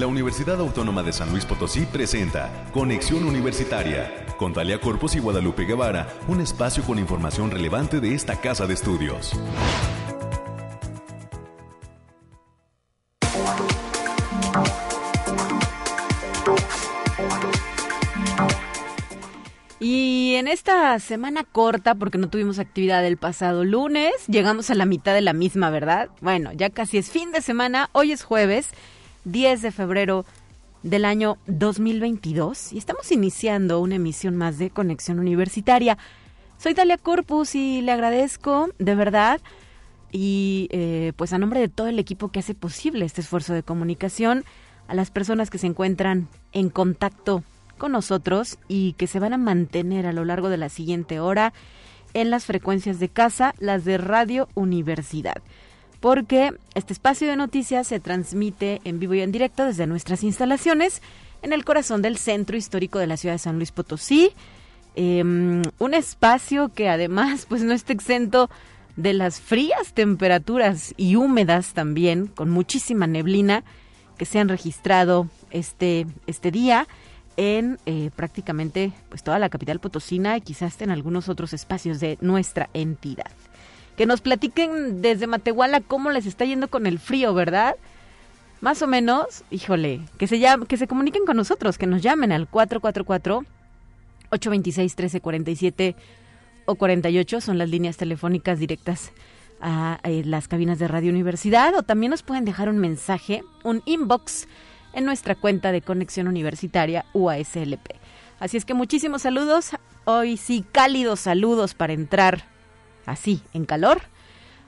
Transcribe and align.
la 0.00 0.06
Universidad 0.06 0.58
Autónoma 0.60 1.02
de 1.02 1.12
San 1.12 1.30
Luis 1.30 1.44
Potosí 1.44 1.84
presenta 1.84 2.64
Conexión 2.72 3.22
Universitaria 3.24 4.24
con 4.38 4.54
Talia 4.54 4.80
Corpus 4.80 5.14
y 5.14 5.18
Guadalupe 5.18 5.66
Guevara, 5.66 6.08
un 6.26 6.40
espacio 6.40 6.82
con 6.84 6.98
información 6.98 7.50
relevante 7.50 8.00
de 8.00 8.14
esta 8.14 8.40
casa 8.40 8.66
de 8.66 8.72
estudios. 8.72 9.38
Y 19.80 20.36
en 20.36 20.48
esta 20.48 20.98
semana 20.98 21.44
corta, 21.44 21.94
porque 21.94 22.16
no 22.16 22.30
tuvimos 22.30 22.58
actividad 22.58 23.04
el 23.04 23.18
pasado 23.18 23.64
lunes, 23.64 24.14
llegamos 24.28 24.70
a 24.70 24.74
la 24.74 24.86
mitad 24.86 25.12
de 25.12 25.20
la 25.20 25.34
misma, 25.34 25.68
¿verdad? 25.68 26.08
Bueno, 26.22 26.52
ya 26.54 26.70
casi 26.70 26.96
es 26.96 27.10
fin 27.10 27.32
de 27.32 27.42
semana, 27.42 27.90
hoy 27.92 28.12
es 28.12 28.22
jueves, 28.22 28.70
10 29.24 29.62
de 29.62 29.72
febrero 29.72 30.24
del 30.82 31.04
año 31.04 31.38
2022 31.46 32.72
y 32.72 32.78
estamos 32.78 33.10
iniciando 33.12 33.80
una 33.80 33.96
emisión 33.96 34.36
más 34.36 34.58
de 34.58 34.70
Conexión 34.70 35.18
Universitaria. 35.18 35.98
Soy 36.58 36.74
Talia 36.74 36.98
Corpus 36.98 37.54
y 37.54 37.82
le 37.82 37.92
agradezco 37.92 38.70
de 38.78 38.94
verdad 38.94 39.40
y 40.12 40.68
eh, 40.70 41.12
pues 41.16 41.32
a 41.32 41.38
nombre 41.38 41.60
de 41.60 41.68
todo 41.68 41.86
el 41.86 41.98
equipo 41.98 42.30
que 42.30 42.40
hace 42.40 42.54
posible 42.54 43.04
este 43.04 43.20
esfuerzo 43.20 43.54
de 43.54 43.62
comunicación, 43.62 44.44
a 44.88 44.94
las 44.94 45.10
personas 45.10 45.50
que 45.50 45.58
se 45.58 45.68
encuentran 45.68 46.28
en 46.52 46.68
contacto 46.68 47.44
con 47.78 47.92
nosotros 47.92 48.58
y 48.66 48.94
que 48.94 49.06
se 49.06 49.20
van 49.20 49.32
a 49.32 49.38
mantener 49.38 50.06
a 50.06 50.12
lo 50.12 50.24
largo 50.24 50.48
de 50.48 50.56
la 50.56 50.68
siguiente 50.68 51.20
hora 51.20 51.52
en 52.12 52.30
las 52.30 52.44
frecuencias 52.44 52.98
de 52.98 53.08
casa, 53.08 53.54
las 53.60 53.84
de 53.84 53.98
Radio 53.98 54.48
Universidad. 54.54 55.42
Porque 56.00 56.52
este 56.74 56.92
espacio 56.92 57.28
de 57.28 57.36
noticias 57.36 57.86
se 57.86 58.00
transmite 58.00 58.80
en 58.84 58.98
vivo 58.98 59.14
y 59.14 59.20
en 59.20 59.32
directo 59.32 59.64
desde 59.64 59.86
nuestras 59.86 60.22
instalaciones 60.24 61.02
en 61.42 61.52
el 61.52 61.64
corazón 61.64 62.02
del 62.02 62.16
centro 62.16 62.56
histórico 62.56 62.98
de 62.98 63.06
la 63.06 63.16
ciudad 63.16 63.34
de 63.34 63.38
San 63.38 63.56
Luis 63.56 63.72
Potosí. 63.72 64.32
Em, 64.96 65.62
un 65.78 65.94
espacio 65.94 66.70
que 66.70 66.88
además 66.88 67.46
pues 67.48 67.62
no 67.62 67.72
está 67.72 67.92
exento 67.92 68.50
de 68.96 69.12
las 69.12 69.40
frías 69.40 69.92
temperaturas 69.94 70.94
y 70.96 71.16
húmedas 71.16 71.72
también, 71.74 72.26
con 72.26 72.50
muchísima 72.50 73.06
neblina 73.06 73.62
que 74.18 74.26
se 74.26 74.38
han 74.38 74.48
registrado 74.48 75.28
este, 75.50 76.06
este 76.26 76.50
día 76.50 76.86
en 77.36 77.78
eh, 77.86 78.10
prácticamente 78.14 78.92
pues 79.08 79.22
toda 79.22 79.38
la 79.38 79.48
capital 79.48 79.80
potosina 79.80 80.36
y 80.36 80.40
quizás 80.42 80.80
en 80.82 80.90
algunos 80.90 81.28
otros 81.28 81.52
espacios 81.54 82.00
de 82.00 82.18
nuestra 82.20 82.68
entidad. 82.74 83.30
Que 84.00 84.06
nos 84.06 84.22
platiquen 84.22 85.02
desde 85.02 85.26
Matehuala 85.26 85.82
cómo 85.82 86.10
les 86.10 86.24
está 86.24 86.46
yendo 86.46 86.68
con 86.68 86.86
el 86.86 86.98
frío, 86.98 87.34
¿verdad? 87.34 87.76
Más 88.62 88.80
o 88.80 88.86
menos, 88.86 89.44
híjole, 89.50 90.00
que 90.16 90.26
se 90.26 90.42
que 90.66 90.78
se 90.78 90.86
comuniquen 90.86 91.26
con 91.26 91.36
nosotros, 91.36 91.76
que 91.76 91.86
nos 91.86 92.00
llamen 92.00 92.32
al 92.32 92.48
444 92.48 93.44
826 94.30 94.92
1347 94.96 95.96
o 96.64 96.76
48 96.76 97.42
son 97.42 97.58
las 97.58 97.68
líneas 97.68 97.98
telefónicas 97.98 98.58
directas 98.58 99.12
a 99.60 100.00
eh, 100.04 100.22
las 100.24 100.48
cabinas 100.48 100.78
de 100.78 100.88
Radio 100.88 101.10
Universidad 101.10 101.74
o 101.74 101.82
también 101.82 102.08
nos 102.08 102.22
pueden 102.22 102.46
dejar 102.46 102.70
un 102.70 102.78
mensaje, 102.78 103.42
un 103.64 103.82
inbox 103.84 104.48
en 104.94 105.04
nuestra 105.04 105.34
cuenta 105.34 105.72
de 105.72 105.82
Conexión 105.82 106.26
Universitaria 106.26 107.04
UASLP. 107.12 107.86
Así 108.38 108.56
es 108.56 108.64
que 108.64 108.72
muchísimos 108.72 109.20
saludos, 109.20 109.72
hoy 110.06 110.38
sí 110.38 110.64
cálidos 110.72 111.20
saludos 111.20 111.74
para 111.74 111.92
entrar 111.92 112.48
así 113.06 113.42
en 113.52 113.64
calor 113.64 114.02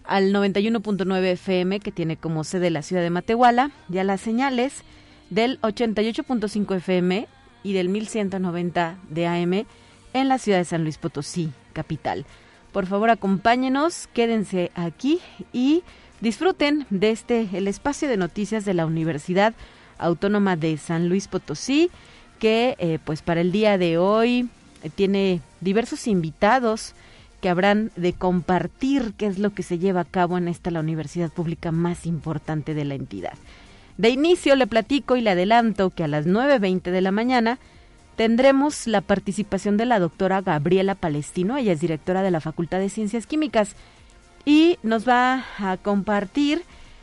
al 0.05 0.33
91.9 0.33 1.25
FM 1.33 1.81
que 1.81 1.93
tiene 1.93 2.17
como 2.17 2.45
sede 2.45 2.71
la 2.71 2.83
ciudad 2.83 3.03
de 3.03 3.11
Matehuala 3.11 3.71
y 3.91 3.99
a 3.99 4.05
las 4.05 4.21
señales 4.21 4.83
del 5.31 5.61
88.5 5.63 6.77
FM 6.77 7.29
y 7.63 7.73
del 7.73 7.89
1190 7.89 8.97
de 9.09 9.27
AM 9.27 9.67
en 10.15 10.29
la 10.29 10.39
ciudad 10.39 10.59
de 10.59 10.65
San 10.65 10.83
Luis 10.83 10.99
Potosí, 10.99 11.53
capital. 11.73 12.27
Por 12.73 12.87
favor, 12.87 13.11
acompáñenos, 13.11 14.09
quédense 14.13 14.71
aquí 14.75 15.21
y 15.53 15.83
disfruten 16.21 16.87
de 16.91 17.11
este 17.11 17.49
el 17.53 17.69
espacio 17.69 18.09
de 18.09 18.17
noticias 18.17 18.65
de 18.65 18.75
la 18.75 18.87
Universidad 18.87 19.55
Autónoma 19.99 20.57
de 20.57 20.77
San 20.79 21.09
Luis 21.09 21.29
Potosí, 21.29 21.91
que 22.39 22.75
eh, 22.79 22.99
pues 23.05 23.23
para 23.23 23.41
el 23.41 23.53
día 23.53 23.79
de 23.79 23.99
hoy 23.99 24.49
eh, 24.83 24.91
tiene 24.91 25.41
diversos 25.61 26.07
invitados 26.09 26.95
que 27.43 27.49
habrán 27.49 27.91
de 27.97 28.13
compartir 28.13 29.15
qué 29.19 29.27
es 29.27 29.41
lo 29.41 29.51
que 29.51 29.65
se 29.65 29.81
lleva 29.81 30.03
a 30.03 30.05
cabo 30.05 30.39
en 30.39 30.47
esta 30.47 30.71
la 30.71 30.79
universidad 30.79 31.31
pública 31.31 31.73
más 31.73 32.07
importante 32.07 32.73
de 32.73 32.85
la 32.85 32.95
entidad. 32.95 33.35
De 33.99 34.11
inicio 34.11 34.55
le 34.55 34.69
platico 34.69 35.17
y 35.17 35.23
le 35.23 35.31
adelanto 35.31 35.91
que 35.91 36.05
a 36.05 36.09
las 36.09 36.25
9.20 36.25 36.93
de 36.93 37.01
la 37.01 37.11
mañana 37.11 37.59
tendremos 38.15 38.87
la 38.87 39.01
participación 39.01 39.77
de 39.77 39.87
la 39.87 39.99
doctora 39.99 40.41
Gabriela 40.41 40.95
Palestino, 40.95 41.57
ella 41.57 41.73
es 41.73 41.81
directora 41.81 42.23
de 42.23 42.31
la 42.31 42.41
Facultad 42.41 42.79
de 42.79 42.89
Ciencias 42.89 43.27
Químicas, 43.27 43.75
y 44.45 44.79
nos 44.85 45.07
va 45.07 45.45
a 45.59 45.77
compartir 45.79 46.63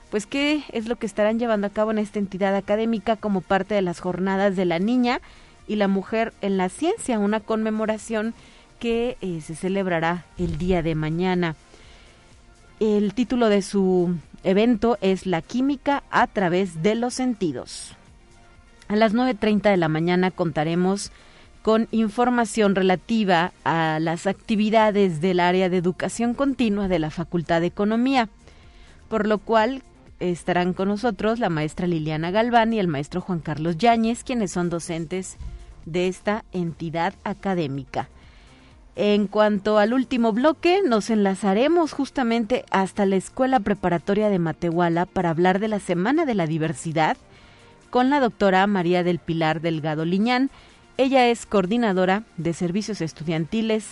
pues 0.10 0.26
qué 0.26 0.64
es 0.72 0.88
lo 0.88 0.96
que 0.96 1.06
estarán 1.06 1.38
llevando 1.38 1.68
a 1.68 1.72
cabo 1.72 1.92
en 1.92 2.00
esta 2.00 2.18
entidad 2.18 2.56
académica 2.56 3.18
como 3.18 3.42
parte 3.42 3.76
de 3.76 3.82
las 3.82 4.00
jornadas 4.00 4.56
de 4.56 4.66
la 4.66 4.80
niña 4.80 5.20
y 5.68 5.76
la 5.76 5.90
mujer 5.90 6.34
en 6.42 6.56
la 6.56 6.70
ciencia, 6.70 7.20
una 7.20 7.42
conmemoración 7.42 8.34
que 8.80 9.18
eh, 9.22 9.42
se 9.42 9.56
celebrará 9.56 10.26
el 10.38 10.58
día 10.58 10.82
de 10.82 10.96
mañana. 10.96 11.56
El 12.80 13.14
título 13.14 13.50
de 13.50 13.62
su 13.62 14.16
evento 14.44 14.98
es 15.02 15.26
La 15.26 15.42
química 15.42 16.04
a 16.12 16.28
través 16.28 16.82
de 16.82 16.96
los 16.96 17.14
sentidos. 17.14 17.96
A 18.88 18.96
las 18.96 19.14
9.30 19.14 19.70
de 19.70 19.78
la 19.78 19.90
mañana 19.90 20.32
contaremos 20.32 21.12
con 21.62 21.88
información 21.92 22.74
relativa 22.74 23.52
a 23.66 24.00
las 24.00 24.28
actividades 24.28 25.22
del 25.22 25.42
área 25.42 25.70
de 25.70 25.78
educación 25.78 26.34
continua 26.34 26.88
de 26.88 27.00
la 27.00 27.12
Facultad 27.12 27.62
de 27.62 27.68
Economía, 27.68 28.30
por 29.10 29.28
lo 29.28 29.40
cual 29.40 29.84
estarán 30.20 30.74
con 30.74 30.88
nosotros 30.88 31.40
la 31.40 31.50
maestra 31.50 31.88
Liliana 31.88 32.32
Galván 32.32 32.74
y 32.74 32.80
el 32.80 32.88
maestro 32.88 33.22
Juan 33.22 33.40
Carlos 33.40 33.78
Yáñez, 33.78 34.24
quienes 34.24 34.52
son 34.52 34.70
docentes 34.70 35.38
de 35.86 36.08
esta 36.08 36.46
entidad 36.52 37.14
académica. 37.24 38.10
En 39.02 39.28
cuanto 39.28 39.78
al 39.78 39.94
último 39.94 40.34
bloque, 40.34 40.82
nos 40.86 41.10
enlazaremos 41.10 41.94
justamente 41.94 42.66
hasta 42.70 43.06
la 43.06 43.16
Escuela 43.16 43.62
Preparatoria 43.62 44.28
de 44.28 44.40
Matehuala 44.40 45.06
para 45.06 45.30
hablar 45.30 45.60
de 45.60 45.70
la 45.70 45.80
Semana 45.80 46.26
de 46.26 46.36
la 46.36 46.46
Diversidad 46.48 47.16
con 47.92 48.10
la 48.10 48.20
doctora 48.20 48.68
María 48.68 49.02
del 49.06 49.20
Pilar 49.20 49.62
Delgado 49.62 50.04
Liñán. 50.04 50.50
Ella 50.98 51.30
es 51.30 51.46
coordinadora 51.46 52.24
de 52.36 52.52
servicios 52.52 53.00
estudiantiles 53.00 53.88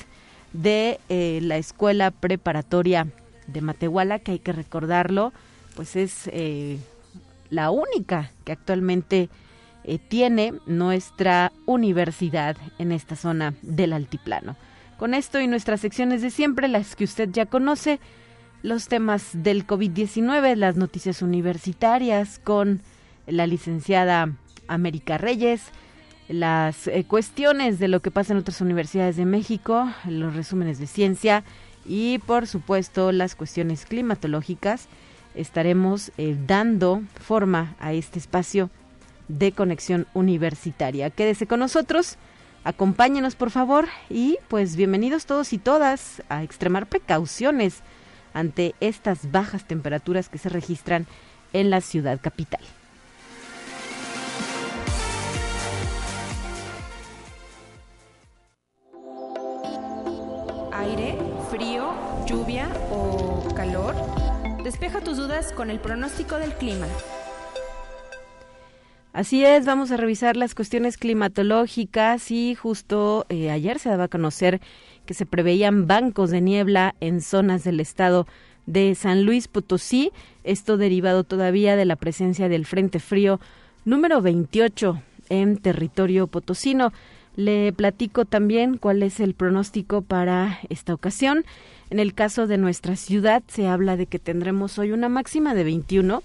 de 0.51 0.99
eh, 1.07 1.39
la 1.41 1.55
Escuela 1.55 2.11
Preparatoria 2.11 3.07
de 3.47 3.61
Matehuala, 3.61 4.19
que 4.19 4.33
hay 4.33 4.39
que 4.39 4.51
recordarlo, 4.51 5.31
pues 5.77 5.95
es 5.95 6.29
eh, 6.33 6.79
la 7.49 7.71
única 7.71 8.31
que 8.43 8.51
actualmente 8.51 9.29
eh, 9.85 9.99
tiene 9.99 10.53
nuestra 10.65 11.53
universidad 11.65 12.57
en 12.77 12.91
esta 12.91 13.15
zona 13.15 13.53
del 13.61 13.93
altiplano. 13.93 14.57
Con 14.97 15.13
esto 15.13 15.39
y 15.39 15.47
nuestras 15.47 15.81
secciones 15.81 16.21
de 16.21 16.31
siempre, 16.31 16.67
las 16.67 16.95
que 16.95 17.03
usted 17.03 17.29
ya 17.31 17.45
conoce, 17.45 17.99
los 18.63 18.87
temas 18.87 19.29
del 19.33 19.67
COVID-19, 19.67 20.55
las 20.55 20.75
noticias 20.75 21.21
universitarias 21.21 22.39
con 22.43 22.81
la 23.27 23.45
licenciada 23.45 24.33
América 24.67 25.17
Reyes, 25.17 25.61
las 26.27 26.87
eh, 26.87 27.05
cuestiones 27.07 27.77
de 27.79 27.87
lo 27.87 28.01
que 28.01 28.11
pasa 28.11 28.33
en 28.33 28.39
otras 28.39 28.59
universidades 28.59 29.15
de 29.17 29.25
México, 29.25 29.87
los 30.07 30.35
resúmenes 30.35 30.79
de 30.79 30.87
ciencia 30.87 31.43
y 31.85 32.17
por 32.19 32.47
supuesto 32.47 33.11
las 33.11 33.35
cuestiones 33.35 33.85
climatológicas 33.85 34.87
estaremos 35.35 36.11
eh, 36.17 36.35
dando 36.47 37.03
forma 37.21 37.75
a 37.79 37.93
este 37.93 38.19
espacio 38.19 38.69
de 39.27 39.51
conexión 39.51 40.07
universitaria. 40.13 41.09
Quédese 41.11 41.47
con 41.47 41.59
nosotros, 41.59 42.17
acompáñenos 42.67 43.37
por 43.37 43.49
favor 43.49 43.87
y 44.09 44.37
pues 44.49 44.75
bienvenidos 44.75 45.25
todos 45.25 45.53
y 45.53 45.57
todas 45.57 46.21
a 46.27 46.43
extremar 46.43 46.85
precauciones 46.85 47.79
ante 48.33 48.75
estas 48.81 49.31
bajas 49.31 49.63
temperaturas 49.63 50.27
que 50.27 50.37
se 50.37 50.49
registran 50.49 51.07
en 51.53 51.69
la 51.69 51.79
ciudad 51.79 52.19
capital. 52.21 52.59
Aire, 60.73 61.17
frío, 61.49 61.93
lluvia 62.25 62.67
o 62.91 63.47
calor. 63.55 63.95
Despeja 64.65 64.99
tus 64.99 65.15
dudas 65.15 65.53
con 65.53 65.69
el 65.69 65.79
pronóstico 65.79 66.35
del 66.35 66.53
clima. 66.55 66.87
Así 69.17 69.43
es, 69.43 69.65
vamos 69.65 69.89
a 69.89 69.97
revisar 69.97 70.37
las 70.37 70.53
cuestiones 70.53 70.95
climatológicas 70.95 72.29
y 72.29 72.53
justo 72.53 73.25
eh, 73.29 73.49
ayer 73.49 73.79
se 73.79 73.89
daba 73.89 74.03
a 74.03 74.07
conocer 74.09 74.61
que 75.07 75.15
se 75.15 75.25
preveían 75.25 75.87
bancos 75.87 76.29
de 76.29 76.39
niebla 76.39 76.93
en 76.99 77.21
zonas 77.21 77.63
del 77.63 77.79
estado 77.79 78.27
de 78.67 78.93
San 78.93 79.23
Luis 79.23 79.47
Potosí, 79.47 80.11
esto 80.43 80.77
derivado 80.77 81.23
todavía 81.23 81.75
de 81.75 81.85
la 81.85 81.95
presencia 81.95 82.47
del 82.47 82.67
Frente 82.67 82.99
Frío 82.99 83.39
número 83.85 84.21
28 84.21 85.01
en 85.29 85.57
territorio 85.57 86.27
potosino. 86.27 86.93
Le 87.35 87.73
platico 87.73 88.25
también 88.25 88.77
cuál 88.77 89.01
es 89.01 89.19
el 89.19 89.33
pronóstico 89.33 90.03
para 90.03 90.59
esta 90.69 90.93
ocasión. 90.93 91.43
En 91.89 91.97
el 91.97 92.13
caso 92.13 92.45
de 92.45 92.59
nuestra 92.59 92.95
ciudad 92.95 93.41
se 93.47 93.67
habla 93.67 93.97
de 93.97 94.05
que 94.05 94.19
tendremos 94.19 94.77
hoy 94.77 94.91
una 94.91 95.09
máxima 95.09 95.55
de 95.55 95.63
21, 95.63 96.21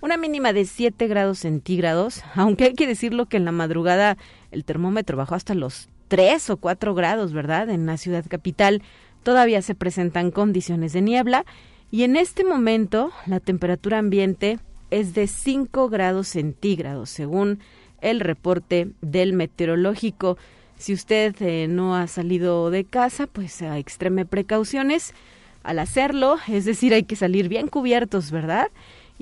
una 0.00 0.16
mínima 0.16 0.52
de 0.52 0.64
7 0.64 1.06
grados 1.08 1.40
centígrados, 1.40 2.22
aunque 2.34 2.64
hay 2.64 2.74
que 2.74 2.86
decirlo 2.86 3.26
que 3.26 3.36
en 3.36 3.44
la 3.44 3.52
madrugada 3.52 4.16
el 4.50 4.64
termómetro 4.64 5.16
bajó 5.16 5.34
hasta 5.34 5.54
los 5.54 5.88
3 6.08 6.50
o 6.50 6.56
4 6.56 6.94
grados, 6.94 7.32
¿verdad? 7.32 7.70
En 7.70 7.86
la 7.86 7.96
ciudad 7.96 8.24
capital 8.28 8.82
todavía 9.22 9.62
se 9.62 9.74
presentan 9.74 10.30
condiciones 10.30 10.92
de 10.92 11.02
niebla 11.02 11.44
y 11.90 12.04
en 12.04 12.16
este 12.16 12.44
momento 12.44 13.12
la 13.26 13.40
temperatura 13.40 13.98
ambiente 13.98 14.58
es 14.90 15.14
de 15.14 15.26
5 15.26 15.88
grados 15.88 16.28
centígrados, 16.28 17.10
según 17.10 17.60
el 18.00 18.20
reporte 18.20 18.90
del 19.02 19.32
meteorológico. 19.32 20.36
Si 20.78 20.92
usted 20.92 21.34
eh, 21.40 21.68
no 21.68 21.94
ha 21.94 22.06
salido 22.06 22.70
de 22.70 22.84
casa, 22.84 23.26
pues 23.26 23.60
extreme 23.62 24.24
precauciones 24.24 25.14
al 25.62 25.78
hacerlo, 25.78 26.38
es 26.48 26.64
decir, 26.64 26.94
hay 26.94 27.02
que 27.02 27.16
salir 27.16 27.48
bien 27.48 27.68
cubiertos, 27.68 28.30
¿verdad? 28.30 28.68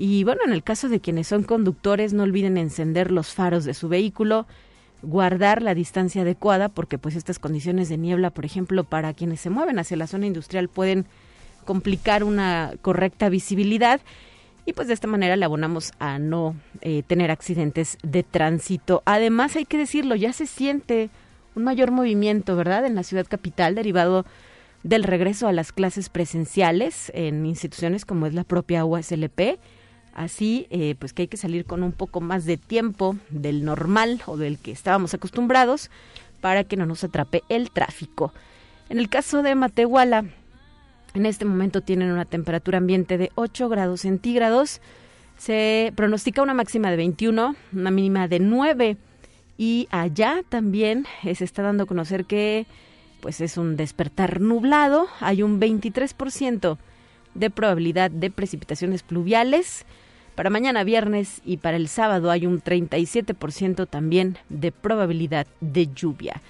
Y 0.01 0.23
bueno, 0.23 0.43
en 0.45 0.53
el 0.53 0.63
caso 0.63 0.87
de 0.87 1.01
quienes 1.01 1.27
son 1.27 1.43
conductores, 1.43 2.13
no 2.13 2.23
olviden 2.23 2.57
encender 2.57 3.11
los 3.11 3.33
faros 3.33 3.65
de 3.65 3.73
su 3.73 3.89
vehículo, 3.89 4.47
guardar 5.01 5.61
la 5.61 5.75
distancia 5.75 6.21
adecuada, 6.21 6.69
porque 6.69 6.97
pues 6.97 7.17
estas 7.17 7.37
condiciones 7.37 7.89
de 7.89 7.97
niebla, 7.97 8.29
por 8.29 8.45
ejemplo, 8.45 8.85
para 8.85 9.13
quienes 9.13 9.41
se 9.41 9.49
mueven 9.49 9.77
hacia 9.77 9.97
la 9.97 10.07
zona 10.07 10.25
industrial 10.25 10.69
pueden 10.69 11.05
complicar 11.65 12.23
una 12.23 12.75
correcta 12.81 13.27
visibilidad 13.27 13.99
y 14.65 14.71
pues 14.71 14.87
de 14.87 14.93
esta 14.93 15.07
manera 15.07 15.35
le 15.35 15.43
abonamos 15.43 15.91
a 15.99 16.17
no 16.17 16.55
eh, 16.79 17.03
tener 17.05 17.29
accidentes 17.29 17.97
de 18.01 18.23
tránsito. 18.23 19.03
Además, 19.03 19.57
hay 19.57 19.65
que 19.65 19.77
decirlo, 19.77 20.15
ya 20.15 20.31
se 20.31 20.45
siente 20.45 21.09
un 21.55 21.65
mayor 21.65 21.91
movimiento, 21.91 22.55
¿verdad?, 22.55 22.85
en 22.85 22.95
la 22.95 23.03
ciudad 23.03 23.27
capital 23.27 23.75
derivado 23.75 24.25
del 24.83 25.03
regreso 25.03 25.49
a 25.49 25.51
las 25.51 25.73
clases 25.73 26.07
presenciales 26.07 27.11
en 27.13 27.45
instituciones 27.45 28.05
como 28.05 28.27
es 28.27 28.33
la 28.33 28.45
propia 28.45 28.85
USLP. 28.85 29.59
Así, 30.19 30.67
eh, 30.69 30.95
pues 30.99 31.13
que 31.13 31.21
hay 31.21 31.27
que 31.29 31.37
salir 31.37 31.63
con 31.63 31.81
un 31.81 31.93
poco 31.93 32.19
más 32.19 32.43
de 32.43 32.57
tiempo 32.57 33.15
del 33.29 33.63
normal 33.63 34.21
o 34.25 34.35
del 34.35 34.57
que 34.59 34.73
estábamos 34.73 35.13
acostumbrados 35.13 35.89
para 36.41 36.65
que 36.65 36.75
no 36.75 36.85
nos 36.85 37.05
atrape 37.05 37.41
el 37.47 37.71
tráfico. 37.71 38.33
En 38.89 38.99
el 38.99 39.07
caso 39.07 39.43
de 39.43 39.55
Matehuala, 39.55 40.25
en 41.13 41.25
este 41.25 41.45
momento 41.45 41.79
tienen 41.79 42.11
una 42.11 42.25
temperatura 42.25 42.79
ambiente 42.79 43.17
de 43.17 43.31
8 43.35 43.69
grados 43.69 44.01
centígrados. 44.01 44.81
Se 45.37 45.93
pronostica 45.95 46.41
una 46.41 46.53
máxima 46.53 46.91
de 46.91 46.97
21, 46.97 47.55
una 47.71 47.91
mínima 47.91 48.27
de 48.27 48.39
9. 48.41 48.97
Y 49.57 49.87
allá 49.89 50.43
también 50.49 51.05
se 51.23 51.45
está 51.45 51.61
dando 51.61 51.83
a 51.83 51.87
conocer 51.87 52.25
que 52.25 52.65
pues 53.21 53.39
es 53.39 53.55
un 53.55 53.77
despertar 53.77 54.41
nublado. 54.41 55.07
Hay 55.21 55.43
un 55.43 55.61
23% 55.61 56.77
de 57.35 57.49
probabilidad 57.49 58.11
de 58.11 58.29
precipitaciones 58.29 59.01
pluviales. 59.01 59.85
Para 60.39 60.51
mañana 60.51 60.85
viernes 60.85 61.41
y 61.43 61.57
para 61.57 61.75
el 61.75 61.89
sábado 61.89 62.31
hay 62.31 62.45
un 62.45 62.63
37% 62.63 63.89
también 63.89 64.37
de 64.47 64.71
probabilidad 64.71 65.47
de 65.59 65.87
lluvia. 65.87 66.41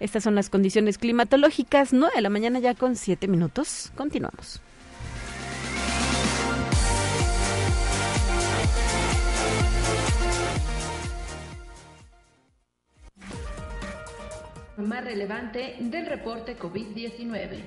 Estas 0.00 0.24
son 0.24 0.34
las 0.34 0.50
condiciones 0.50 0.98
climatológicas. 0.98 1.94
9 1.94 2.12
de 2.14 2.20
la 2.20 2.28
mañana 2.28 2.58
ya 2.58 2.74
con 2.74 2.94
7 2.94 3.26
minutos. 3.26 3.90
Continuamos. 3.96 4.60
Más 14.76 15.02
relevante 15.02 15.76
del 15.80 16.04
reporte 16.04 16.58
COVID-19. 16.58 17.62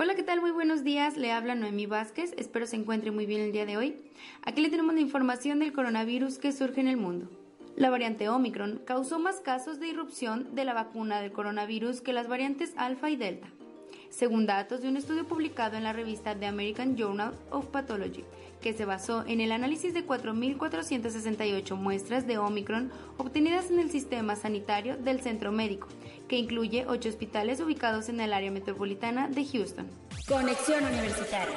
Hola, 0.00 0.14
¿qué 0.14 0.22
tal? 0.22 0.40
Muy 0.40 0.52
buenos 0.52 0.84
días. 0.84 1.16
Le 1.16 1.32
habla 1.32 1.56
Noemí 1.56 1.86
Vázquez. 1.86 2.32
Espero 2.36 2.68
se 2.68 2.76
encuentre 2.76 3.10
muy 3.10 3.26
bien 3.26 3.40
el 3.40 3.50
día 3.50 3.66
de 3.66 3.76
hoy. 3.76 3.96
Aquí 4.44 4.60
le 4.60 4.70
tenemos 4.70 4.94
la 4.94 5.00
información 5.00 5.58
del 5.58 5.72
coronavirus 5.72 6.38
que 6.38 6.52
surge 6.52 6.80
en 6.80 6.86
el 6.86 6.96
mundo. 6.96 7.28
La 7.74 7.90
variante 7.90 8.28
Omicron 8.28 8.80
causó 8.84 9.18
más 9.18 9.40
casos 9.40 9.80
de 9.80 9.88
irrupción 9.88 10.54
de 10.54 10.64
la 10.64 10.72
vacuna 10.72 11.20
del 11.20 11.32
coronavirus 11.32 12.00
que 12.00 12.12
las 12.12 12.28
variantes 12.28 12.74
alfa 12.76 13.10
y 13.10 13.16
delta, 13.16 13.48
según 14.08 14.46
datos 14.46 14.82
de 14.82 14.88
un 14.88 14.96
estudio 14.96 15.26
publicado 15.26 15.76
en 15.76 15.82
la 15.82 15.92
revista 15.92 16.38
The 16.38 16.46
American 16.46 16.96
Journal 16.96 17.34
of 17.50 17.66
Pathology, 17.66 18.22
que 18.60 18.74
se 18.74 18.84
basó 18.84 19.24
en 19.26 19.40
el 19.40 19.50
análisis 19.50 19.94
de 19.94 20.06
4.468 20.06 21.74
muestras 21.74 22.24
de 22.24 22.38
Omicron 22.38 22.92
obtenidas 23.16 23.68
en 23.72 23.80
el 23.80 23.90
sistema 23.90 24.36
sanitario 24.36 24.96
del 24.96 25.20
centro 25.22 25.50
médico 25.50 25.88
que 26.28 26.36
incluye 26.36 26.86
ocho 26.86 27.08
hospitales 27.08 27.60
ubicados 27.60 28.08
en 28.08 28.20
el 28.20 28.32
área 28.32 28.50
metropolitana 28.50 29.28
de 29.28 29.44
Houston. 29.44 29.86
Conexión 30.28 30.84
Universitaria. 30.84 31.56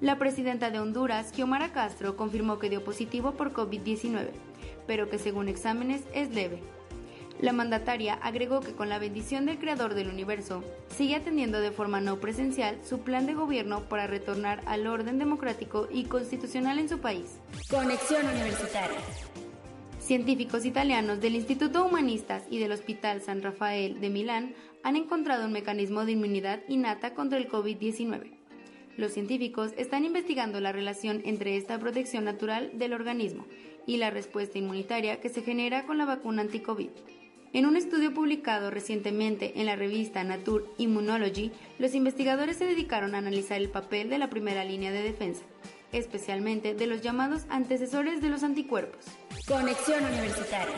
La 0.00 0.18
presidenta 0.18 0.70
de 0.70 0.80
Honduras, 0.80 1.32
Xiomara 1.32 1.72
Castro, 1.72 2.16
confirmó 2.16 2.58
que 2.58 2.70
dio 2.70 2.82
positivo 2.82 3.32
por 3.32 3.52
COVID-19, 3.52 4.30
pero 4.86 5.08
que 5.08 5.18
según 5.18 5.48
exámenes 5.48 6.02
es 6.14 6.34
leve. 6.34 6.60
La 7.40 7.52
mandataria 7.52 8.14
agregó 8.14 8.60
que 8.60 8.72
con 8.72 8.90
la 8.90 8.98
bendición 8.98 9.46
del 9.46 9.58
Creador 9.58 9.94
del 9.94 10.08
Universo, 10.08 10.62
sigue 10.88 11.16
atendiendo 11.16 11.60
de 11.60 11.70
forma 11.70 12.00
no 12.00 12.18
presencial 12.18 12.78
su 12.84 13.00
plan 13.00 13.26
de 13.26 13.34
gobierno 13.34 13.88
para 13.88 14.06
retornar 14.06 14.62
al 14.66 14.86
orden 14.86 15.18
democrático 15.18 15.88
y 15.90 16.04
constitucional 16.04 16.78
en 16.78 16.88
su 16.88 16.98
país. 16.98 17.38
Conexión 17.70 18.26
Universitaria. 18.26 18.98
Científicos 20.10 20.66
italianos 20.66 21.20
del 21.20 21.36
Instituto 21.36 21.86
Humanistas 21.86 22.42
y 22.50 22.58
del 22.58 22.72
Hospital 22.72 23.22
San 23.22 23.42
Rafael 23.42 24.00
de 24.00 24.10
Milán 24.10 24.56
han 24.82 24.96
encontrado 24.96 25.46
un 25.46 25.52
mecanismo 25.52 26.04
de 26.04 26.10
inmunidad 26.10 26.62
innata 26.66 27.14
contra 27.14 27.38
el 27.38 27.48
COVID-19. 27.48 28.28
Los 28.96 29.12
científicos 29.12 29.70
están 29.76 30.04
investigando 30.04 30.58
la 30.58 30.72
relación 30.72 31.22
entre 31.24 31.56
esta 31.56 31.78
protección 31.78 32.24
natural 32.24 32.72
del 32.74 32.92
organismo 32.92 33.46
y 33.86 33.98
la 33.98 34.10
respuesta 34.10 34.58
inmunitaria 34.58 35.20
que 35.20 35.28
se 35.28 35.42
genera 35.42 35.86
con 35.86 35.96
la 35.96 36.06
vacuna 36.06 36.42
anti-COVID. 36.42 36.90
En 37.52 37.66
un 37.66 37.76
estudio 37.76 38.12
publicado 38.12 38.72
recientemente 38.72 39.60
en 39.60 39.66
la 39.66 39.76
revista 39.76 40.24
Nature 40.24 40.64
Immunology, 40.78 41.52
los 41.78 41.94
investigadores 41.94 42.56
se 42.56 42.64
dedicaron 42.64 43.14
a 43.14 43.18
analizar 43.18 43.60
el 43.60 43.70
papel 43.70 44.10
de 44.10 44.18
la 44.18 44.28
primera 44.28 44.64
línea 44.64 44.90
de 44.90 45.04
defensa, 45.04 45.44
especialmente 45.92 46.74
de 46.74 46.86
los 46.86 47.00
llamados 47.02 47.42
antecesores 47.48 48.20
de 48.20 48.30
los 48.30 48.42
anticuerpos. 48.42 49.04
Conexión 49.46 50.04
Universitaria. 50.04 50.76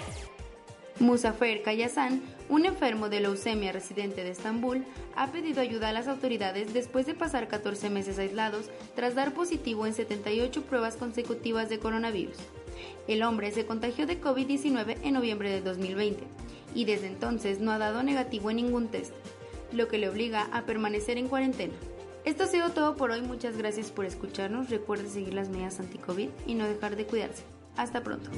Musafer 1.00 1.62
Kayasan, 1.62 2.22
un 2.48 2.64
enfermo 2.64 3.08
de 3.08 3.20
leucemia 3.20 3.72
residente 3.72 4.22
de 4.22 4.30
Estambul, 4.30 4.84
ha 5.16 5.32
pedido 5.32 5.60
ayuda 5.60 5.88
a 5.88 5.92
las 5.92 6.06
autoridades 6.06 6.72
después 6.72 7.06
de 7.06 7.14
pasar 7.14 7.48
14 7.48 7.90
meses 7.90 8.18
aislados 8.18 8.70
tras 8.94 9.14
dar 9.14 9.32
positivo 9.34 9.86
en 9.86 9.94
78 9.94 10.62
pruebas 10.62 10.96
consecutivas 10.96 11.68
de 11.68 11.78
coronavirus. 11.78 12.36
El 13.08 13.22
hombre 13.22 13.50
se 13.50 13.66
contagió 13.66 14.06
de 14.06 14.20
COVID-19 14.20 14.98
en 15.02 15.14
noviembre 15.14 15.50
de 15.50 15.60
2020 15.60 16.24
y 16.74 16.84
desde 16.84 17.08
entonces 17.08 17.58
no 17.58 17.72
ha 17.72 17.78
dado 17.78 18.02
negativo 18.02 18.50
en 18.50 18.56
ningún 18.56 18.88
test, 18.88 19.12
lo 19.72 19.88
que 19.88 19.98
le 19.98 20.08
obliga 20.08 20.48
a 20.52 20.62
permanecer 20.62 21.18
en 21.18 21.28
cuarentena. 21.28 21.74
Esto 22.24 22.44
ha 22.44 22.46
sido 22.46 22.70
todo 22.70 22.96
por 22.96 23.10
hoy, 23.10 23.20
muchas 23.20 23.56
gracias 23.56 23.90
por 23.90 24.04
escucharnos, 24.04 24.70
recuerde 24.70 25.08
seguir 25.08 25.34
las 25.34 25.48
medidas 25.48 25.80
anti-COVID 25.80 26.28
y 26.46 26.54
no 26.54 26.66
dejar 26.66 26.94
de 26.94 27.04
cuidarse. 27.04 27.42
Hasta 27.76 28.02
pronto. 28.02 28.30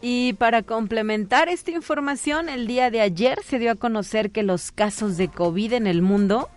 Y 0.00 0.34
para 0.34 0.62
complementar 0.62 1.48
esta 1.48 1.70
información, 1.70 2.48
el 2.48 2.66
día 2.66 2.90
de 2.90 3.00
ayer 3.00 3.38
se 3.42 3.58
dio 3.58 3.72
a 3.72 3.74
conocer 3.74 4.30
que 4.30 4.42
los 4.42 4.70
casos 4.70 5.16
de 5.16 5.28
COVID 5.28 5.72
en 5.72 5.86
el 5.86 6.02
mundo 6.02 6.50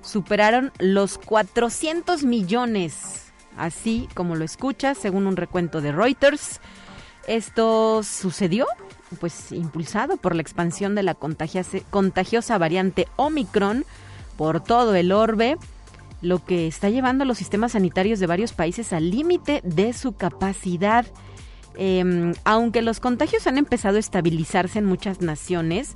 superaron 0.00 0.72
los 0.78 1.18
400 1.18 2.22
millones, 2.24 3.32
así 3.56 4.08
como 4.14 4.36
lo 4.36 4.44
escucha, 4.44 4.94
según 4.94 5.26
un 5.26 5.36
recuento 5.36 5.80
de 5.80 5.92
Reuters. 5.92 6.60
Esto 7.26 8.02
sucedió 8.02 8.66
pues 9.20 9.52
impulsado 9.52 10.16
por 10.16 10.34
la 10.34 10.42
expansión 10.42 10.94
de 10.94 11.02
la 11.02 11.14
contagiosa 11.14 12.58
variante 12.58 13.06
Omicron 13.16 13.84
por 14.36 14.60
todo 14.60 14.94
el 14.94 15.12
orbe, 15.12 15.56
lo 16.20 16.44
que 16.44 16.66
está 16.66 16.90
llevando 16.90 17.24
a 17.24 17.26
los 17.26 17.38
sistemas 17.38 17.72
sanitarios 17.72 18.18
de 18.18 18.26
varios 18.26 18.52
países 18.52 18.92
al 18.92 19.10
límite 19.10 19.60
de 19.64 19.92
su 19.92 20.12
capacidad. 20.12 21.06
Em, 21.76 22.34
aunque 22.44 22.82
los 22.82 23.00
contagios 23.00 23.46
han 23.46 23.58
empezado 23.58 23.96
a 23.96 24.00
estabilizarse 24.00 24.78
en 24.78 24.86
muchas 24.86 25.20
naciones, 25.20 25.94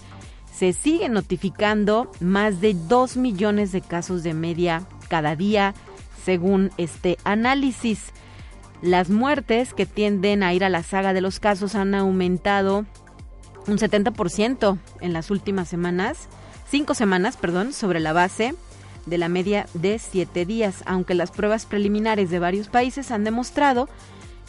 se 0.52 0.72
siguen 0.72 1.12
notificando 1.12 2.10
más 2.20 2.60
de 2.60 2.74
2 2.74 3.16
millones 3.16 3.70
de 3.72 3.80
casos 3.80 4.22
de 4.22 4.34
media 4.34 4.82
cada 5.08 5.36
día, 5.36 5.74
según 6.24 6.72
este 6.78 7.16
análisis. 7.24 8.12
Las 8.82 9.08
muertes 9.08 9.72
que 9.72 9.86
tienden 9.86 10.42
a 10.42 10.52
ir 10.52 10.64
a 10.64 10.68
la 10.68 10.82
saga 10.82 11.12
de 11.12 11.20
los 11.20 11.40
casos 11.40 11.74
han 11.74 11.94
aumentado 11.94 12.86
un 13.66 13.78
70% 13.78 14.78
en 15.00 15.12
las 15.12 15.30
últimas 15.30 15.68
semanas, 15.68 16.28
cinco 16.70 16.94
semanas, 16.94 17.36
perdón, 17.36 17.72
sobre 17.72 18.00
la 18.00 18.12
base 18.12 18.54
de 19.06 19.18
la 19.18 19.28
media 19.28 19.66
de 19.74 19.98
siete 19.98 20.44
días, 20.44 20.82
aunque 20.86 21.14
las 21.14 21.30
pruebas 21.30 21.66
preliminares 21.66 22.30
de 22.30 22.38
varios 22.38 22.68
países 22.68 23.10
han 23.10 23.24
demostrado 23.24 23.88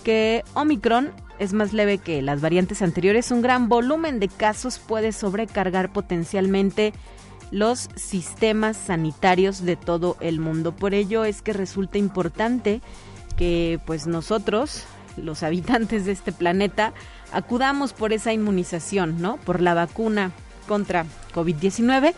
que 0.04 0.44
Omicron 0.54 1.12
es 1.40 1.54
más 1.54 1.74
leve 1.74 1.98
que 1.98 2.22
las 2.22 2.42
variantes 2.42 2.82
anteriores, 2.82 3.32
un 3.32 3.42
gran 3.42 3.70
volumen 3.70 4.20
de 4.20 4.28
casos 4.28 4.80
puede 4.80 5.12
sobrecargar 5.12 5.92
potencialmente 5.92 6.94
los 7.52 7.90
sistemas 7.96 8.78
sanitarios 8.78 9.64
de 9.64 9.76
todo 9.76 10.18
el 10.20 10.40
mundo. 10.40 10.76
Por 10.76 10.94
ello 10.94 11.24
es 11.24 11.42
que 11.42 11.54
resulta 11.54 11.98
importante 11.98 12.82
que 13.38 13.80
pues 13.86 14.06
nosotros, 14.06 14.84
los 15.18 15.44
habitantes 15.44 16.06
de 16.06 16.12
este 16.12 16.32
planeta, 16.32 16.94
acudamos 17.32 17.94
por 17.94 18.12
esa 18.14 18.34
inmunización, 18.34 19.22
¿no? 19.22 19.38
Por 19.38 19.62
la 19.62 19.74
vacuna 19.74 20.32
contra 20.70 21.08
COVID-19. 21.34 22.14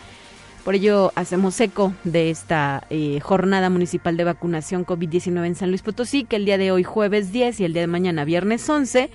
Por 0.65 0.75
ello 0.75 1.13
hacemos 1.15 1.59
eco 1.61 1.95
de 2.03 2.29
esta 2.29 2.83
eh, 2.89 3.21
jornada 3.21 3.69
municipal 3.69 4.17
de 4.17 4.25
vacunación 4.25 4.85
COVID-19 4.85 5.45
en 5.47 5.55
San 5.55 5.69
Luis 5.69 5.81
Potosí, 5.81 6.25
que 6.25 6.35
el 6.35 6.43
día 6.43 6.57
de 6.57 6.71
hoy 6.71 6.83
jueves 6.83 7.31
10 7.31 7.61
y 7.61 7.63
el 7.63 7.71
día 7.71 7.81
de 7.81 7.87
mañana 7.87 8.25
viernes 8.25 8.69
11 8.69 9.09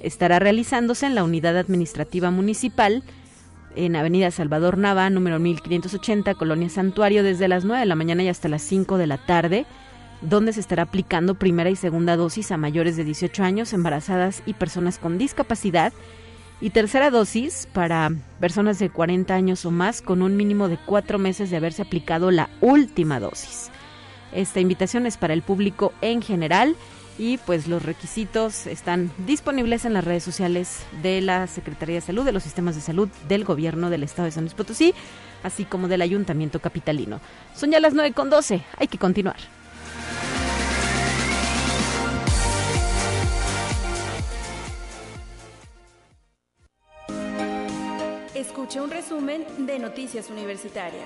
estará 0.00 0.40
realizándose 0.40 1.06
en 1.06 1.14
la 1.14 1.22
unidad 1.22 1.56
administrativa 1.56 2.32
municipal 2.32 3.04
en 3.76 3.96
Avenida 3.96 4.30
Salvador 4.32 4.76
Nava, 4.78 5.08
número 5.10 5.38
1580, 5.38 6.34
Colonia 6.34 6.68
Santuario, 6.68 7.22
desde 7.22 7.48
las 7.48 7.64
9 7.64 7.80
de 7.80 7.86
la 7.86 7.94
mañana 7.94 8.24
y 8.24 8.28
hasta 8.28 8.48
las 8.48 8.62
5 8.62 8.98
de 8.98 9.06
la 9.06 9.18
tarde, 9.18 9.64
donde 10.20 10.52
se 10.52 10.60
estará 10.60 10.82
aplicando 10.82 11.36
primera 11.36 11.70
y 11.70 11.76
segunda 11.76 12.16
dosis 12.16 12.50
a 12.52 12.56
mayores 12.56 12.96
de 12.96 13.04
18 13.04 13.42
años, 13.44 13.72
embarazadas 13.72 14.42
y 14.44 14.54
personas 14.54 14.98
con 14.98 15.18
discapacidad, 15.18 15.92
y 16.62 16.70
tercera 16.70 17.10
dosis 17.10 17.68
para 17.72 18.12
personas 18.38 18.78
de 18.78 18.88
40 18.88 19.34
años 19.34 19.66
o 19.66 19.72
más 19.72 20.00
con 20.00 20.22
un 20.22 20.36
mínimo 20.36 20.68
de 20.68 20.78
cuatro 20.78 21.18
meses 21.18 21.50
de 21.50 21.56
haberse 21.56 21.82
aplicado 21.82 22.30
la 22.30 22.48
última 22.60 23.18
dosis. 23.18 23.70
Esta 24.32 24.60
invitación 24.60 25.04
es 25.04 25.16
para 25.16 25.34
el 25.34 25.42
público 25.42 25.92
en 26.02 26.22
general 26.22 26.76
y 27.18 27.38
pues 27.38 27.66
los 27.66 27.82
requisitos 27.82 28.68
están 28.68 29.10
disponibles 29.26 29.84
en 29.84 29.92
las 29.92 30.04
redes 30.04 30.22
sociales 30.22 30.84
de 31.02 31.20
la 31.20 31.48
Secretaría 31.48 31.96
de 31.96 32.00
Salud, 32.00 32.24
de 32.24 32.32
los 32.32 32.44
sistemas 32.44 32.76
de 32.76 32.80
salud 32.80 33.08
del 33.28 33.42
gobierno 33.42 33.90
del 33.90 34.04
estado 34.04 34.26
de 34.26 34.32
San 34.32 34.44
Luis 34.44 34.54
Potosí, 34.54 34.94
así 35.42 35.64
como 35.64 35.88
del 35.88 36.00
Ayuntamiento 36.00 36.60
Capitalino. 36.60 37.20
Son 37.56 37.72
ya 37.72 37.80
las 37.80 37.92
9 37.92 38.12
con 38.12 38.30
12, 38.30 38.62
hay 38.78 38.86
que 38.86 38.98
continuar. 38.98 39.36
Escuche 48.42 48.80
un 48.80 48.90
resumen 48.90 49.44
de 49.66 49.78
Noticias 49.78 50.28
Universitarias. 50.28 51.04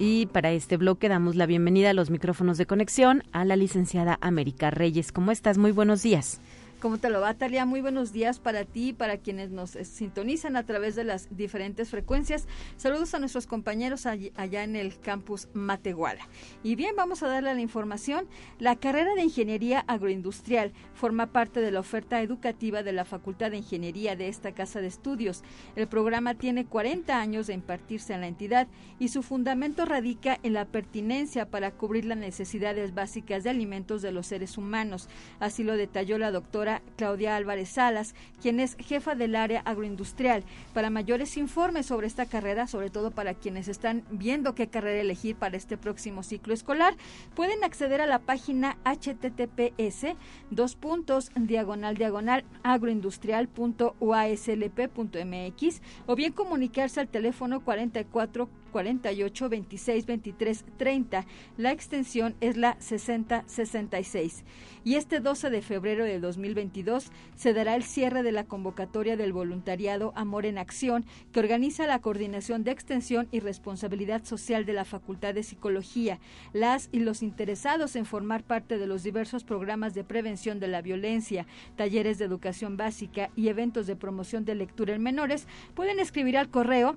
Y 0.00 0.26
para 0.26 0.50
este 0.50 0.76
bloque 0.76 1.08
damos 1.08 1.36
la 1.36 1.46
bienvenida 1.46 1.90
a 1.90 1.94
los 1.94 2.10
micrófonos 2.10 2.58
de 2.58 2.66
conexión 2.66 3.22
a 3.30 3.44
la 3.44 3.54
licenciada 3.54 4.18
América 4.20 4.72
Reyes. 4.72 5.12
¿Cómo 5.12 5.30
estás? 5.30 5.56
Muy 5.56 5.70
buenos 5.70 6.02
días. 6.02 6.40
¿Cómo 6.84 6.98
te 6.98 7.08
lo 7.08 7.22
va, 7.22 7.32
Talia? 7.32 7.64
Muy 7.64 7.80
buenos 7.80 8.12
días 8.12 8.40
para 8.40 8.66
ti 8.66 8.88
y 8.88 8.92
para 8.92 9.16
quienes 9.16 9.50
nos 9.50 9.74
eh, 9.74 9.86
sintonizan 9.86 10.54
a 10.54 10.66
través 10.66 10.94
de 10.94 11.04
las 11.04 11.34
diferentes 11.34 11.88
frecuencias. 11.88 12.46
Saludos 12.76 13.14
a 13.14 13.18
nuestros 13.18 13.46
compañeros 13.46 14.04
allá 14.04 14.64
en 14.64 14.76
el 14.76 15.00
campus 15.00 15.48
Matehuala. 15.54 16.28
Y 16.62 16.74
bien, 16.74 16.94
vamos 16.94 17.22
a 17.22 17.28
darle 17.28 17.54
la 17.54 17.60
información. 17.62 18.26
La 18.58 18.76
carrera 18.76 19.14
de 19.14 19.22
Ingeniería 19.22 19.80
Agroindustrial 19.88 20.74
forma 20.92 21.28
parte 21.28 21.60
de 21.60 21.70
la 21.70 21.80
oferta 21.80 22.20
educativa 22.20 22.82
de 22.82 22.92
la 22.92 23.06
Facultad 23.06 23.52
de 23.52 23.56
Ingeniería 23.56 24.14
de 24.14 24.28
esta 24.28 24.52
casa 24.52 24.82
de 24.82 24.88
estudios. 24.88 25.42
El 25.76 25.88
programa 25.88 26.34
tiene 26.34 26.66
40 26.66 27.18
años 27.18 27.46
de 27.46 27.54
impartirse 27.54 28.12
en 28.12 28.20
la 28.20 28.28
entidad 28.28 28.68
y 28.98 29.08
su 29.08 29.22
fundamento 29.22 29.86
radica 29.86 30.38
en 30.42 30.52
la 30.52 30.66
pertinencia 30.66 31.48
para 31.48 31.70
cubrir 31.70 32.04
las 32.04 32.18
necesidades 32.18 32.92
básicas 32.92 33.42
de 33.42 33.48
alimentos 33.48 34.02
de 34.02 34.12
los 34.12 34.26
seres 34.26 34.58
humanos. 34.58 35.08
Así 35.40 35.64
lo 35.64 35.78
detalló 35.78 36.18
la 36.18 36.30
doctora 36.30 36.73
Claudia 36.96 37.36
Álvarez 37.36 37.70
Salas, 37.70 38.14
quien 38.40 38.60
es 38.60 38.76
jefa 38.78 39.14
del 39.14 39.36
área 39.36 39.60
agroindustrial. 39.60 40.44
Para 40.72 40.90
mayores 40.90 41.36
informes 41.36 41.86
sobre 41.86 42.06
esta 42.06 42.26
carrera, 42.26 42.66
sobre 42.66 42.90
todo 42.90 43.10
para 43.10 43.34
quienes 43.34 43.68
están 43.68 44.04
viendo 44.10 44.54
qué 44.54 44.68
carrera 44.68 45.00
elegir 45.00 45.36
para 45.36 45.56
este 45.56 45.76
próximo 45.76 46.22
ciclo 46.22 46.54
escolar, 46.54 46.94
pueden 47.34 47.64
acceder 47.64 48.00
a 48.00 48.06
la 48.06 48.18
página 48.18 48.76
https 48.84 50.16
dos 50.50 50.76
puntos 50.76 51.30
diagonal 51.36 51.96
diagonal 51.96 52.44
o 56.06 56.14
bien 56.16 56.32
comunicarse 56.32 57.00
al 57.00 57.08
teléfono 57.08 57.60
44 57.60 58.48
48 58.74 59.48
26 59.48 60.06
23 60.06 60.64
30. 60.76 61.26
La 61.58 61.70
extensión 61.70 62.34
es 62.40 62.56
la 62.56 62.76
60 62.80 63.44
66. 63.46 64.42
Y 64.82 64.96
este 64.96 65.20
12 65.20 65.48
de 65.48 65.62
febrero 65.62 66.04
de 66.04 66.18
2022 66.18 67.12
se 67.36 67.54
dará 67.54 67.76
el 67.76 67.84
cierre 67.84 68.24
de 68.24 68.32
la 68.32 68.44
convocatoria 68.44 69.16
del 69.16 69.32
voluntariado 69.32 70.12
Amor 70.16 70.44
en 70.44 70.58
Acción, 70.58 71.06
que 71.32 71.38
organiza 71.38 71.86
la 71.86 72.00
Coordinación 72.00 72.64
de 72.64 72.72
Extensión 72.72 73.28
y 73.30 73.38
Responsabilidad 73.38 74.24
Social 74.24 74.66
de 74.66 74.72
la 74.72 74.84
Facultad 74.84 75.34
de 75.34 75.44
Psicología. 75.44 76.18
Las 76.52 76.88
y 76.90 76.98
los 76.98 77.22
interesados 77.22 77.94
en 77.94 78.06
formar 78.06 78.42
parte 78.42 78.76
de 78.76 78.88
los 78.88 79.04
diversos 79.04 79.44
programas 79.44 79.94
de 79.94 80.02
prevención 80.02 80.58
de 80.58 80.66
la 80.66 80.82
violencia, 80.82 81.46
talleres 81.76 82.18
de 82.18 82.24
educación 82.24 82.76
básica 82.76 83.30
y 83.36 83.48
eventos 83.48 83.86
de 83.86 83.94
promoción 83.94 84.44
de 84.44 84.56
lectura 84.56 84.94
en 84.96 85.02
menores 85.02 85.46
pueden 85.74 86.00
escribir 86.00 86.36
al 86.36 86.50
correo 86.50 86.96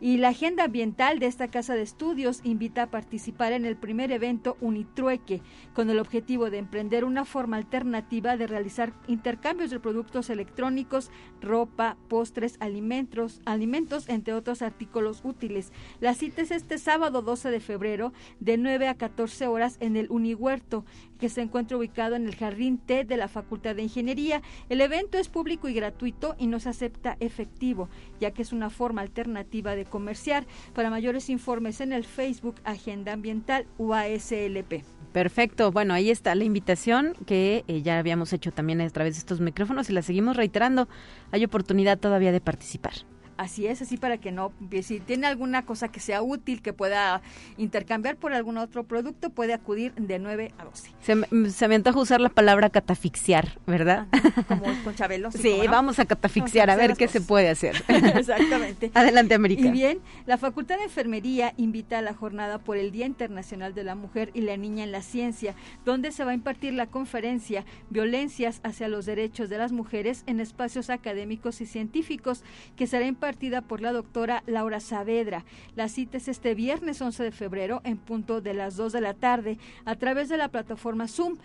Y 0.00 0.18
la 0.18 0.28
agenda 0.28 0.64
ambiental 0.64 1.18
de 1.18 1.26
esta 1.26 1.48
casa 1.48 1.74
de 1.74 1.82
estudios 1.82 2.40
invita 2.44 2.84
a 2.84 2.90
participar 2.90 3.52
en 3.52 3.64
el 3.64 3.76
primer 3.76 4.12
evento 4.12 4.56
Unitrueque, 4.60 5.40
con 5.72 5.90
el 5.90 5.98
objetivo 5.98 6.50
de 6.50 6.58
emprender 6.58 7.04
una 7.04 7.24
forma 7.24 7.56
alternativa 7.56 8.36
de 8.36 8.46
realizar 8.46 8.92
intercambios 9.08 9.70
de 9.70 9.80
productos 9.80 10.30
electrónicos, 10.30 11.10
ropa, 11.40 11.96
postres, 12.08 12.56
alimentos, 12.60 13.40
alimentos, 13.44 14.08
entre 14.08 14.34
otros 14.34 14.62
artículos 14.62 15.22
útiles. 15.24 15.72
La 16.00 16.14
cita 16.14 16.42
es 16.42 16.50
este 16.50 16.78
sábado 16.78 17.22
12 17.22 17.50
de 17.50 17.60
febrero 17.60 18.12
de 18.40 18.58
9 18.58 18.88
a 18.88 18.94
14 18.94 19.46
horas 19.46 19.76
en 19.80 19.96
el 19.96 20.10
Unihuerto, 20.10 20.84
que 21.18 21.28
se 21.28 21.42
encuentra 21.42 21.76
ubicado 21.76 22.16
en 22.16 22.26
el 22.26 22.36
Jardín 22.36 22.78
T 22.78 23.04
de 23.04 23.16
la 23.16 23.28
Facultad 23.28 23.74
de 23.74 23.82
Ingeniería. 23.82 24.42
El 24.68 24.80
evento 24.80 25.18
es 25.18 25.28
público 25.28 25.68
y 25.68 25.74
gratuito 25.74 26.34
y 26.38 26.46
no 26.46 26.60
se 26.60 26.68
acepta 26.68 27.16
efectivo, 27.20 27.88
ya 28.20 28.32
que 28.32 28.42
es 28.42 28.52
una 28.52 28.70
forma 28.70 29.02
alternativa 29.02 29.74
de 29.74 29.84
comerciar. 29.84 30.46
Para 30.74 30.90
mayores 30.90 31.30
informes 31.30 31.80
en 31.80 31.92
el 31.92 32.04
Facebook 32.04 32.56
Agenda 32.64 33.12
Ambiental 33.12 33.66
UASLP. 33.78 34.84
Perfecto, 35.12 35.70
bueno, 35.70 35.94
ahí 35.94 36.10
está 36.10 36.34
la 36.34 36.42
invitación 36.42 37.14
que 37.24 37.64
eh, 37.68 37.82
ya 37.82 37.98
habíamos 37.98 38.32
hecho 38.32 38.50
también 38.50 38.80
a 38.80 38.90
través 38.90 39.14
de 39.14 39.20
estos 39.20 39.40
micrófonos 39.40 39.88
y 39.88 39.92
la 39.92 40.02
seguimos 40.02 40.36
reiterando. 40.36 40.88
Hay 41.30 41.44
oportunidad 41.44 41.98
todavía 42.00 42.32
de 42.32 42.40
participar. 42.40 42.94
Así 43.36 43.66
es, 43.66 43.82
así 43.82 43.96
para 43.96 44.18
que 44.18 44.30
no, 44.30 44.52
si 44.82 45.00
tiene 45.00 45.26
alguna 45.26 45.64
cosa 45.66 45.88
que 45.88 45.98
sea 45.98 46.22
útil, 46.22 46.62
que 46.62 46.72
pueda 46.72 47.20
intercambiar 47.56 48.16
por 48.16 48.32
algún 48.32 48.58
otro 48.58 48.84
producto, 48.84 49.30
puede 49.30 49.52
acudir 49.54 49.92
de 49.94 50.20
9 50.20 50.52
a 50.56 50.64
12. 50.64 50.90
Se, 51.00 51.50
se 51.50 51.68
me 51.68 51.74
antoja 51.74 51.98
usar 51.98 52.20
la 52.20 52.28
palabra 52.28 52.70
catafixiar, 52.70 53.58
¿verdad? 53.66 54.06
como 54.46 54.64
con 54.84 54.94
Chabelo. 54.94 55.30
Sí, 55.44 55.60
vamos 55.68 55.98
a 55.98 56.06
catafixiar, 56.06 56.70
a 56.70 56.76
ver 56.76 56.94
qué 56.94 57.08
se 57.08 57.20
puede 57.20 57.50
hacer. 57.50 57.82
Exactamente. 57.88 58.90
Adelante, 58.94 59.34
América. 59.34 59.66
Y 59.66 59.70
bien, 59.70 59.98
la 60.26 60.38
Facultad 60.38 60.78
de 60.78 60.84
Enfermería 60.84 61.52
invita 61.56 61.98
a 61.98 62.02
la 62.02 62.14
jornada 62.14 62.58
por 62.58 62.76
el 62.76 62.92
Día 62.92 63.04
Internacional 63.04 63.74
de 63.74 63.84
la 63.84 63.94
Mujer 63.94 64.30
y 64.32 64.42
la 64.42 64.56
Niña 64.56 64.84
en 64.84 64.92
la 64.92 65.02
Ciencia, 65.02 65.54
donde 65.84 66.12
se 66.12 66.24
va 66.24 66.30
a 66.30 66.34
impartir 66.34 66.72
la 66.72 66.86
conferencia 66.86 67.64
Violencias 67.90 68.60
hacia 68.62 68.88
los 68.88 69.06
Derechos 69.06 69.50
de 69.50 69.58
las 69.58 69.72
Mujeres 69.72 70.22
en 70.26 70.40
Espacios 70.40 70.88
Académicos 70.88 71.60
y 71.60 71.66
Científicos, 71.66 72.42
que 72.76 72.86
será 72.86 73.06
impartida 73.06 73.23
por 73.66 73.80
la 73.80 73.92
doctora 73.92 74.42
Laura 74.46 74.80
Saavedra. 74.80 75.46
La 75.76 75.88
cita 75.88 76.18
es 76.18 76.28
este 76.28 76.54
viernes 76.54 77.00
11 77.00 77.22
de 77.22 77.32
febrero 77.32 77.80
en 77.82 77.96
punto 77.96 78.42
de 78.42 78.52
las 78.52 78.76
2 78.76 78.92
de 78.92 79.00
la 79.00 79.14
tarde 79.14 79.58
a 79.86 79.96
través 79.96 80.28
de 80.28 80.36
la 80.36 80.48
plataforma 80.48 81.08
Zoom 81.08 81.38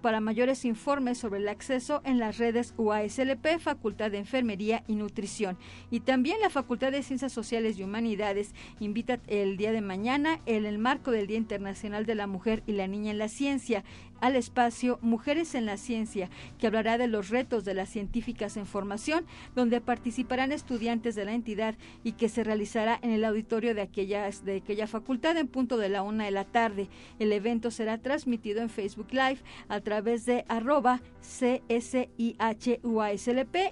para 0.00 0.20
mayores 0.20 0.64
informes 0.64 1.18
sobre 1.18 1.40
el 1.40 1.48
acceso 1.48 2.02
en 2.04 2.20
las 2.20 2.38
redes 2.38 2.72
UASLP, 2.76 3.58
Facultad 3.58 4.12
de 4.12 4.18
Enfermería 4.18 4.84
y 4.86 4.94
Nutrición. 4.94 5.56
Y 5.90 6.00
también 6.00 6.38
la 6.40 6.50
Facultad 6.50 6.92
de 6.92 7.02
Ciencias 7.02 7.32
Sociales 7.32 7.78
y 7.78 7.82
Humanidades 7.82 8.54
invita 8.78 9.18
el 9.26 9.56
día 9.56 9.72
de 9.72 9.80
mañana, 9.80 10.40
en 10.46 10.66
el 10.66 10.78
marco 10.78 11.10
del 11.10 11.26
Día 11.26 11.38
Internacional 11.38 12.06
de 12.06 12.14
la 12.14 12.28
Mujer 12.28 12.62
y 12.66 12.72
la 12.72 12.86
Niña 12.86 13.10
en 13.10 13.18
la 13.18 13.28
Ciencia, 13.28 13.82
al 14.24 14.36
espacio 14.36 14.98
Mujeres 15.02 15.54
en 15.54 15.66
la 15.66 15.76
Ciencia, 15.76 16.30
que 16.58 16.66
hablará 16.66 16.96
de 16.96 17.08
los 17.08 17.28
retos 17.28 17.66
de 17.66 17.74
las 17.74 17.90
científicas 17.90 18.56
en 18.56 18.64
formación, 18.64 19.26
donde 19.54 19.82
participarán 19.82 20.50
estudiantes 20.50 21.14
de 21.14 21.26
la 21.26 21.34
entidad 21.34 21.74
y 22.04 22.12
que 22.12 22.30
se 22.30 22.42
realizará 22.42 22.98
en 23.02 23.10
el 23.10 23.22
auditorio 23.26 23.74
de 23.74 23.82
aquella, 23.82 24.26
de 24.30 24.56
aquella 24.56 24.86
facultad 24.86 25.36
en 25.36 25.46
punto 25.46 25.76
de 25.76 25.90
la 25.90 26.02
una 26.02 26.24
de 26.24 26.30
la 26.30 26.46
tarde. 26.46 26.88
El 27.18 27.32
evento 27.32 27.70
será 27.70 27.98
transmitido 27.98 28.62
en 28.62 28.70
Facebook 28.70 29.08
Live 29.10 29.40
a 29.68 29.80
través 29.80 30.24
de 30.24 30.46
arroba 30.48 31.02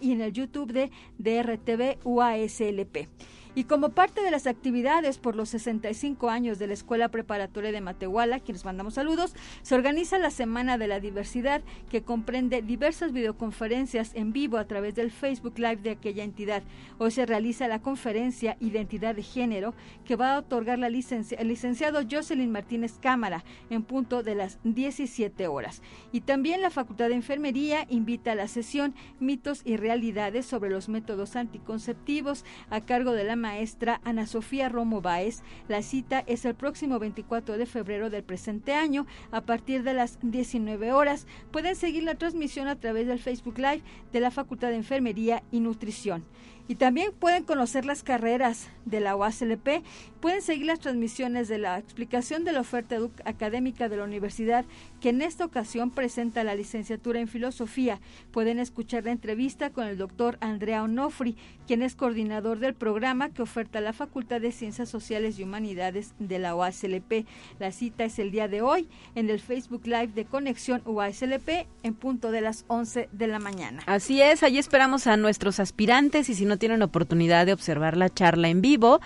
y 0.02 0.12
en 0.12 0.20
el 0.20 0.32
YouTube 0.34 0.70
de 0.70 0.90
DRTV 1.16 1.98
UASLP. 2.04 3.08
Y 3.54 3.64
como 3.64 3.90
parte 3.90 4.22
de 4.22 4.30
las 4.30 4.46
actividades 4.46 5.18
por 5.18 5.36
los 5.36 5.50
65 5.50 6.30
años 6.30 6.58
de 6.58 6.66
la 6.66 6.72
Escuela 6.72 7.10
Preparatoria 7.10 7.70
de 7.70 7.82
Matehuala, 7.82 8.40
quienes 8.40 8.64
mandamos 8.64 8.94
saludos, 8.94 9.34
se 9.60 9.74
organiza 9.74 10.16
la 10.16 10.30
Semana 10.30 10.78
de 10.78 10.86
la 10.86 11.00
Diversidad, 11.00 11.60
que 11.90 12.00
comprende 12.00 12.62
diversas 12.62 13.12
videoconferencias 13.12 14.12
en 14.14 14.32
vivo 14.32 14.56
a 14.56 14.64
través 14.64 14.94
del 14.94 15.10
Facebook 15.10 15.58
Live 15.58 15.82
de 15.82 15.90
aquella 15.90 16.24
entidad. 16.24 16.62
Hoy 16.96 17.10
se 17.10 17.26
realiza 17.26 17.68
la 17.68 17.82
conferencia 17.82 18.56
Identidad 18.58 19.14
de 19.14 19.22
Género, 19.22 19.74
que 20.06 20.16
va 20.16 20.32
a 20.32 20.38
otorgar 20.38 20.78
la 20.78 20.88
licencia, 20.88 21.36
el 21.38 21.48
licenciado 21.48 22.00
Jocelyn 22.10 22.50
Martínez 22.50 22.94
Cámara 23.02 23.44
en 23.68 23.82
punto 23.82 24.22
de 24.22 24.34
las 24.34 24.60
17 24.64 25.46
horas. 25.46 25.82
Y 26.10 26.22
también 26.22 26.62
la 26.62 26.70
Facultad 26.70 27.10
de 27.10 27.16
Enfermería 27.16 27.84
invita 27.90 28.32
a 28.32 28.36
la 28.36 28.48
sesión 28.48 28.94
Mitos 29.20 29.60
y 29.66 29.76
Realidades 29.76 30.46
sobre 30.46 30.70
los 30.70 30.88
métodos 30.88 31.36
anticonceptivos 31.36 32.46
a 32.70 32.80
cargo 32.80 33.12
de 33.12 33.24
la 33.24 33.41
maestra 33.42 34.00
Ana 34.04 34.26
Sofía 34.26 34.70
Romo 34.70 35.02
Báez. 35.02 35.42
La 35.68 35.82
cita 35.82 36.24
es 36.26 36.46
el 36.46 36.54
próximo 36.54 36.98
24 36.98 37.58
de 37.58 37.66
febrero 37.66 38.08
del 38.08 38.24
presente 38.24 38.72
año 38.72 39.06
a 39.30 39.42
partir 39.42 39.82
de 39.82 39.92
las 39.92 40.18
19 40.22 40.92
horas. 40.92 41.26
Pueden 41.50 41.76
seguir 41.76 42.04
la 42.04 42.14
transmisión 42.14 42.68
a 42.68 42.80
través 42.80 43.06
del 43.06 43.18
Facebook 43.18 43.58
Live 43.58 43.82
de 44.12 44.20
la 44.20 44.30
Facultad 44.30 44.68
de 44.68 44.76
Enfermería 44.76 45.42
y 45.50 45.60
Nutrición. 45.60 46.24
Y 46.68 46.76
también 46.76 47.12
pueden 47.12 47.44
conocer 47.44 47.84
las 47.84 48.02
carreras 48.02 48.68
de 48.84 49.00
la 49.00 49.16
UASLP, 49.16 49.82
pueden 50.20 50.42
seguir 50.42 50.66
las 50.66 50.80
transmisiones 50.80 51.48
de 51.48 51.58
la 51.58 51.78
explicación 51.78 52.44
de 52.44 52.52
la 52.52 52.60
oferta 52.60 52.96
académica 53.24 53.88
de 53.88 53.96
la 53.96 54.04
universidad, 54.04 54.64
que 55.00 55.10
en 55.10 55.22
esta 55.22 55.44
ocasión 55.44 55.90
presenta 55.90 56.44
la 56.44 56.54
licenciatura 56.54 57.20
en 57.20 57.28
filosofía. 57.28 58.00
Pueden 58.30 58.58
escuchar 58.58 59.04
la 59.04 59.12
entrevista 59.12 59.70
con 59.70 59.86
el 59.86 59.98
doctor 59.98 60.38
Andrea 60.40 60.82
Onofri, 60.82 61.36
quien 61.66 61.82
es 61.82 61.94
coordinador 61.94 62.58
del 62.58 62.74
programa 62.74 63.30
que 63.30 63.42
oferta 63.42 63.80
la 63.80 63.92
Facultad 63.92 64.40
de 64.40 64.52
Ciencias 64.52 64.88
Sociales 64.88 65.38
y 65.38 65.42
Humanidades 65.42 66.14
de 66.18 66.38
la 66.38 66.54
UASLP. 66.54 67.26
La 67.58 67.72
cita 67.72 68.04
es 68.04 68.18
el 68.18 68.30
día 68.30 68.48
de 68.48 68.62
hoy 68.62 68.88
en 69.14 69.30
el 69.30 69.40
Facebook 69.40 69.86
Live 69.86 70.08
de 70.14 70.24
Conexión 70.24 70.82
UASLP 70.84 71.66
en 71.82 71.94
punto 71.94 72.30
de 72.30 72.40
las 72.40 72.64
11 72.68 73.08
de 73.10 73.26
la 73.26 73.38
mañana. 73.38 73.82
Así 73.86 74.20
es, 74.20 74.42
allí 74.42 74.58
esperamos 74.58 75.06
a 75.06 75.16
nuestros 75.16 75.60
aspirantes 75.60 76.28
y 76.28 76.34
si 76.34 76.44
no 76.44 76.51
tienen 76.58 76.82
oportunidad 76.82 77.46
de 77.46 77.52
observar 77.52 77.96
la 77.96 78.08
charla 78.08 78.48
en 78.48 78.60
vivo, 78.60 79.00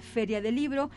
feria 0.00 0.40
del 0.40 0.54
libro 0.54 0.90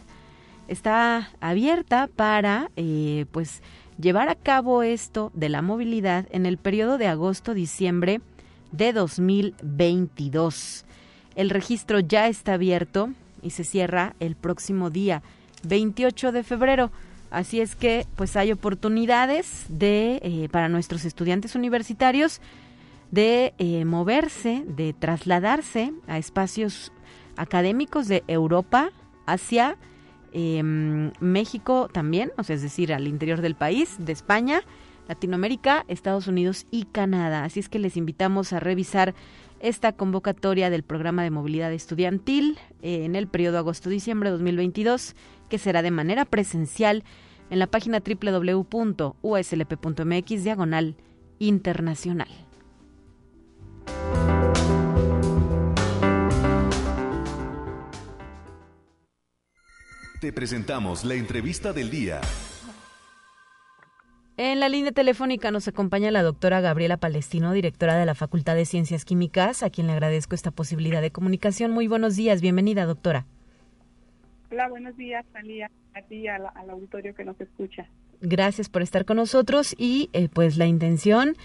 Está 0.69 1.31
abierta 1.41 2.09
para, 2.15 2.71
eh, 2.77 3.25
pues, 3.31 3.61
llevar 3.99 4.29
a 4.29 4.35
cabo 4.35 4.83
esto 4.83 5.31
de 5.33 5.49
la 5.49 5.61
movilidad 5.61 6.25
en 6.31 6.45
el 6.45 6.57
periodo 6.57 6.97
de 6.97 7.07
agosto-diciembre 7.07 8.21
de 8.71 8.93
2022. 8.93 10.85
El 11.35 11.49
registro 11.49 11.99
ya 11.99 12.27
está 12.27 12.53
abierto 12.53 13.09
y 13.41 13.51
se 13.51 13.63
cierra 13.63 14.15
el 14.19 14.35
próximo 14.35 14.89
día 14.89 15.21
28 15.63 16.31
de 16.31 16.43
febrero. 16.43 16.91
Así 17.29 17.59
es 17.59 17.75
que 17.75 18.05
pues 18.15 18.35
hay 18.35 18.51
oportunidades 18.51 19.65
de 19.69 20.19
eh, 20.23 20.49
para 20.51 20.69
nuestros 20.69 21.03
estudiantes 21.05 21.55
universitarios 21.55 22.41
de 23.11 23.53
eh, 23.57 23.85
moverse, 23.85 24.63
de 24.65 24.93
trasladarse 24.93 25.93
a 26.07 26.17
espacios 26.17 26.91
académicos 27.35 28.07
de 28.07 28.23
Europa, 28.27 28.91
Asia 29.25 29.77
em, 30.31 31.11
México 31.19 31.89
también, 31.91 32.31
o 32.37 32.43
sea, 32.43 32.55
es 32.55 32.61
decir, 32.61 32.93
al 32.93 33.07
interior 33.07 33.41
del 33.41 33.55
país, 33.55 33.95
de 33.99 34.11
España, 34.11 34.61
Latinoamérica, 35.07 35.85
Estados 35.87 36.27
Unidos 36.27 36.67
y 36.71 36.85
Canadá. 36.85 37.43
Así 37.43 37.59
es 37.59 37.69
que 37.69 37.79
les 37.79 37.97
invitamos 37.97 38.53
a 38.53 38.59
revisar 38.59 39.15
esta 39.59 39.93
convocatoria 39.93 40.69
del 40.69 40.83
programa 40.83 41.23
de 41.23 41.31
movilidad 41.31 41.73
estudiantil 41.73 42.59
eh, 42.81 43.05
en 43.05 43.15
el 43.15 43.27
periodo 43.27 43.57
agosto-diciembre 43.57 44.29
2022, 44.29 45.15
que 45.49 45.57
será 45.57 45.81
de 45.81 45.91
manera 45.91 46.25
presencial 46.25 47.03
en 47.49 47.59
la 47.59 47.67
página 47.67 48.01
www.uslp.mx 48.01 49.13
diagonal 50.43 50.95
internacional. 51.39 52.46
Te 60.19 60.33
presentamos 60.33 61.05
la 61.05 61.13
entrevista 61.13 61.73
del 61.73 61.91
día. 61.91 62.21
En 64.35 64.59
la 64.59 64.67
línea 64.67 64.91
telefónica 64.91 65.51
nos 65.51 65.67
acompaña 65.67 66.09
la 66.09 66.23
doctora 66.23 66.59
Gabriela 66.59 66.97
Palestino, 66.97 67.53
directora 67.53 67.95
de 67.95 68.05
la 68.07 68.15
Facultad 68.15 68.55
de 68.55 68.65
Ciencias 68.65 69.05
Químicas, 69.05 69.61
a 69.61 69.69
quien 69.69 69.85
le 69.85 69.93
agradezco 69.93 70.33
esta 70.33 70.49
posibilidad 70.49 71.03
de 71.03 71.11
comunicación. 71.11 71.69
Muy 71.69 71.87
buenos 71.87 72.15
días, 72.15 72.41
bienvenida, 72.41 72.87
doctora. 72.87 73.27
Hola, 74.51 74.67
buenos 74.69 74.97
días, 74.97 75.23
Talía, 75.33 75.69
a 75.93 76.01
ti 76.01 76.15
y 76.15 76.27
al, 76.27 76.47
auditorio 76.67 77.13
que 77.13 77.23
nos 77.23 77.39
escucha. 77.39 77.87
Gracias 78.19 78.69
por 78.69 78.81
estar 78.81 79.05
con 79.05 79.17
nosotros 79.17 79.75
y 79.77 80.09
eh, 80.13 80.29
pues 80.33 80.57
la 80.57 80.65
intención 80.65 81.35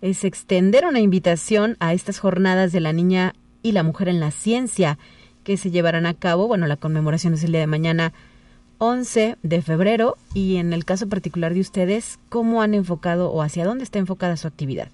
es 0.00 0.24
extender 0.24 0.86
una 0.86 1.00
invitación 1.00 1.76
a 1.80 1.92
estas 1.92 2.18
jornadas 2.18 2.72
de 2.72 2.80
la 2.80 2.94
niña 2.94 3.34
y 3.62 3.72
la 3.72 3.82
mujer 3.82 4.08
en 4.08 4.20
la 4.20 4.30
ciencia 4.30 4.98
que 5.44 5.56
se 5.56 5.70
llevarán 5.70 6.06
a 6.06 6.14
cabo. 6.14 6.48
Bueno, 6.48 6.66
la 6.66 6.76
conmemoración 6.76 7.34
es 7.34 7.44
el 7.44 7.52
día 7.52 7.60
de 7.60 7.66
mañana 7.66 8.12
11 8.78 9.36
de 9.42 9.62
febrero 9.62 10.16
y 10.34 10.56
en 10.56 10.72
el 10.72 10.84
caso 10.84 11.08
particular 11.08 11.54
de 11.54 11.60
ustedes, 11.60 12.18
¿cómo 12.28 12.62
han 12.62 12.74
enfocado 12.74 13.30
o 13.30 13.42
hacia 13.42 13.64
dónde 13.64 13.84
está 13.84 13.98
enfocada 13.98 14.36
su 14.36 14.48
actividad? 14.48 14.88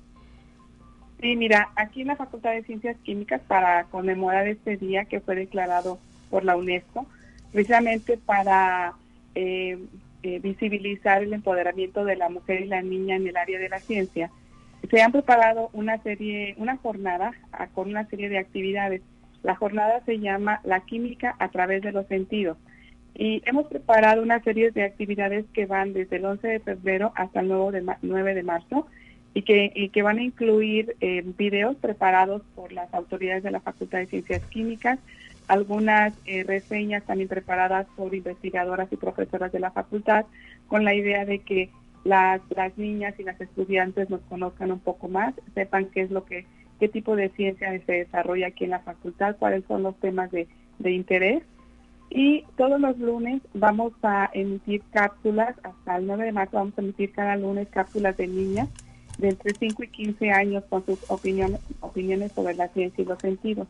Sí, 1.20 1.34
mira, 1.36 1.70
aquí 1.74 2.02
en 2.02 2.08
la 2.08 2.16
Facultad 2.16 2.52
de 2.52 2.62
Ciencias 2.62 2.96
Químicas 3.02 3.40
para 3.48 3.84
conmemorar 3.84 4.46
este 4.46 4.76
día 4.76 5.06
que 5.06 5.20
fue 5.20 5.34
declarado 5.34 5.98
por 6.30 6.44
la 6.44 6.56
UNESCO, 6.56 7.06
precisamente 7.52 8.18
para 8.18 8.94
eh, 9.34 9.78
eh, 10.22 10.38
visibilizar 10.40 11.22
el 11.22 11.32
empoderamiento 11.32 12.04
de 12.04 12.16
la 12.16 12.28
mujer 12.28 12.60
y 12.60 12.66
la 12.66 12.82
niña 12.82 13.16
en 13.16 13.26
el 13.26 13.36
área 13.36 13.58
de 13.58 13.68
la 13.68 13.80
ciencia, 13.80 14.30
se 14.90 15.02
han 15.02 15.12
preparado 15.12 15.70
una 15.72 16.00
serie, 16.02 16.54
una 16.58 16.76
jornada 16.76 17.32
ah, 17.52 17.66
con 17.68 17.88
una 17.88 18.06
serie 18.08 18.28
de 18.28 18.38
actividades. 18.38 19.02
La 19.42 19.54
jornada 19.54 20.02
se 20.04 20.18
llama 20.18 20.60
La 20.64 20.80
química 20.80 21.36
a 21.38 21.48
través 21.48 21.82
de 21.82 21.92
los 21.92 22.06
sentidos. 22.06 22.56
Y 23.14 23.42
hemos 23.46 23.66
preparado 23.66 24.22
una 24.22 24.40
serie 24.42 24.70
de 24.70 24.84
actividades 24.84 25.44
que 25.52 25.66
van 25.66 25.92
desde 25.92 26.16
el 26.16 26.24
11 26.24 26.46
de 26.46 26.60
febrero 26.60 27.12
hasta 27.16 27.40
el 27.40 27.48
9 27.48 27.80
de, 27.80 27.94
9 28.02 28.34
de 28.34 28.42
marzo 28.42 28.86
y 29.34 29.42
que, 29.42 29.90
que 29.92 30.02
van 30.02 30.18
a 30.18 30.22
incluir 30.22 30.96
eh, 31.00 31.22
videos 31.36 31.76
preparados 31.76 32.42
por 32.54 32.72
las 32.72 32.92
autoridades 32.94 33.42
de 33.42 33.50
la 33.50 33.60
Facultad 33.60 33.98
de 33.98 34.06
Ciencias 34.06 34.42
Químicas, 34.46 34.98
algunas 35.48 36.12
eh, 36.26 36.44
reseñas 36.44 37.04
también 37.04 37.28
preparadas 37.28 37.86
por 37.96 38.14
investigadoras 38.14 38.92
y 38.92 38.96
profesoras 38.96 39.50
de 39.52 39.60
la 39.60 39.70
facultad, 39.70 40.26
con 40.66 40.84
la 40.84 40.94
idea 40.94 41.24
de 41.24 41.40
que 41.40 41.70
las, 42.04 42.40
las 42.54 42.76
niñas 42.78 43.14
y 43.18 43.24
las 43.24 43.40
estudiantes 43.40 44.10
nos 44.10 44.20
conozcan 44.22 44.72
un 44.72 44.80
poco 44.80 45.08
más, 45.08 45.34
sepan 45.54 45.86
qué 45.86 46.02
es 46.02 46.10
lo 46.10 46.24
que, 46.24 46.46
qué 46.78 46.88
tipo 46.88 47.16
de 47.16 47.28
ciencia 47.30 47.70
se 47.84 47.92
desarrolla 47.92 48.48
aquí 48.48 48.64
en 48.64 48.70
la 48.70 48.80
facultad, 48.80 49.36
cuáles 49.38 49.64
son 49.66 49.82
los 49.82 49.96
temas 50.00 50.30
de, 50.30 50.48
interés 50.80 51.42
y 52.10 52.44
todos 52.56 52.80
los 52.80 52.98
lunes 52.98 53.42
vamos 53.52 53.92
a 54.02 54.30
emitir 54.32 54.82
cápsulas, 54.92 55.54
hasta 55.62 55.96
el 55.96 56.06
9 56.06 56.26
de 56.26 56.32
marzo 56.32 56.56
vamos 56.56 56.74
a 56.76 56.80
emitir 56.80 57.12
cada 57.12 57.36
lunes 57.36 57.68
cápsulas 57.68 58.16
de 58.16 58.28
niñas 58.28 58.68
de 59.18 59.30
entre 59.30 59.52
5 59.52 59.82
y 59.82 59.88
15 59.88 60.30
años 60.30 60.64
con 60.70 60.86
sus 60.86 60.98
opiniones 61.10 62.32
sobre 62.32 62.54
la 62.54 62.68
ciencia 62.68 63.02
y 63.02 63.04
los 63.04 63.18
sentidos. 63.18 63.66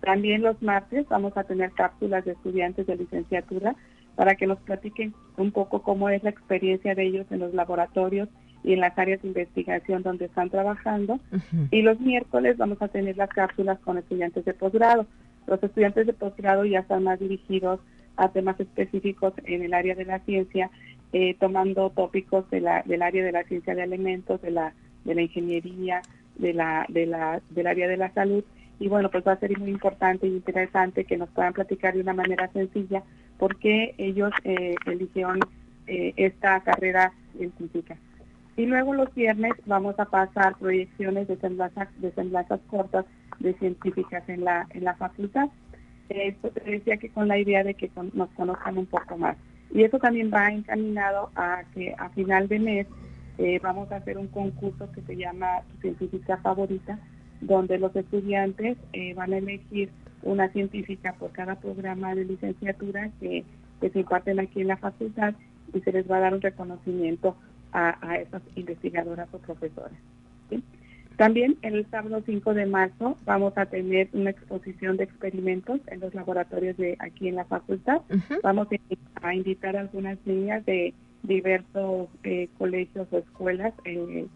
También 0.00 0.42
los 0.42 0.62
martes 0.62 1.08
vamos 1.08 1.36
a 1.36 1.44
tener 1.44 1.72
cápsulas 1.72 2.24
de 2.24 2.32
estudiantes 2.32 2.86
de 2.86 2.96
licenciatura 2.96 3.74
para 4.14 4.36
que 4.36 4.46
nos 4.46 4.58
platiquen 4.60 5.12
un 5.36 5.50
poco 5.50 5.82
cómo 5.82 6.08
es 6.08 6.22
la 6.22 6.30
experiencia 6.30 6.94
de 6.94 7.06
ellos 7.06 7.26
en 7.30 7.40
los 7.40 7.52
laboratorios 7.54 8.28
y 8.64 8.72
en 8.72 8.80
las 8.80 8.98
áreas 8.98 9.20
de 9.22 9.28
investigación 9.28 10.02
donde 10.02 10.24
están 10.24 10.50
trabajando. 10.50 11.20
Y 11.70 11.82
los 11.82 12.00
miércoles 12.00 12.56
vamos 12.56 12.80
a 12.80 12.88
tener 12.88 13.16
las 13.16 13.28
cápsulas 13.28 13.78
con 13.80 13.98
estudiantes 13.98 14.44
de 14.44 14.54
posgrado. 14.54 15.06
Los 15.46 15.62
estudiantes 15.62 16.06
de 16.06 16.14
posgrado 16.14 16.64
ya 16.64 16.80
están 16.80 17.04
más 17.04 17.20
dirigidos 17.20 17.78
a 18.16 18.30
temas 18.30 18.58
específicos 18.58 19.34
en 19.44 19.62
el 19.62 19.74
área 19.74 19.94
de 19.94 20.06
la 20.06 20.20
ciencia, 20.20 20.70
eh, 21.12 21.36
tomando 21.38 21.90
tópicos 21.90 22.48
de 22.50 22.62
la, 22.62 22.82
del 22.84 23.02
área 23.02 23.22
de 23.22 23.32
la 23.32 23.44
ciencia 23.44 23.74
de 23.74 23.82
alimentos, 23.82 24.40
de 24.40 24.50
la, 24.50 24.72
de 25.04 25.14
la 25.14 25.22
ingeniería, 25.22 26.00
de 26.36 26.54
la, 26.54 26.86
de 26.88 27.06
la, 27.06 27.42
del 27.50 27.66
área 27.66 27.86
de 27.86 27.98
la 27.98 28.12
salud. 28.12 28.44
Y 28.80 28.88
bueno, 28.88 29.10
pues 29.10 29.26
va 29.26 29.32
a 29.32 29.38
ser 29.40 29.56
muy 29.58 29.70
importante 29.70 30.26
y 30.26 30.30
interesante 30.30 31.04
que 31.04 31.18
nos 31.18 31.28
puedan 31.28 31.52
platicar 31.52 31.94
de 31.94 32.00
una 32.00 32.14
manera 32.14 32.50
sencilla 32.52 33.02
por 33.38 33.56
qué 33.58 33.94
ellos 33.98 34.32
eh, 34.44 34.74
eligieron 34.86 35.40
eh, 35.86 36.14
esta 36.16 36.60
carrera 36.60 37.12
científica. 37.36 37.96
Y 38.56 38.66
luego 38.66 38.94
los 38.94 39.12
viernes 39.14 39.52
vamos 39.66 39.98
a 39.98 40.04
pasar 40.04 40.56
proyecciones 40.58 41.26
de 41.26 41.36
semblanzas, 41.38 41.88
de 42.00 42.12
semblanzas 42.12 42.60
cortas 42.68 43.04
de 43.40 43.54
científicas 43.54 44.22
en 44.28 44.44
la, 44.44 44.66
en 44.70 44.84
la 44.84 44.94
facultad. 44.94 45.48
Esto 46.08 46.50
te 46.50 46.60
decía 46.70 46.96
que 46.98 47.08
con 47.08 47.26
la 47.28 47.38
idea 47.38 47.64
de 47.64 47.74
que 47.74 47.90
nos 48.12 48.30
conozcan 48.30 48.78
un 48.78 48.86
poco 48.86 49.16
más. 49.16 49.36
Y 49.72 49.82
eso 49.82 49.98
también 49.98 50.30
va 50.32 50.48
encaminado 50.48 51.30
a 51.34 51.64
que 51.74 51.94
a 51.98 52.10
final 52.10 52.46
de 52.46 52.58
mes 52.60 52.86
eh, 53.38 53.58
vamos 53.60 53.90
a 53.90 53.96
hacer 53.96 54.18
un 54.18 54.28
concurso 54.28 54.90
que 54.92 55.02
se 55.02 55.16
llama 55.16 55.62
Científica 55.80 56.36
Favorita, 56.36 56.98
donde 57.40 57.78
los 57.78 57.94
estudiantes 57.96 58.78
eh, 58.92 59.14
van 59.14 59.32
a 59.32 59.38
elegir 59.38 59.90
una 60.22 60.48
científica 60.50 61.14
por 61.14 61.32
cada 61.32 61.56
programa 61.56 62.14
de 62.14 62.24
licenciatura 62.24 63.10
que, 63.20 63.44
que 63.80 63.90
se 63.90 64.00
imparten 64.00 64.38
aquí 64.38 64.60
en 64.60 64.68
la 64.68 64.76
facultad 64.76 65.34
y 65.72 65.80
se 65.80 65.92
les 65.92 66.08
va 66.08 66.18
a 66.18 66.20
dar 66.20 66.34
un 66.34 66.40
reconocimiento 66.40 67.36
a, 67.74 67.98
a 68.00 68.16
esas 68.16 68.42
investigadoras 68.56 69.28
o 69.32 69.38
profesoras. 69.38 69.92
También 71.16 71.56
el 71.62 71.86
sábado 71.90 72.22
5 72.26 72.54
de 72.54 72.66
marzo 72.66 73.16
vamos 73.24 73.56
a 73.56 73.66
tener 73.66 74.08
una 74.12 74.30
exposición 74.30 74.96
de 74.96 75.04
experimentos 75.04 75.80
en 75.86 76.00
los 76.00 76.12
laboratorios 76.12 76.76
de 76.76 76.96
aquí 76.98 77.28
en 77.28 77.36
la 77.36 77.44
facultad. 77.44 78.02
Vamos 78.42 78.66
a 79.22 79.34
invitar 79.34 79.76
a 79.76 79.80
algunas 79.80 80.18
niñas 80.26 80.66
de 80.66 80.92
diversos 81.22 82.08
eh, 82.24 82.48
colegios 82.58 83.06
o 83.12 83.18
escuelas 83.18 83.72
eh, 83.84 84.26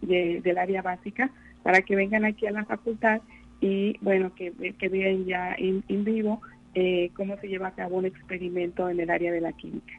del 0.00 0.58
área 0.58 0.80
básica 0.82 1.30
para 1.64 1.82
que 1.82 1.96
vengan 1.96 2.24
aquí 2.24 2.46
a 2.46 2.52
la 2.52 2.64
facultad 2.64 3.20
y 3.60 3.98
bueno 4.00 4.32
que, 4.34 4.52
que 4.78 4.88
vean 4.88 5.24
ya 5.24 5.54
en, 5.58 5.82
vivo 6.04 6.40
eh, 6.74 7.10
cómo 7.14 7.36
se 7.38 7.48
lleva 7.48 7.68
a 7.68 7.74
cabo 7.74 7.96
un 7.96 8.06
experimento 8.06 8.88
en 8.88 9.00
el 9.00 9.10
área 9.10 9.32
de 9.32 9.40
la 9.40 9.52
química. 9.52 9.94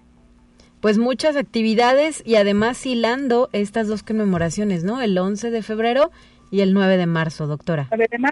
Pues 0.81 0.97
muchas 0.97 1.35
actividades 1.35 2.23
y 2.25 2.35
además 2.35 2.85
hilando 2.85 3.49
estas 3.51 3.87
dos 3.87 4.01
conmemoraciones, 4.01 4.83
¿no? 4.83 5.01
El 5.01 5.17
11 5.17 5.51
de 5.51 5.61
febrero 5.61 6.11
y 6.51 6.61
el 6.61 6.73
9 6.73 6.97
de 6.97 7.05
marzo, 7.05 7.47
doctora. 7.47 7.87
Además, 7.91 8.31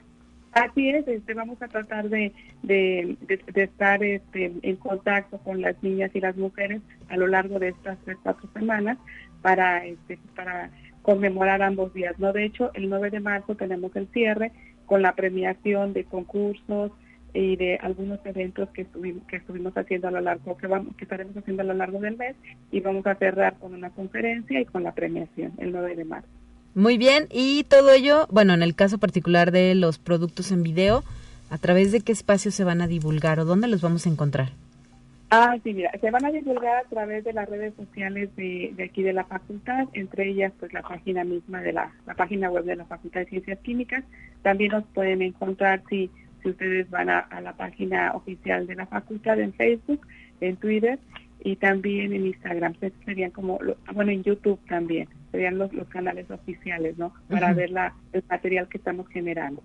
así 0.54 0.90
es, 0.90 1.08
este, 1.08 1.34
vamos 1.34 1.62
a 1.62 1.68
tratar 1.68 2.10
de, 2.10 2.34
de, 2.64 3.18
estar 3.56 4.04
este, 4.04 4.54
en 4.62 4.76
contacto 4.78 5.40
con 5.40 5.62
las 5.62 5.82
niñas 5.84 6.12
y 6.14 6.22
las 6.22 6.38
mujeres 6.38 6.82
a 7.10 7.18
lo 7.18 7.28
largo 7.28 7.60
de 7.60 7.70
estas 7.70 7.98
tres, 8.06 8.18
cuatro 8.24 8.50
semanas 8.54 8.98
para, 9.42 9.86
este, 9.86 10.18
para 10.36 10.72
conmemorar 11.02 11.62
ambos 11.62 11.94
días. 11.94 12.18
¿no? 12.18 12.34
De 12.34 12.46
hecho, 12.46 12.72
el 12.74 12.90
9 12.90 13.12
de 13.12 13.20
marzo 13.20 13.56
tenemos 13.56 13.96
el 13.96 14.08
cierre 14.14 14.52
con 14.86 15.02
la 15.02 15.16
premiación 15.16 15.94
de 15.94 16.06
concursos, 16.06 16.92
y 17.34 17.56
de 17.56 17.78
algunos 17.82 18.20
eventos 18.26 18.70
que 18.70 18.84
estuvimos, 18.84 19.24
que 19.28 19.38
estuvimos 19.38 19.78
haciendo 19.78 20.08
a 20.08 20.12
lo 20.12 20.22
largo, 20.22 20.58
que, 20.58 20.68
vamos, 20.68 20.96
que 20.96 21.04
estaremos 21.04 21.36
haciendo 21.38 21.63
a 21.63 21.66
lo 21.66 21.74
largo 21.74 22.00
del 22.00 22.18
mes 22.18 22.36
y 22.72 22.80
vamos 22.80 23.06
a 23.06 23.16
cerrar 23.16 23.56
con 23.60 23.74
una 23.74 23.90
conferencia 23.90 24.60
y 24.60 24.66
con 24.66 24.84
la 24.84 24.94
premiación 24.94 25.54
el 25.58 25.72
9 25.72 25.96
de 25.96 26.06
marzo. 26.06 26.28
Muy 26.74 26.98
bien, 26.98 27.28
y 27.32 27.63
todo 27.63 27.92
ello, 27.92 28.28
bueno, 28.30 28.54
en 28.54 28.62
el 28.62 28.76
caso 28.76 29.00
particular 29.00 29.52
de 29.52 29.74
los 29.76 29.98
productos 29.98 30.52
en 30.52 30.63
video, 30.63 31.04
¿a 31.50 31.58
través 31.58 31.92
de 31.92 32.02
qué 32.02 32.12
espacios 32.12 32.54
se 32.54 32.63
van 32.63 32.82
a 32.82 32.88
divulgar 32.88 33.40
o 33.40 33.46
dónde 33.46 33.68
los 33.68 33.82
vamos 33.82 34.06
a 34.06 34.10
encontrar? 34.10 34.50
Ah, 35.30 35.58
sí, 35.62 35.74
mira, 35.74 35.92
se 36.00 36.10
van 36.10 36.24
a 36.24 36.32
divulgar 36.32 36.86
a 36.86 36.88
través 36.88 37.26
de 37.26 37.34
las 37.34 37.50
redes 37.50 37.74
sociales 37.76 38.34
de, 38.38 38.72
de 38.78 38.84
aquí 38.86 39.04
de 39.04 39.12
la 39.12 39.26
facultad, 39.26 39.88
entre 39.92 40.30
ellas 40.30 40.54
pues 40.58 40.72
la 40.72 40.82
página 40.82 41.26
misma 41.26 41.62
de 41.62 41.74
la, 41.74 41.92
la 42.06 42.13
página 42.13 42.50
web 42.50 42.63
de 42.63 42.78
la 42.78 42.86
Facultad 42.86 43.22
de 43.22 43.26
Ciencias 43.26 43.60
Químicas. 43.60 44.06
También 44.42 44.72
nos 44.72 44.86
pueden 44.94 45.22
encontrar 45.22 45.84
si 45.90 46.10
si 46.41 46.50
ustedes 46.50 46.89
van 46.89 47.10
a, 47.10 47.28
la 47.41 47.54
página 47.54 48.12
oficial 48.13 48.67
de 48.67 48.76
la 48.76 48.86
facultad 48.86 49.39
en 49.39 49.54
Facebook, 49.54 50.06
en 50.41 50.56
Twitter 50.58 51.00
y 51.43 51.56
también 51.56 52.13
en 52.13 52.28
Instagram. 52.28 52.76
Serían 53.06 53.32
como, 53.32 53.60
bueno, 53.93 54.12
en 54.12 54.23
YouTube 54.23 54.60
también, 54.67 55.08
serían 55.32 55.58
los, 55.58 55.73
los 55.73 55.88
canales 55.88 56.30
oficiales, 56.30 56.97
¿no? 56.97 57.13
Para 57.30 57.54
ver 57.54 57.71
la, 57.71 57.93
el 58.13 58.23
material 58.30 58.67
que 58.67 58.78
estamos 58.78 59.08
generando. 59.10 59.63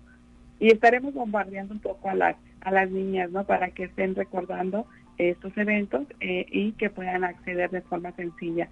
Y 0.59 0.67
estaremos 0.67 1.13
bombardeando 1.13 1.73
un 1.73 1.79
poco 1.79 2.09
a 2.09 2.15
las, 2.15 2.35
a 2.61 2.71
las 2.71 2.89
niñas, 2.89 3.31
¿no? 3.31 3.43
Para 3.45 3.71
que 3.71 3.85
estén 3.85 4.15
recordando 4.15 4.87
estos 5.17 5.55
eventos 5.57 6.07
eh, 6.19 6.45
y 6.51 6.71
que 6.73 6.89
puedan 6.89 7.23
acceder 7.23 7.69
de 7.69 7.81
forma 7.81 8.11
sencilla. 8.13 8.69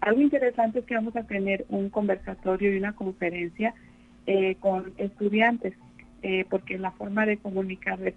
Algo 0.00 0.20
interesante 0.20 0.80
es 0.80 0.84
que 0.86 0.94
vamos 0.94 1.14
a 1.16 1.24
tener 1.24 1.66
un 1.68 1.90
conversatorio 1.90 2.72
y 2.72 2.78
una 2.78 2.94
conferencia 2.94 3.74
eh, 4.26 4.56
con 4.60 4.92
estudiantes, 4.96 5.74
eh, 6.22 6.44
porque 6.48 6.78
la 6.78 6.90
forma 6.92 7.26
de 7.26 7.38
comunicar 7.38 7.98
de, 7.98 8.14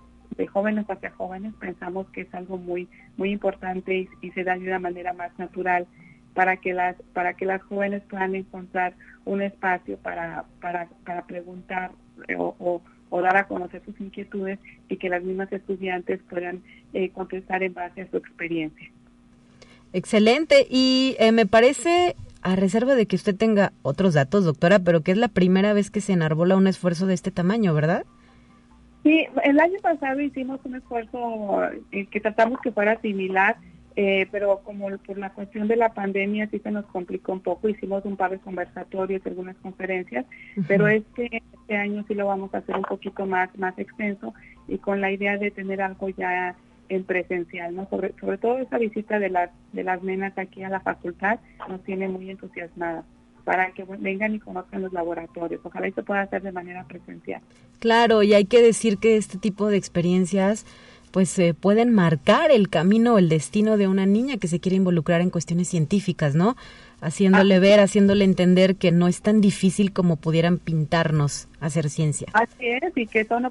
jóvenes 0.48 0.86
hacia 0.90 1.12
jóvenes 1.12 1.54
pensamos 1.60 2.08
que 2.10 2.22
es 2.22 2.34
algo 2.34 2.58
muy 2.58 2.88
muy 3.18 3.32
importante 3.32 4.10
y, 4.22 4.32
se 4.32 4.44
da 4.44 4.56
de 4.56 4.68
una 4.68 4.80
manera 4.80 5.14
más 5.14 5.38
natural 5.38 5.86
para 6.34 6.58
que 6.58 6.74
las 6.74 6.96
para 7.14 7.36
que 7.36 7.46
las 7.46 7.62
jóvenes 7.62 8.02
puedan 8.10 8.34
encontrar 8.34 8.96
un 9.26 9.44
espacio 9.44 9.98
para 9.98 10.46
para, 10.60 10.88
para 11.06 11.28
preguntar 11.28 11.92
o, 12.36 12.82
o 13.14 13.22
dar 13.22 13.38
a 13.38 13.48
conocer 13.48 13.80
sus 13.86 14.02
inquietudes 14.02 14.58
y 14.90 14.98
que 14.98 15.08
las 15.08 15.22
mismas 15.22 15.54
estudiantes 15.54 16.20
puedan 16.32 16.64
eh, 16.94 17.12
contestar 17.12 17.62
en 17.62 17.72
base 17.72 18.02
a 18.02 18.10
su 18.10 18.18
experiencia. 18.18 18.90
Excelente. 19.94 20.66
Y 20.68 21.16
eh, 21.20 21.32
me 21.32 21.46
parece, 21.46 22.16
a 22.44 22.56
reserva 22.56 22.96
de 22.96 23.06
que 23.06 23.16
usted 23.16 23.36
tenga 23.36 23.74
otros 23.82 24.14
datos, 24.14 24.46
doctora, 24.46 24.80
pero 24.80 25.02
que 25.02 25.12
es 25.12 25.18
la 25.18 25.30
primera 25.30 25.74
vez 25.74 25.90
que 25.90 26.02
se 26.02 26.14
enarbola 26.14 26.58
un 26.58 26.68
esfuerzo 26.68 27.08
de 27.08 27.14
este 27.14 27.32
tamaño, 27.32 27.74
¿verdad? 27.74 28.06
Sí, 29.04 29.26
el 29.44 29.60
año 29.60 29.80
pasado 29.82 30.22
hicimos 30.22 30.60
un 30.64 30.76
esfuerzo 30.76 31.64
eh, 31.92 32.06
que 32.08 32.22
tratamos 32.22 32.60
que 32.62 32.72
fuera 32.72 33.00
similar 33.02 33.58
eh, 33.96 34.28
pero 34.32 34.62
como 34.64 34.90
por 34.98 35.20
la 35.20 35.32
cuestión 35.34 35.68
de 35.68 35.76
la 35.76 35.94
pandemia 35.94 36.48
sí 36.50 36.58
se 36.60 36.72
nos 36.72 36.86
complicó 36.86 37.34
un 37.34 37.42
poco, 37.42 37.70
hicimos 37.70 38.04
un 38.06 38.18
par 38.18 38.32
de 38.32 38.40
conversatorios, 38.40 39.24
algunas 39.26 39.56
conferencias, 39.58 40.26
pero 40.68 40.88
este, 40.88 41.44
este 41.54 41.78
año 41.78 42.04
sí 42.08 42.16
lo 42.16 42.26
vamos 42.26 42.52
a 42.56 42.58
hacer 42.58 42.76
un 42.76 42.82
poquito 42.84 43.28
más, 43.28 43.56
más 43.60 43.78
extenso 43.78 44.34
y 44.68 44.80
con 44.80 45.00
la 45.00 45.12
idea 45.12 45.38
de 45.38 45.52
tener 45.52 45.80
algo 45.82 46.10
ya 46.10 46.56
en 46.90 47.04
presencial, 47.04 47.76
¿no? 47.76 47.88
Sobre, 47.90 48.14
sobre 48.20 48.38
todo 48.38 48.58
esa 48.60 48.78
visita 48.78 49.20
de 49.20 49.30
las, 49.30 49.50
de 49.72 49.84
las 49.84 50.04
nenas 50.04 50.38
aquí 50.38 50.64
a 50.64 50.70
la 50.70 50.80
facultad 50.80 51.40
nos 51.68 51.84
tiene 51.84 52.08
muy 52.08 52.30
entusiasmadas 52.30 53.06
para 53.44 53.72
que 53.72 53.84
vengan 53.84 54.36
y 54.36 54.40
conozcan 54.40 54.82
los 54.82 54.94
laboratorios. 54.94 55.62
Ojalá 55.64 55.88
esto 55.88 56.04
pueda 56.04 56.22
hacer 56.22 56.42
de 56.44 56.52
manera 56.52 56.86
presencial. 56.86 57.42
Claro, 57.80 58.24
y 58.24 58.34
hay 58.34 58.46
que 58.46 58.62
decir 58.62 58.98
que 58.98 59.18
este 59.18 59.38
tipo 59.38 59.68
de 59.68 59.78
experiencias 59.78 60.66
pues 61.12 61.38
eh, 61.38 61.54
pueden 61.54 61.94
marcar 61.94 62.50
el 62.50 62.70
camino 62.70 63.14
o 63.14 63.18
el 63.20 63.30
destino 63.30 63.78
de 63.78 63.88
una 63.88 64.08
niña 64.08 64.38
que 64.38 64.48
se 64.48 64.60
quiere 64.60 64.78
involucrar 64.78 65.22
en 65.22 65.30
cuestiones 65.30 65.68
científicas, 65.68 66.34
¿no? 66.34 66.56
Haciéndole 67.02 67.60
ver, 67.60 67.82
haciéndole 67.82 68.26
entender 68.26 68.78
que 68.78 68.92
no 68.92 69.08
es 69.08 69.22
tan 69.22 69.40
difícil 69.40 69.94
como 69.94 70.16
pudieran 70.16 70.58
pintarnos 70.58 71.48
hacer 71.60 71.92
ciencia. 71.92 72.28
Así 72.34 72.66
es, 72.66 72.94
y 72.96 73.06
que 73.06 73.26
son 73.26 73.46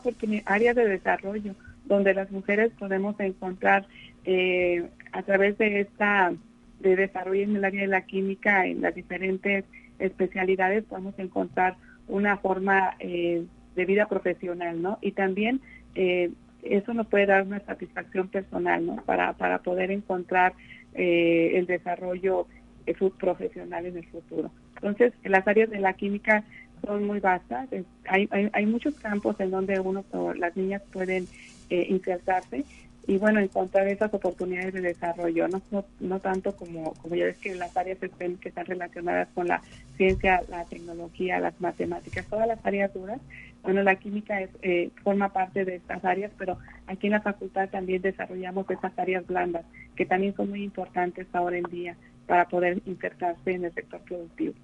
áreas 0.46 0.74
de 0.74 0.88
desarrollo 0.88 1.54
donde 1.86 2.14
las 2.14 2.30
mujeres 2.30 2.72
podemos 2.78 3.18
encontrar 3.20 3.86
eh, 4.24 4.88
a 5.12 5.22
través 5.22 5.58
de 5.58 5.80
esta 5.80 6.32
de 6.80 6.96
desarrollo 6.96 7.42
en 7.42 7.56
el 7.56 7.64
área 7.64 7.82
de 7.82 7.86
la 7.86 8.06
química 8.06 8.66
en 8.66 8.82
las 8.82 8.94
diferentes 8.94 9.64
especialidades 9.98 10.84
podemos 10.84 11.16
encontrar 11.18 11.76
una 12.08 12.36
forma 12.38 12.96
eh, 12.98 13.44
de 13.76 13.84
vida 13.84 14.06
profesional, 14.06 14.82
¿no? 14.82 14.98
Y 15.00 15.12
también 15.12 15.60
eh, 15.94 16.30
eso 16.62 16.94
nos 16.94 17.06
puede 17.06 17.26
dar 17.26 17.42
una 17.42 17.60
satisfacción 17.60 18.28
personal, 18.28 18.84
¿no? 18.84 18.96
Para, 19.04 19.32
para 19.34 19.58
poder 19.58 19.90
encontrar 19.90 20.54
eh, 20.94 21.52
el 21.54 21.66
desarrollo 21.66 22.46
eh, 22.86 22.94
profesional 23.18 23.86
en 23.86 23.96
el 23.96 24.06
futuro. 24.06 24.50
Entonces, 24.76 25.12
las 25.24 25.46
áreas 25.46 25.70
de 25.70 25.80
la 25.80 25.94
química 25.94 26.44
son 26.84 27.06
muy 27.06 27.20
vastas. 27.20 27.68
Hay, 28.08 28.28
hay, 28.30 28.50
hay 28.52 28.66
muchos 28.66 28.94
campos 28.94 29.38
en 29.38 29.50
donde 29.50 29.78
uno, 29.80 30.04
las 30.36 30.56
niñas 30.56 30.82
pueden 30.92 31.26
eh, 31.72 31.86
insertarse 31.88 32.66
y 33.06 33.16
bueno, 33.16 33.40
encontrar 33.40 33.88
esas 33.88 34.12
oportunidades 34.12 34.74
de 34.74 34.82
desarrollo, 34.82 35.48
no, 35.48 35.62
no, 36.00 36.20
tanto 36.20 36.54
como, 36.54 36.92
como 36.94 37.14
ya 37.14 37.24
ves 37.24 37.38
que 37.38 37.54
las 37.54 37.74
áreas 37.76 37.98
que 37.98 38.48
están 38.48 38.66
relacionadas 38.66 39.28
con 39.34 39.48
la 39.48 39.62
ciencia, 39.96 40.42
la 40.50 40.64
tecnología, 40.66 41.40
las 41.40 41.58
matemáticas, 41.60 42.26
todas 42.26 42.46
las 42.46 42.64
áreas 42.64 42.92
duras. 42.92 43.20
Bueno, 43.62 43.82
la 43.82 43.96
química 43.96 44.42
es, 44.42 44.50
eh, 44.60 44.90
forma 45.02 45.32
parte 45.32 45.64
de 45.64 45.76
estas 45.76 46.04
áreas, 46.04 46.30
pero 46.36 46.58
aquí 46.86 47.06
en 47.06 47.14
la 47.14 47.22
facultad 47.22 47.70
también 47.70 48.02
desarrollamos 48.02 48.70
esas 48.70 48.96
áreas 48.98 49.26
blandas, 49.26 49.64
que 49.96 50.04
también 50.04 50.36
son 50.36 50.50
muy 50.50 50.62
importantes 50.62 51.26
ahora 51.32 51.56
en 51.56 51.64
día 51.64 51.96
para 52.26 52.48
poder 52.48 52.82
insertarse 52.84 53.52
en 53.52 53.64
el 53.64 53.72
sector 53.72 54.00
productivo. 54.02 54.54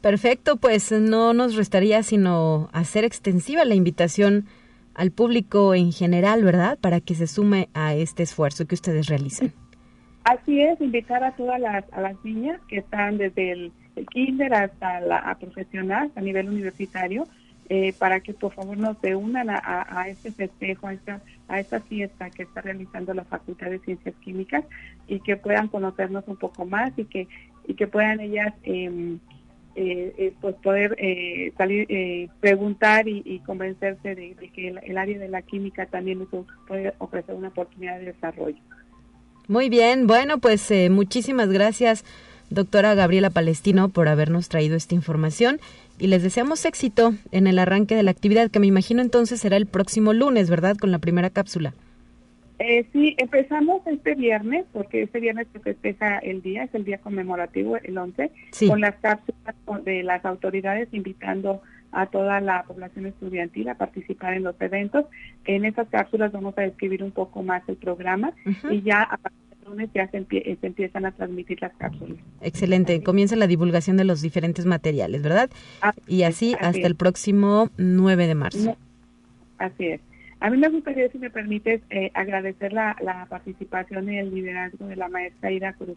Perfecto, 0.00 0.56
pues 0.56 0.90
no 0.90 1.32
nos 1.34 1.54
restaría 1.54 2.02
sino 2.02 2.70
hacer 2.72 3.04
extensiva 3.04 3.64
la 3.64 3.76
invitación 3.76 4.46
al 4.96 5.10
público 5.12 5.74
en 5.74 5.92
general, 5.92 6.42
¿verdad? 6.42 6.78
Para 6.80 7.00
que 7.00 7.14
se 7.14 7.26
sume 7.26 7.68
a 7.74 7.94
este 7.94 8.22
esfuerzo 8.22 8.66
que 8.66 8.74
ustedes 8.74 9.06
realizan. 9.06 9.52
Así 10.24 10.60
es, 10.60 10.80
invitar 10.80 11.22
a 11.22 11.36
todas 11.36 11.60
las, 11.60 11.84
a 11.92 12.00
las 12.00 12.16
niñas 12.24 12.60
que 12.66 12.78
están 12.78 13.18
desde 13.18 13.52
el, 13.52 13.72
kinder 14.10 14.52
hasta 14.52 15.00
la 15.00 15.34
profesional, 15.40 16.10
a 16.16 16.20
nivel 16.20 16.48
universitario, 16.48 17.26
eh, 17.68 17.92
para 17.98 18.20
que 18.20 18.32
por 18.32 18.52
favor 18.52 18.76
nos 18.76 18.96
se 18.98 19.16
unan 19.16 19.50
a, 19.50 19.86
a, 19.88 20.08
este 20.08 20.30
festejo, 20.30 20.86
a 20.86 20.92
esta, 20.92 21.20
a 21.48 21.60
esta 21.60 21.80
fiesta 21.80 22.30
que 22.30 22.42
está 22.42 22.60
realizando 22.60 23.14
la 23.14 23.24
Facultad 23.24 23.70
de 23.70 23.78
Ciencias 23.80 24.14
Químicas 24.16 24.64
y 25.08 25.20
que 25.20 25.36
puedan 25.36 25.68
conocernos 25.68 26.24
un 26.28 26.36
poco 26.36 26.64
más 26.64 26.92
y 26.96 27.04
que, 27.04 27.28
y 27.66 27.74
que 27.74 27.86
puedan 27.86 28.20
ellas... 28.20 28.52
Eh, 28.64 29.18
eh, 29.76 30.14
eh, 30.16 30.32
pues 30.40 30.54
poder 30.56 30.96
eh, 30.98 31.52
salir, 31.58 31.86
eh, 31.90 32.28
preguntar 32.40 33.06
y, 33.06 33.40
convencerse 33.44 34.14
de, 34.14 34.34
que 34.54 34.68
el, 34.68 34.96
área 34.96 35.18
de 35.18 35.28
la 35.28 35.42
química 35.42 35.84
también 35.84 36.26
puede 36.66 36.94
ofrecer 36.98 37.34
una 37.34 37.48
oportunidad 37.48 37.98
de 37.98 38.06
desarrollo. 38.06 38.56
Muy 39.48 39.68
bien, 39.68 40.06
bueno, 40.06 40.38
pues 40.38 40.72
muchísimas 40.90 41.50
gracias, 41.50 42.04
doctora 42.48 42.94
Gabriela 42.94 43.30
Palestino, 43.30 43.90
por 43.90 44.08
habernos 44.08 44.48
traído 44.48 44.76
esta 44.76 44.94
información 44.94 45.60
y 45.98 46.06
les 46.06 46.22
deseamos 46.22 46.64
éxito 46.64 47.14
en 47.30 47.46
el 47.46 47.58
arranque 47.58 47.94
de 47.94 48.02
la 48.02 48.10
actividad, 48.10 48.50
que 48.50 48.58
me 48.58 48.66
imagino 48.66 49.02
entonces 49.02 49.40
será 49.40 49.56
el 49.56 49.66
próximo 49.66 50.14
lunes, 50.14 50.48
¿verdad? 50.48 50.76
Con 50.76 50.90
la 50.90 50.98
primera 50.98 51.30
cápsula. 51.30 51.74
Eh, 52.58 52.86
sí, 52.92 53.14
empezamos 53.18 53.86
este 53.86 54.14
viernes, 54.14 54.64
porque 54.72 55.02
este 55.02 55.20
viernes 55.20 55.46
se 55.52 55.60
festeja 55.60 56.18
el 56.18 56.40
día, 56.40 56.64
es 56.64 56.74
el 56.74 56.84
día 56.84 56.98
conmemorativo, 56.98 57.76
el 57.76 57.98
11, 57.98 58.30
con 58.66 58.80
las 58.80 58.94
cápsulas 58.96 59.54
de 59.84 60.02
las 60.02 60.24
autoridades 60.24 60.88
invitando 60.92 61.60
a 61.92 62.06
toda 62.06 62.40
la 62.40 62.62
población 62.64 63.06
estudiantil 63.06 63.68
a 63.68 63.74
participar 63.74 64.34
en 64.34 64.44
los 64.44 64.58
eventos. 64.60 65.04
En 65.44 65.64
esas 65.64 65.88
cápsulas 65.88 66.32
vamos 66.32 66.56
a 66.58 66.62
describir 66.62 67.02
un 67.02 67.10
poco 67.10 67.42
más 67.42 67.62
el 67.68 67.76
programa 67.76 68.32
y 68.70 68.82
ya 68.82 69.02
a 69.02 69.16
partir 69.16 69.40
del 69.50 69.70
lunes 69.70 69.90
ya 69.94 70.08
se, 70.10 70.26
empiezan 70.62 71.06
a 71.06 71.12
transmitir 71.12 71.60
las 71.60 71.74
cápsulas. 71.76 72.18
Excelente, 72.40 73.02
comienza 73.02 73.36
la 73.36 73.46
divulgación 73.46 73.96
de 73.96 74.04
los 74.04 74.22
diferentes 74.22 74.66
materiales, 74.66 75.22
¿verdad? 75.22 75.50
y 76.06 76.22
así, 76.22 76.54
hasta 76.60 76.86
el 76.86 76.96
próximo 76.96 77.70
9 77.76 78.26
de 78.26 78.34
marzo. 78.34 78.76
Así 79.58 79.86
es. 79.86 80.00
A 80.40 80.50
mí 80.50 80.58
me 80.58 80.68
gustaría, 80.68 81.08
si 81.10 81.18
me 81.18 81.30
permites, 81.30 81.80
eh, 81.90 82.10
agradecer 82.14 82.72
la, 82.72 83.26
participación 83.28 84.12
y 84.12 84.18
el 84.18 84.34
liderazgo 84.34 84.86
de 84.86 84.96
la 84.96 85.08
maestra 85.08 85.50
Ida 85.50 85.72
Cruz, 85.72 85.96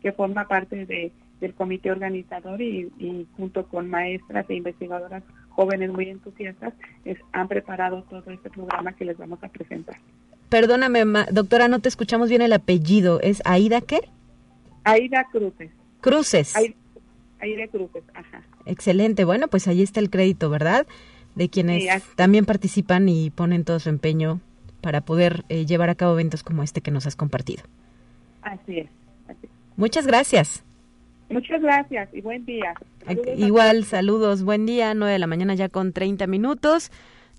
que 0.00 0.12
forma 0.12 0.48
parte 0.48 0.86
de, 0.86 1.12
del 1.40 1.54
comité 1.54 1.90
organizador 1.90 2.60
y, 2.62 2.90
junto 3.36 3.66
con 3.66 3.88
maestras 3.88 4.48
e 4.48 4.54
investigadoras 4.54 5.22
jóvenes 5.50 5.90
muy 5.90 6.08
entusiastas 6.08 6.74
han 7.32 7.48
preparado 7.48 8.02
todo 8.04 8.30
este 8.30 8.50
programa 8.50 8.92
que 8.92 9.04
les 9.04 9.16
vamos 9.16 9.42
a 9.42 9.48
presentar. 9.48 9.96
Perdóname, 10.48 11.04
doctora, 11.32 11.68
no 11.68 11.80
te 11.80 11.88
escuchamos 11.88 12.28
bien 12.28 12.42
el 12.42 12.52
apellido. 12.52 13.20
¿Es 13.20 13.42
Aida 13.44 13.80
qué? 13.80 14.00
Aida 14.84 15.26
Cruces. 15.32 15.70
Cruces. 16.00 16.54
Aida 17.40 17.66
Cruces, 17.68 18.04
ajá. 18.14 18.42
Excelente. 18.64 19.24
Bueno, 19.24 19.48
pues 19.48 19.66
ahí 19.68 19.82
está 19.82 20.00
el 20.00 20.10
crédito, 20.10 20.48
¿verdad? 20.50 20.86
De 21.36 21.48
quienes 21.48 22.02
también 22.16 22.44
participan 22.44 23.08
y 23.08 23.30
ponen 23.30 23.64
todo 23.64 23.78
su 23.78 23.88
empeño 23.88 24.40
para 24.80 25.02
poder 25.02 25.44
eh, 25.48 25.66
llevar 25.66 25.90
a 25.90 25.94
cabo 25.94 26.14
eventos 26.14 26.42
como 26.42 26.62
este 26.62 26.80
que 26.80 26.90
nos 26.90 27.06
has 27.06 27.14
compartido. 27.14 27.62
Así 28.42 28.78
es, 28.80 28.88
Muchas 29.76 30.06
gracias. 30.06 30.64
Muchas 31.28 31.60
gracias 31.60 32.08
y 32.12 32.20
buen 32.20 32.44
día. 32.46 32.74
Igual, 33.36 33.84
saludos, 33.84 34.42
buen 34.42 34.64
día, 34.64 34.94
9 34.94 35.12
de 35.12 35.18
la 35.18 35.26
mañana 35.26 35.54
ya 35.54 35.68
con 35.68 35.92
30 35.92 36.26
minutos. 36.26 36.90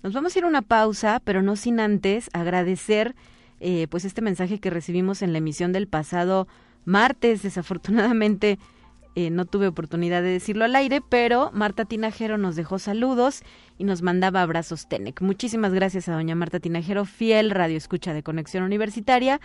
Nos 0.02 0.12
vamos 0.12 0.34
a 0.34 0.38
ir 0.38 0.44
a 0.44 0.48
una 0.48 0.62
pausa, 0.62 1.20
pero 1.24 1.42
no 1.42 1.56
sin 1.56 1.80
antes 1.80 2.30
agradecer 2.32 3.14
eh, 3.60 3.88
pues 3.88 4.04
este 4.04 4.22
mensaje 4.22 4.60
que 4.60 4.70
recibimos 4.70 5.22
en 5.22 5.32
la 5.32 5.38
emisión 5.38 5.72
del 5.72 5.88
pasado 5.88 6.46
martes. 6.84 7.42
Desafortunadamente 7.42 8.58
eh, 9.18 9.30
no 9.30 9.44
tuve 9.46 9.66
oportunidad 9.66 10.22
de 10.22 10.28
decirlo 10.28 10.64
al 10.64 10.76
aire, 10.76 11.00
pero 11.00 11.50
Marta 11.52 11.84
Tinajero 11.84 12.38
nos 12.38 12.54
dejó 12.54 12.78
saludos 12.78 13.42
y 13.76 13.82
nos 13.82 14.00
mandaba 14.00 14.42
abrazos 14.42 14.88
Tenec. 14.88 15.20
Muchísimas 15.22 15.74
gracias 15.74 16.08
a 16.08 16.12
doña 16.12 16.36
Marta 16.36 16.60
Tinajero, 16.60 17.04
fiel 17.04 17.50
radio 17.50 17.76
escucha 17.76 18.14
de 18.14 18.22
Conexión 18.22 18.62
Universitaria. 18.62 19.40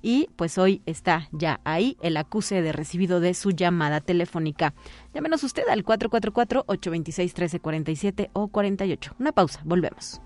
Y 0.00 0.28
pues 0.36 0.58
hoy 0.58 0.80
está 0.86 1.28
ya 1.32 1.60
ahí 1.64 1.96
el 2.02 2.16
acuse 2.18 2.62
de 2.62 2.70
recibido 2.70 3.18
de 3.18 3.34
su 3.34 3.50
llamada 3.50 4.00
telefónica. 4.00 4.74
Llámenos 5.12 5.42
usted 5.42 5.64
al 5.68 5.84
444-826-1347 5.84 8.30
o 8.32 8.46
48. 8.46 9.16
Una 9.18 9.32
pausa, 9.32 9.60
volvemos. 9.64 10.20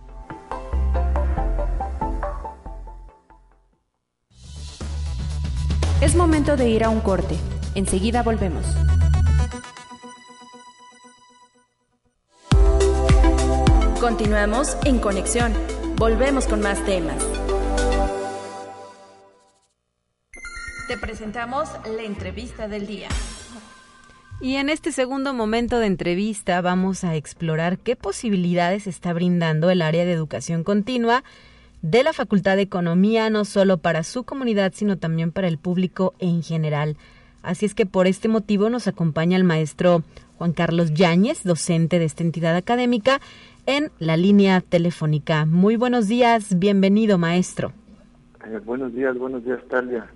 Es 6.02 6.14
momento 6.14 6.58
de 6.58 6.68
ir 6.68 6.84
a 6.84 6.90
un 6.90 7.00
corte. 7.00 7.38
Enseguida 7.74 8.24
volvemos. 8.24 8.66
Continuamos 14.00 14.76
en 14.84 14.98
conexión. 14.98 15.52
Volvemos 15.96 16.46
con 16.46 16.60
más 16.62 16.84
temas. 16.84 17.24
Te 20.88 20.96
presentamos 20.98 21.68
la 21.96 22.02
entrevista 22.02 22.66
del 22.66 22.88
día. 22.88 23.08
Y 24.40 24.56
en 24.56 24.68
este 24.68 24.90
segundo 24.90 25.32
momento 25.32 25.78
de 25.78 25.86
entrevista 25.86 26.60
vamos 26.62 27.04
a 27.04 27.14
explorar 27.14 27.78
qué 27.78 27.94
posibilidades 27.94 28.88
está 28.88 29.12
brindando 29.12 29.70
el 29.70 29.82
área 29.82 30.04
de 30.04 30.12
educación 30.12 30.64
continua 30.64 31.22
de 31.82 32.02
la 32.02 32.12
Facultad 32.12 32.56
de 32.56 32.62
Economía, 32.62 33.30
no 33.30 33.44
solo 33.44 33.78
para 33.78 34.02
su 34.02 34.24
comunidad, 34.24 34.72
sino 34.74 34.98
también 34.98 35.30
para 35.30 35.46
el 35.46 35.58
público 35.58 36.14
en 36.18 36.42
general. 36.42 36.96
Así 37.42 37.64
es 37.64 37.74
que 37.74 37.86
por 37.86 38.06
este 38.06 38.28
motivo 38.28 38.68
nos 38.68 38.86
acompaña 38.86 39.36
el 39.36 39.44
maestro 39.44 40.02
Juan 40.36 40.52
Carlos 40.52 40.92
Yáñez, 40.92 41.42
docente 41.44 41.98
de 41.98 42.04
esta 42.04 42.22
entidad 42.22 42.54
académica, 42.54 43.20
en 43.66 43.90
la 43.98 44.16
línea 44.16 44.60
telefónica. 44.60 45.46
Muy 45.46 45.76
buenos 45.76 46.08
días, 46.08 46.58
bienvenido 46.58 47.18
maestro. 47.18 47.72
Eh, 48.46 48.60
buenos 48.64 48.94
días, 48.94 49.16
buenos 49.16 49.44
días 49.44 49.60
Talia. 49.68 50.06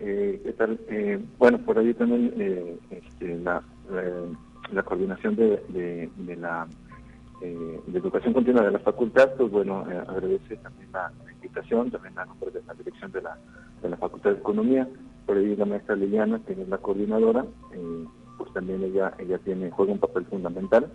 Eh, 0.00 0.40
¿Qué 0.44 0.52
tal? 0.52 0.80
Eh, 0.88 1.20
bueno, 1.38 1.58
por 1.58 1.78
ahí 1.78 1.94
también 1.94 2.32
este, 2.90 3.36
la, 3.38 3.62
coordinación 4.84 5.36
de, 5.36 6.10
la 6.36 6.66
de 7.40 7.98
educación 7.98 8.32
continua 8.32 8.64
de 8.64 8.72
la 8.72 8.78
facultad, 8.80 9.30
pues 9.36 9.50
bueno, 9.50 9.84
agradece 10.08 10.56
también 10.56 10.88
la, 10.92 11.12
invitación, 11.34 11.90
también 11.90 12.18
a 12.18 12.24
nombre 12.24 12.50
de 12.50 12.62
la 12.66 12.74
dirección 12.74 13.12
de 13.12 13.22
la, 13.22 13.38
de 13.82 13.88
la 13.90 13.96
Facultad 13.96 14.30
de 14.30 14.38
Economía, 14.38 14.88
por 15.26 15.36
ahí 15.36 15.56
la 15.56 15.64
maestra 15.64 15.96
Liliana, 15.96 16.40
que 16.46 16.52
es 16.52 16.68
la 16.68 16.78
coordinadora, 16.78 17.44
pues 18.38 18.52
también 18.52 18.82
ella 18.82 19.14
ella 19.18 19.38
tiene 19.38 19.70
juega 19.70 19.92
un 19.92 19.98
papel 19.98 20.24
fundamental, 20.26 20.86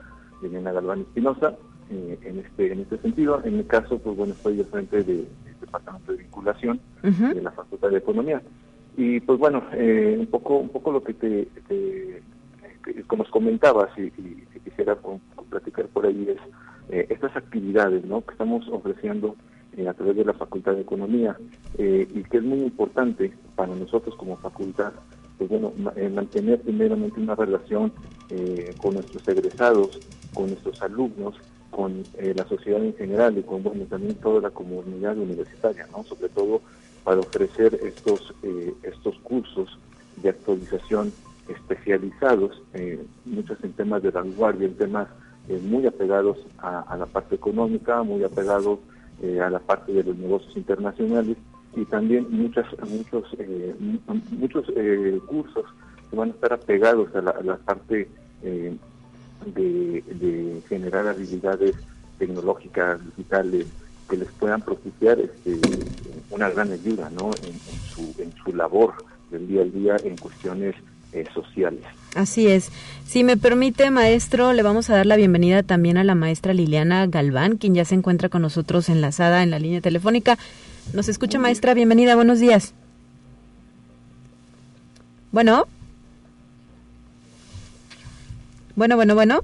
Liliana 0.41 0.71
Galván 0.71 1.01
Espinosa, 1.01 1.55
eh, 1.91 2.17
en 2.23 2.39
este 2.39 2.71
en 2.71 2.81
este 2.81 2.97
sentido. 2.99 3.41
En 3.43 3.57
mi 3.57 3.63
caso, 3.63 3.97
pues 3.97 4.15
bueno, 4.15 4.33
estoy 4.33 4.59
al 4.59 4.65
frente 4.65 5.03
del 5.03 5.27
departamento 5.59 6.11
de 6.11 6.17
vinculación 6.19 6.79
de 7.01 7.41
la 7.41 7.51
Facultad 7.51 7.89
de 7.89 7.97
Economía. 7.97 8.41
Y 8.97 9.19
pues 9.21 9.39
bueno, 9.39 9.63
eh, 9.73 10.15
un 10.19 10.27
poco 10.27 10.57
un 10.57 10.69
poco 10.69 10.91
lo 10.91 11.03
que 11.03 11.13
te, 11.13 11.47
como 13.07 13.23
os 13.23 13.29
comentabas 13.29 13.89
y, 13.97 14.11
si 14.11 14.59
quisiera 14.63 14.97
platicar 15.49 15.87
por 15.87 16.05
ahí 16.05 16.27
es 16.29 16.37
eh, 16.89 17.07
estas 17.09 17.35
actividades 17.35 18.03
¿no? 18.05 18.21
que 18.25 18.31
estamos 18.31 18.67
ofreciendo 18.69 19.35
a 19.87 19.93
través 19.93 20.15
de 20.15 20.25
la 20.25 20.33
Facultad 20.33 20.73
de 20.73 20.81
Economía 20.81 21.37
y 21.77 22.23
que 22.23 22.37
es 22.37 22.43
muy 22.43 22.59
importante 22.59 23.31
para 23.55 23.73
nosotros 23.75 24.15
como 24.15 24.35
facultad 24.37 24.91
pues 25.37 25.49
bueno, 25.49 25.71
mantener 26.13 26.59
primeramente 26.61 27.21
una 27.21 27.33
relación 27.33 27.93
con 28.81 28.95
nuestros 28.95 29.25
egresados, 29.25 29.99
con 30.33 30.47
nuestros 30.47 30.81
alumnos, 30.81 31.35
con 31.69 32.03
eh, 32.17 32.33
la 32.35 32.45
sociedad 32.47 32.83
en 32.83 32.95
general 32.95 33.37
y 33.37 33.43
con 33.43 33.63
bueno, 33.63 33.85
también 33.85 34.15
toda 34.15 34.41
la 34.41 34.49
comunidad 34.49 35.17
universitaria, 35.17 35.87
¿no? 35.91 36.03
sobre 36.03 36.29
todo 36.29 36.61
para 37.03 37.19
ofrecer 37.21 37.79
estos, 37.83 38.33
eh, 38.43 38.73
estos 38.83 39.17
cursos 39.19 39.77
de 40.17 40.29
actualización 40.29 41.13
especializados, 41.47 42.61
eh, 42.73 43.01
muchos 43.25 43.57
en 43.63 43.73
temas 43.73 44.03
de 44.03 44.11
vanguardia, 44.11 44.67
en 44.67 44.75
temas 44.75 45.07
muy 45.63 45.87
apegados 45.87 46.37
a, 46.59 46.95
la 46.95 47.07
parte 47.07 47.33
económica, 47.33 48.03
muy 48.03 48.23
apegados 48.23 48.77
a 49.41 49.49
la 49.49 49.59
parte 49.59 49.91
de 49.91 50.03
los 50.03 50.15
negocios 50.17 50.55
internacionales 50.55 51.37
y 51.75 51.85
también 51.85 52.27
muchas, 52.29 52.65
muchos, 52.87 53.25
muchos 54.31 54.65
cursos 55.27 55.65
que 56.09 56.15
van 56.15 56.29
a 56.29 56.31
estar 56.33 56.53
apegados 56.53 57.13
a 57.15 57.21
la, 57.21 57.31
a 57.31 57.43
la 57.43 57.57
parte 57.57 58.07
de, 59.45 60.63
generar 60.67 61.07
habilidades 61.07 61.75
tecnológicas, 62.17 63.03
digitales, 63.05 63.67
que 64.09 64.17
les 64.17 64.27
puedan 64.33 64.61
propiciar 64.61 65.19
este, 65.19 65.59
una 66.29 66.49
gran 66.49 66.71
ayuda 66.71 67.09
¿no? 67.11 67.31
en, 67.43 67.59
su, 67.93 68.21
en 68.21 68.33
su 68.43 68.55
labor 68.55 68.93
del 69.31 69.47
día 69.47 69.61
a 69.61 69.65
día 69.65 69.95
en 70.03 70.17
cuestiones 70.17 70.75
eh, 71.13 71.25
sociales. 71.33 71.83
Así 72.15 72.47
es. 72.47 72.71
Si 73.05 73.23
me 73.23 73.37
permite, 73.37 73.91
maestro, 73.91 74.53
le 74.53 74.63
vamos 74.63 74.89
a 74.89 74.95
dar 74.95 75.05
la 75.05 75.15
bienvenida 75.15 75.63
también 75.63 75.97
a 75.97 76.03
la 76.03 76.15
maestra 76.15 76.53
Liliana 76.53 77.07
Galván, 77.07 77.57
quien 77.57 77.75
ya 77.75 77.85
se 77.85 77.95
encuentra 77.95 78.29
con 78.29 78.41
nosotros 78.41 78.89
enlazada 78.89 79.43
en 79.43 79.51
la 79.51 79.59
línea 79.59 79.81
telefónica. 79.81 80.37
¿Nos 80.93 81.07
escucha, 81.07 81.39
maestra? 81.39 81.73
Bienvenida, 81.73 82.15
buenos 82.15 82.39
días. 82.39 82.73
Bueno. 85.31 85.67
Bueno, 88.75 88.95
bueno, 88.95 89.13
bueno. 89.13 89.41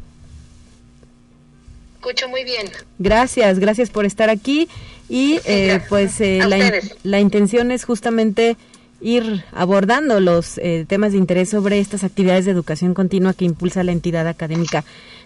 Escucho 1.96 2.30
muy 2.30 2.44
bien. 2.44 2.70
Gracias, 3.00 3.60
gracias 3.60 3.90
por 3.90 4.06
estar 4.06 4.30
aquí. 4.30 4.68
Y 5.10 5.40
eh, 5.46 5.82
pues 5.90 6.20
eh, 6.22 6.40
la, 6.48 6.74
la, 7.04 7.20
intención 7.20 7.72
es 7.72 7.86
justamente 7.86 8.58
ir 9.02 9.44
abordando 9.52 10.20
los 10.20 10.58
eh, 10.58 10.86
temas 10.88 11.12
de 11.12 11.18
interés 11.18 11.50
sobre 11.50 11.80
estas 11.80 12.04
actividades 12.04 12.46
de 12.46 12.52
educación 12.52 12.94
continua 12.94 13.34
que 13.34 13.46
impulsa 13.46 13.84
la 13.84 13.92
entidad 13.92 14.28
académica. 14.28 14.84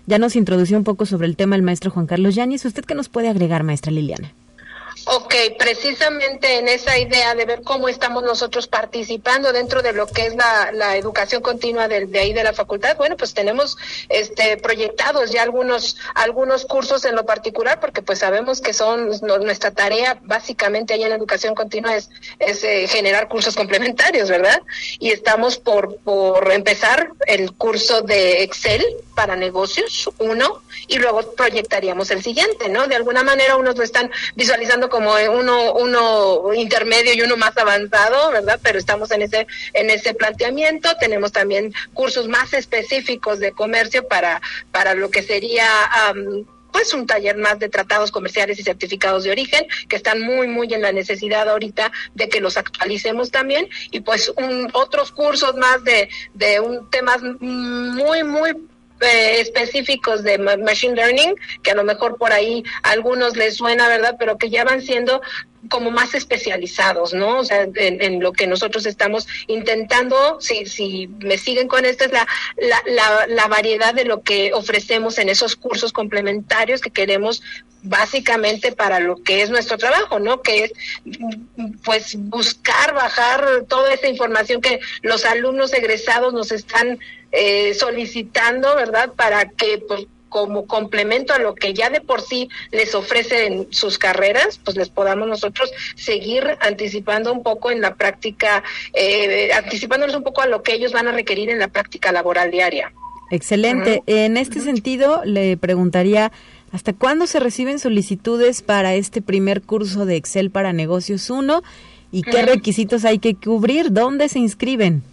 Ya 0.08 0.18
nos 0.18 0.36
introdució 0.36 0.78
un 0.78 0.84
poco 0.84 1.06
sobre 1.06 1.28
el 1.28 1.36
tema 1.36 1.56
el 1.56 1.62
maestro 1.62 1.92
Juan 1.92 2.08
Carlos 2.08 2.36
Yáñez. 2.36 2.66
¿Usted 2.66 2.84
qué 2.84 2.96
nos 2.96 3.10
puede 3.10 3.30
agregar, 3.30 3.64
maestra 3.64 3.92
Liliana? 3.92 4.34
Ok, 5.12 5.34
precisamente 5.58 6.60
en 6.60 6.68
esa 6.68 7.00
idea 7.00 7.34
de 7.34 7.46
ver 7.46 7.64
cómo 7.64 7.90
estamos 7.90 8.22
nosotros 8.22 8.68
participando 8.68 9.52
dentro 9.52 9.82
de 9.82 9.92
lo 9.92 10.06
que 10.06 10.28
es 10.28 10.36
la, 10.36 10.72
la 10.72 10.98
educación 10.98 11.42
continua 11.42 11.88
de, 11.88 12.06
de, 12.06 12.20
ahí 12.20 12.32
de 12.32 12.44
la 12.44 12.54
facultad, 12.54 12.96
bueno, 12.96 13.18
pues 13.18 13.34
tenemos 13.34 13.76
este 14.08 14.58
proyectados 14.58 15.32
ya 15.32 15.42
algunos 15.42 15.98
algunos 16.14 16.66
cursos 16.66 17.06
en 17.06 17.16
lo 17.16 17.26
particular, 17.26 17.80
porque 17.80 18.04
pues 18.04 18.20
sabemos 18.20 18.62
que 18.62 18.72
son 18.72 19.10
nuestra 19.44 19.72
tarea 19.72 20.20
básicamente 20.22 20.94
ahí 20.94 21.02
en 21.02 21.10
la 21.10 21.16
educación 21.16 21.56
continua 21.56 21.96
es, 21.96 22.12
es 22.38 22.64
eh, 22.64 22.88
generar 22.88 23.30
cursos 23.30 23.56
complementarios, 23.56 24.30
¿verdad? 24.30 24.62
Y 25.00 25.10
estamos 25.10 25.58
por, 25.58 25.98
por 26.02 26.52
empezar 26.52 27.14
el 27.26 27.54
curso 27.54 28.04
de 28.04 28.44
Excel 28.44 28.86
para 29.16 29.36
negocios, 29.36 30.10
uno, 30.20 30.62
y 30.88 30.98
luego 30.98 31.34
proyectaríamos 31.34 32.12
el 32.12 32.24
siguiente, 32.24 32.70
¿no? 32.70 32.88
De 32.88 32.96
alguna 32.96 33.24
manera 33.24 33.58
unos 33.58 33.76
lo 33.76 33.84
están 33.84 34.12
visualizando 34.36 34.88
como 34.90 34.99
uno, 35.00 35.74
uno 35.74 36.54
intermedio 36.54 37.14
y 37.14 37.22
uno 37.22 37.38
más 37.38 37.58
avanzado, 37.58 38.32
¿verdad? 38.32 38.60
Pero 38.64 38.80
estamos 38.80 39.12
en 39.12 39.22
ese, 39.22 39.48
en 39.74 39.90
ese 39.90 40.14
planteamiento. 40.14 40.90
Tenemos 41.00 41.32
también 41.32 41.74
cursos 41.94 42.28
más 42.28 42.54
específicos 42.54 43.40
de 43.40 43.52
comercio 43.52 44.08
para, 44.08 44.42
para 44.72 44.94
lo 44.94 45.10
que 45.10 45.24
sería 45.24 45.66
pues 46.72 46.94
un 46.94 47.08
taller 47.08 47.36
más 47.38 47.60
de 47.60 47.70
tratados 47.70 48.12
comerciales 48.12 48.60
y 48.60 48.64
certificados 48.64 49.24
de 49.24 49.32
origen 49.32 49.66
que 49.88 49.96
están 49.96 50.22
muy 50.22 50.48
muy 50.48 50.72
en 50.74 50.82
la 50.82 50.92
necesidad 50.92 51.50
ahorita 51.50 51.92
de 52.14 52.30
que 52.30 52.42
los 52.42 52.58
actualicemos 52.58 53.32
también 53.32 53.68
y 53.92 54.02
pues 54.02 54.32
un, 54.38 54.70
otros 54.74 55.12
cursos 55.12 55.56
más 55.56 55.84
de 55.84 56.10
de 56.36 56.60
un 56.60 56.90
temas 56.90 57.22
muy 57.24 58.24
muy 58.24 58.54
eh, 59.02 59.40
específicos 59.40 60.24
de 60.24 60.38
machine 60.38 60.96
learning, 60.96 61.36
que 61.64 61.72
a 61.72 61.76
lo 61.76 61.84
mejor 61.84 62.18
por 62.18 62.32
ahí 62.34 62.64
a 62.84 62.92
algunos 62.92 63.38
les 63.38 63.56
suena, 63.56 63.88
¿verdad? 63.88 64.16
Pero 64.20 64.38
que 64.38 64.50
ya 64.50 64.64
van 64.64 64.82
siendo 64.82 65.22
como 65.68 65.92
más 65.92 66.14
especializados, 66.14 67.14
¿no? 67.14 67.40
O 67.40 67.44
sea, 67.44 67.68
en, 67.76 68.22
lo 68.22 68.32
que 68.32 68.48
nosotros 68.48 68.86
estamos 68.86 69.28
intentando, 69.48 70.40
si, 70.40 70.66
si 70.66 71.08
me 71.20 71.38
siguen 71.38 71.68
con 71.68 71.86
esto, 71.86 72.06
es 72.06 72.12
la, 72.12 72.26
la, 72.58 72.82
la, 72.86 73.28
la 73.28 73.48
variedad 73.48 73.94
de 73.94 74.06
lo 74.06 74.22
que 74.22 74.54
ofrecemos 74.54 75.18
en 75.18 75.28
esos 75.28 75.56
cursos 75.56 75.92
complementarios 75.92 76.80
que 76.82 76.92
queremos 76.92 77.42
básicamente 77.84 78.72
para 78.72 79.00
lo 79.00 79.18
que 79.24 79.42
es 79.42 79.50
nuestro 79.50 79.78
trabajo, 79.78 80.20
¿no? 80.20 80.42
Que 80.42 80.66
es 80.66 80.74
pues 81.84 82.16
buscar 82.18 82.94
bajar 82.94 83.66
toda 83.68 83.94
esa 83.94 84.08
información 84.08 84.62
que 84.62 84.80
los 85.02 85.26
alumnos 85.26 85.74
egresados 85.74 86.34
nos 86.34 86.52
están 86.52 87.00
eh, 87.32 87.74
solicitando, 87.74 88.76
¿verdad? 88.76 89.14
Para 89.14 89.50
que 89.50 89.84
pues, 89.88 90.08
como 90.30 90.68
complemento 90.68 91.34
a 91.34 91.40
lo 91.40 91.56
que 91.56 91.74
ya 91.74 91.90
de 91.90 92.02
por 92.02 92.22
sí 92.22 92.50
les 92.72 92.96
ofrecen 92.96 93.68
sus 93.72 93.98
carreras, 93.98 94.60
pues 94.64 94.78
les 94.78 94.90
podamos 94.90 95.28
nosotros 95.28 95.72
seguir 95.96 96.58
anticipando 96.62 97.34
un 97.34 97.44
poco 97.44 97.72
en 97.72 97.82
la 97.82 97.96
práctica, 97.96 98.64
eh, 98.94 99.52
anticipándonos 99.54 100.16
un 100.16 100.24
poco 100.24 100.42
a 100.42 100.48
lo 100.48 100.62
que 100.64 100.74
ellos 100.74 100.92
van 100.92 101.08
a 101.08 101.12
requerir 101.12 101.50
en 101.50 101.60
la 101.60 101.68
práctica 101.68 102.12
laboral 102.12 102.52
diaria. 102.52 102.94
Excelente. 103.32 104.02
En 104.08 104.38
este 104.38 104.60
sentido, 104.60 105.22
le 105.24 105.56
preguntaría, 105.58 106.32
¿hasta 106.72 106.94
cuándo 106.94 107.28
se 107.28 107.40
reciben 107.40 107.80
solicitudes 107.80 108.62
para 108.62 108.96
este 108.96 109.22
primer 109.22 109.62
curso 109.62 110.06
de 110.06 110.16
Excel 110.16 110.52
para 110.52 110.74
Negocios 110.74 111.30
1? 111.30 111.62
¿Y 112.12 112.24
qué 112.24 112.42
requisitos 112.42 113.06
hay 113.06 113.20
que 113.20 113.36
cubrir? 113.36 113.92
¿Dónde 113.92 114.30
se 114.30 114.40
inscriben? 114.40 115.04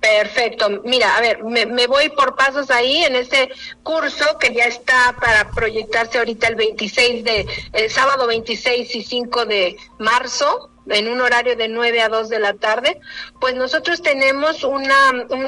Perfecto. 0.00 0.82
Mira, 0.84 1.16
a 1.16 1.20
ver, 1.20 1.42
me, 1.42 1.86
voy 1.86 2.08
por 2.10 2.36
pasos 2.36 2.70
ahí 2.70 3.02
en 3.02 3.16
ese 3.16 3.48
curso 3.82 4.38
que 4.38 4.54
ya 4.54 4.64
está 4.64 5.16
para 5.20 5.50
proyectarse 5.50 6.18
ahorita 6.18 6.46
el 6.48 6.54
26 6.54 7.24
de, 7.24 7.46
el 7.72 7.90
sábado 7.90 8.26
26 8.26 8.94
y 8.94 9.02
5 9.02 9.46
de 9.46 9.76
marzo 9.98 10.70
en 10.88 11.08
un 11.08 11.20
horario 11.20 11.56
de 11.56 11.68
9 11.68 12.00
a 12.00 12.08
2 12.08 12.28
de 12.28 12.38
la 12.38 12.54
tarde, 12.54 13.00
pues 13.40 13.54
nosotros 13.54 14.02
tenemos 14.02 14.64
una 14.64 14.94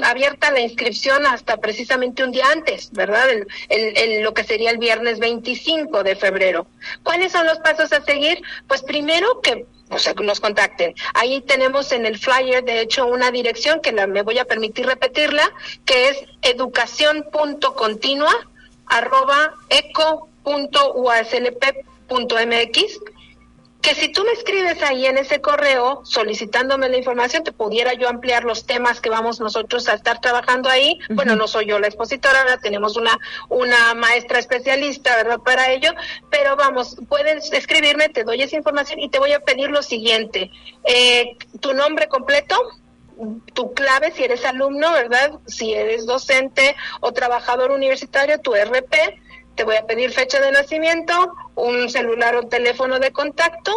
abierta 0.04 0.50
la 0.50 0.60
inscripción 0.60 1.26
hasta 1.26 1.58
precisamente 1.58 2.24
un 2.24 2.32
día 2.32 2.50
antes, 2.50 2.90
¿verdad? 2.92 3.26
Lo 4.20 4.34
que 4.34 4.44
sería 4.44 4.70
el 4.70 4.78
viernes 4.78 5.18
25 5.18 6.02
de 6.02 6.16
febrero. 6.16 6.66
¿Cuáles 7.02 7.32
son 7.32 7.46
los 7.46 7.58
pasos 7.58 7.92
a 7.92 8.02
seguir? 8.02 8.42
Pues 8.66 8.82
primero 8.82 9.40
que 9.40 9.66
o 9.90 9.98
sea, 9.98 10.12
nos 10.14 10.40
contacten. 10.40 10.94
Ahí 11.14 11.40
tenemos 11.40 11.92
en 11.92 12.04
el 12.04 12.18
flyer, 12.18 12.62
de 12.62 12.80
hecho, 12.80 13.06
una 13.06 13.30
dirección 13.30 13.80
que 13.80 13.92
la, 13.92 14.06
me 14.06 14.20
voy 14.22 14.38
a 14.38 14.44
permitir 14.44 14.84
repetirla, 14.86 15.50
que 15.86 16.08
es 16.08 16.22
educación.continua 16.42 18.34
arroba 18.86 19.54
eco.uaslp.mx 19.68 20.38
que 23.80 23.94
si 23.94 24.10
tú 24.10 24.24
me 24.24 24.32
escribes 24.32 24.82
ahí 24.82 25.06
en 25.06 25.18
ese 25.18 25.40
correo 25.40 26.00
solicitándome 26.04 26.88
la 26.88 26.96
información, 26.96 27.44
te 27.44 27.52
pudiera 27.52 27.94
yo 27.94 28.08
ampliar 28.08 28.44
los 28.44 28.66
temas 28.66 29.00
que 29.00 29.08
vamos 29.08 29.38
nosotros 29.38 29.88
a 29.88 29.94
estar 29.94 30.20
trabajando 30.20 30.68
ahí. 30.68 30.98
Bueno, 31.10 31.36
no 31.36 31.46
soy 31.46 31.66
yo 31.66 31.78
la 31.78 31.86
expositora, 31.86 32.40
ahora 32.40 32.58
tenemos 32.58 32.96
una, 32.96 33.16
una 33.48 33.94
maestra 33.94 34.40
especialista, 34.40 35.14
¿verdad? 35.16 35.38
Para 35.38 35.70
ello, 35.70 35.92
pero 36.28 36.56
vamos, 36.56 36.96
puedes 37.08 37.52
escribirme, 37.52 38.08
te 38.08 38.24
doy 38.24 38.42
esa 38.42 38.56
información 38.56 38.98
y 39.00 39.10
te 39.10 39.20
voy 39.20 39.32
a 39.32 39.40
pedir 39.40 39.70
lo 39.70 39.82
siguiente, 39.82 40.50
eh, 40.84 41.36
tu 41.60 41.72
nombre 41.72 42.08
completo, 42.08 42.56
tu 43.54 43.74
clave 43.74 44.12
si 44.12 44.24
eres 44.24 44.44
alumno, 44.44 44.92
¿verdad? 44.92 45.32
Si 45.46 45.72
eres 45.72 46.06
docente 46.06 46.76
o 47.00 47.12
trabajador 47.12 47.70
universitario, 47.70 48.40
tu 48.40 48.54
RP, 48.54 49.20
te 49.58 49.64
voy 49.64 49.74
a 49.74 49.86
pedir 49.86 50.12
fecha 50.12 50.40
de 50.40 50.52
nacimiento, 50.52 51.34
un 51.56 51.90
celular 51.90 52.36
o 52.36 52.46
teléfono 52.46 53.00
de 53.00 53.10
contacto, 53.10 53.72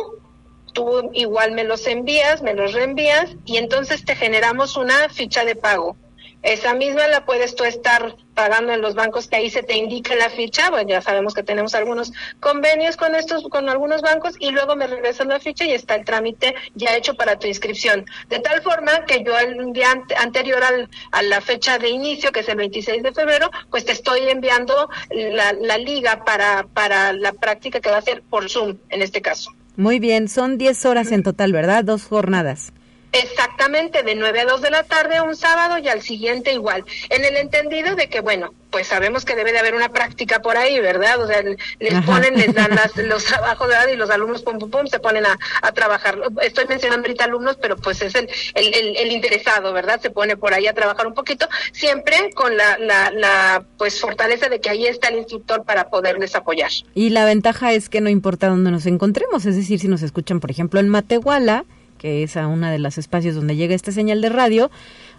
tú 0.74 1.10
igual 1.12 1.54
me 1.54 1.64
los 1.64 1.88
envías, 1.88 2.44
me 2.44 2.54
los 2.54 2.74
reenvías 2.74 3.32
y 3.46 3.58
entonces 3.58 4.06
te 4.06 4.16
generamos 4.16 4.78
una 4.78 5.10
ficha 5.10 5.44
de 5.44 5.56
pago. 5.56 5.98
Esa 6.44 6.74
misma 6.74 7.08
la 7.08 7.26
puedes 7.26 7.56
tú 7.56 7.64
estar 7.64 8.16
pagando 8.34 8.74
en 8.74 8.82
los 8.82 8.96
bancos 8.96 9.28
que 9.28 9.36
ahí 9.36 9.50
se 9.50 9.62
te 9.62 9.76
indica 9.76 10.16
la 10.16 10.30
ficha, 10.30 10.70
bueno, 10.70 10.90
ya 10.90 11.02
sabemos 11.02 11.34
que 11.34 11.44
tenemos 11.44 11.76
algunos 11.76 12.12
convenios 12.40 12.98
con 12.98 13.14
estos, 13.14 13.44
con 13.44 13.70
algunos 13.70 14.02
bancos, 14.02 14.36
y 14.40 14.52
luego 14.52 14.76
me 14.76 14.88
regresan 14.88 15.28
la 15.28 15.40
ficha 15.40 15.66
y 15.66 15.72
está 15.72 15.96
el 15.96 16.06
trámite 16.06 16.56
ya 16.74 16.96
hecho 16.96 17.14
para 17.14 17.38
tu 17.38 17.48
inscripción. 17.48 18.06
De 18.30 18.40
tal 18.40 18.62
forma 18.62 19.06
que 19.06 19.24
yo 19.24 19.38
el 19.38 19.74
día 19.74 19.92
anterior 20.18 20.64
al, 20.64 20.90
a 21.12 21.22
la 21.22 21.42
fecha 21.42 21.78
de 21.78 21.90
inicio, 21.90 22.32
que 22.32 22.40
es 22.40 22.50
el 22.50 22.58
26 22.58 23.04
de 23.04 23.12
febrero, 23.12 23.52
pues 23.70 23.86
te 23.86 23.92
estoy 23.92 24.22
enviando 24.30 24.90
la, 25.12 25.54
la 25.54 25.78
liga 25.78 26.24
para, 26.24 26.66
para 26.74 27.14
la 27.14 27.34
práctica 27.34 27.80
que 27.80 27.92
va 27.92 27.98
a 27.98 28.02
ser 28.02 28.24
por 28.24 28.50
Zoom, 28.50 28.78
en 28.90 29.02
este 29.02 29.22
caso. 29.22 29.52
Muy 29.76 30.00
bien, 30.00 30.28
son 30.28 30.58
10 30.58 30.86
horas 30.86 31.12
en 31.12 31.24
total, 31.24 31.54
¿verdad? 31.54 31.84
Dos 31.84 32.06
jornadas. 32.06 32.74
Exactamente, 33.12 34.04
de 34.04 34.16
9 34.16 34.40
a 34.40 34.46
2 34.46 34.62
de 34.62 34.72
la 34.72 34.84
tarde 34.84 35.22
un 35.22 35.36
sábado 35.36 35.78
y 35.78 35.90
al 35.90 36.02
siguiente 36.02 36.54
igual. 36.54 36.86
En 37.10 37.26
el 37.26 37.36
entendido 37.36 37.96
de 37.96 38.08
que, 38.08 38.22
bueno, 38.22 38.54
pues 38.72 38.88
sabemos 38.88 39.26
que 39.26 39.36
debe 39.36 39.52
de 39.52 39.60
haber 39.60 39.76
una 39.76 39.90
práctica 39.90 40.42
por 40.42 40.58
ahí, 40.58 40.80
¿verdad? 40.80 41.22
O 41.22 41.28
sea, 41.28 41.44
les 41.44 42.06
ponen, 42.06 42.36
les 42.36 42.54
dan 42.54 42.72
los 43.08 43.26
trabajos, 43.26 43.68
¿verdad? 43.68 43.90
Y 43.90 43.98
los 43.98 44.10
alumnos, 44.10 44.42
pum, 44.42 44.58
pum, 44.58 44.72
pum, 44.72 44.88
se 44.88 45.00
ponen 45.00 45.26
a, 45.26 45.38
a 45.62 45.72
trabajar. 45.74 46.18
Estoy 46.42 46.66
mencionando 46.68 47.06
ahorita 47.06 47.26
alumnos, 47.26 47.58
pero 47.62 47.76
pues 47.76 48.02
es 48.02 48.16
el, 48.16 48.30
el, 48.56 48.96
el, 48.96 49.12
interesado, 49.12 49.74
¿verdad? 49.74 50.00
Se 50.02 50.10
pone 50.10 50.38
por 50.38 50.54
ahí 50.54 50.68
a 50.68 50.74
trabajar 50.74 51.06
un 51.06 51.14
poquito, 51.14 51.48
siempre 51.74 52.32
con 52.34 52.56
la, 52.56 52.78
la, 52.78 53.12
la, 53.12 53.66
pues, 53.78 54.00
fortaleza 54.00 54.48
de 54.48 54.62
que 54.62 54.70
ahí 54.70 54.88
está 54.88 55.10
el 55.10 55.18
instructor 55.18 55.66
para 55.66 55.90
poderles 55.90 56.34
apoyar. 56.36 56.72
Y 56.96 57.10
la 57.10 57.26
ventaja 57.26 57.74
es 57.74 57.90
que 57.90 58.00
no 58.00 58.10
importa 58.10 58.48
dónde 58.48 58.72
nos 58.72 58.86
encontremos, 58.86 59.46
es 59.46 59.58
decir, 59.58 59.80
si 59.80 59.90
nos 59.90 60.02
escuchan, 60.02 60.40
por 60.40 60.50
ejemplo, 60.50 60.80
en 60.80 60.88
Matehuala, 60.88 61.66
que 62.02 62.24
es 62.24 62.36
a 62.36 62.48
una 62.48 62.72
de 62.72 62.80
los 62.80 62.98
espacios 62.98 63.36
donde 63.36 63.56
llega 63.56 63.76
esta 63.76 63.92
señal 63.92 64.22
de 64.22 64.30
radio, 64.30 64.72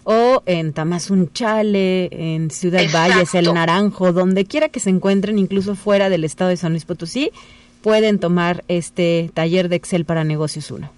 o 0.03 0.43
en 0.45 0.73
Tamazunchale, 0.73 2.09
en 2.11 2.51
Ciudad 2.51 2.83
Valles, 2.93 3.33
El 3.35 3.53
Naranjo, 3.53 4.11
donde 4.11 4.43
quiera 4.43 4.67
que 4.67 4.81
se 4.81 4.89
encuentren, 4.89 5.39
incluso 5.39 5.75
fuera 5.75 6.09
del 6.09 6.25
estado 6.25 6.49
de 6.49 6.57
San 6.57 6.73
Luis 6.73 6.83
Potosí, 6.83 7.31
pueden 7.81 8.19
tomar 8.19 8.65
este 8.67 9.31
taller 9.33 9.69
de 9.69 9.77
Excel 9.77 10.03
para 10.03 10.25
negocios 10.25 10.71
1. 10.71 10.91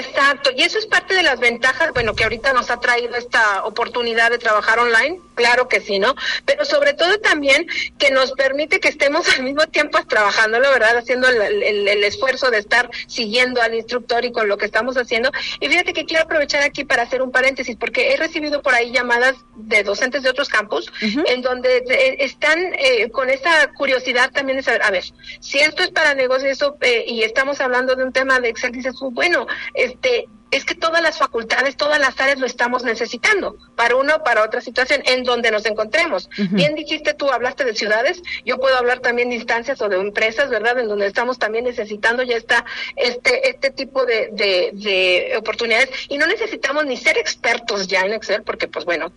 Exacto, 0.00 0.50
y 0.56 0.62
eso 0.62 0.78
es 0.78 0.86
parte 0.86 1.14
de 1.14 1.22
las 1.22 1.40
ventajas, 1.40 1.92
bueno, 1.92 2.14
que 2.14 2.24
ahorita 2.24 2.54
nos 2.54 2.70
ha 2.70 2.80
traído 2.80 3.16
esta 3.16 3.64
oportunidad 3.64 4.30
de 4.30 4.38
trabajar 4.38 4.78
online, 4.78 5.20
claro 5.34 5.68
que 5.68 5.80
sí, 5.80 5.98
¿no? 5.98 6.14
Pero 6.46 6.64
sobre 6.64 6.94
todo 6.94 7.18
también 7.18 7.66
que 7.98 8.10
nos 8.10 8.32
permite 8.32 8.80
que 8.80 8.88
estemos 8.88 9.28
al 9.36 9.42
mismo 9.42 9.66
tiempo 9.66 9.98
trabajando, 10.06 10.58
la 10.58 10.70
verdad, 10.70 10.96
haciendo 10.96 11.28
el, 11.28 12.04
esfuerzo 12.04 12.50
de 12.50 12.58
estar 12.58 12.90
siguiendo 13.06 13.60
al 13.60 13.74
instructor 13.74 14.24
y 14.24 14.32
con 14.32 14.48
lo 14.48 14.56
que 14.56 14.64
estamos 14.64 14.96
haciendo. 14.96 15.30
Y 15.60 15.68
fíjate 15.68 15.92
que 15.92 16.06
quiero 16.06 16.24
aprovechar 16.24 16.62
aquí 16.62 16.84
para 16.84 17.02
hacer 17.02 17.20
un 17.20 17.30
paréntesis, 17.30 17.76
porque 17.76 18.12
he 18.12 18.16
recibido 18.16 18.62
por 18.62 18.74
ahí 18.74 18.90
llamadas 18.90 19.36
de 19.54 19.82
docentes 19.82 20.22
de 20.22 20.30
otros 20.30 20.48
campus, 20.48 20.90
en 21.00 21.42
donde 21.42 21.84
eh, 21.88 22.16
están 22.20 22.58
eh, 22.78 23.10
con 23.10 23.28
esa 23.28 23.70
curiosidad 23.74 24.30
también 24.32 24.56
de 24.56 24.62
saber, 24.62 24.82
a 24.82 24.90
ver, 24.90 25.04
si 25.40 25.58
esto 25.58 25.82
es 25.82 25.90
para 25.90 26.14
negocios 26.14 26.58
eh, 26.80 27.04
y 27.06 27.22
estamos 27.22 27.60
hablando 27.60 27.94
de 27.96 28.04
un 28.04 28.12
tema 28.12 28.40
de 28.40 28.48
Excel, 28.48 28.72
dices, 28.72 28.94
pues, 28.98 29.12
bueno, 29.12 29.46
este, 29.90 30.28
es 30.50 30.64
que 30.64 30.74
todas 30.74 31.02
las 31.02 31.18
facultades, 31.18 31.76
todas 31.76 32.00
las 32.00 32.18
áreas 32.20 32.38
lo 32.38 32.46
estamos 32.46 32.82
necesitando, 32.82 33.56
para 33.76 33.96
uno 33.96 34.16
o 34.16 34.24
para 34.24 34.42
otra 34.42 34.60
situación, 34.60 35.02
en 35.06 35.22
donde 35.22 35.50
nos 35.50 35.64
encontremos. 35.66 36.28
Bien 36.50 36.74
dijiste 36.74 37.14
tú, 37.14 37.30
hablaste 37.30 37.64
de 37.64 37.74
ciudades, 37.74 38.22
yo 38.44 38.58
puedo 38.58 38.76
hablar 38.76 39.00
también 39.00 39.28
de 39.30 39.36
instancias 39.36 39.80
o 39.80 39.88
de 39.88 39.96
empresas, 39.96 40.50
¿verdad? 40.50 40.78
En 40.78 40.88
donde 40.88 41.06
estamos 41.06 41.38
también 41.38 41.64
necesitando 41.64 42.22
ya 42.22 42.36
está 42.36 42.64
este, 42.96 43.48
este 43.48 43.70
tipo 43.70 44.04
de, 44.04 44.30
de, 44.32 44.70
de 44.72 45.36
oportunidades. 45.36 45.90
Y 46.08 46.18
no 46.18 46.26
necesitamos 46.26 46.84
ni 46.84 46.96
ser 46.96 47.16
expertos 47.16 47.86
ya 47.86 48.00
en 48.00 48.14
Excel, 48.14 48.42
porque 48.42 48.66
pues 48.66 48.84
bueno, 48.84 49.12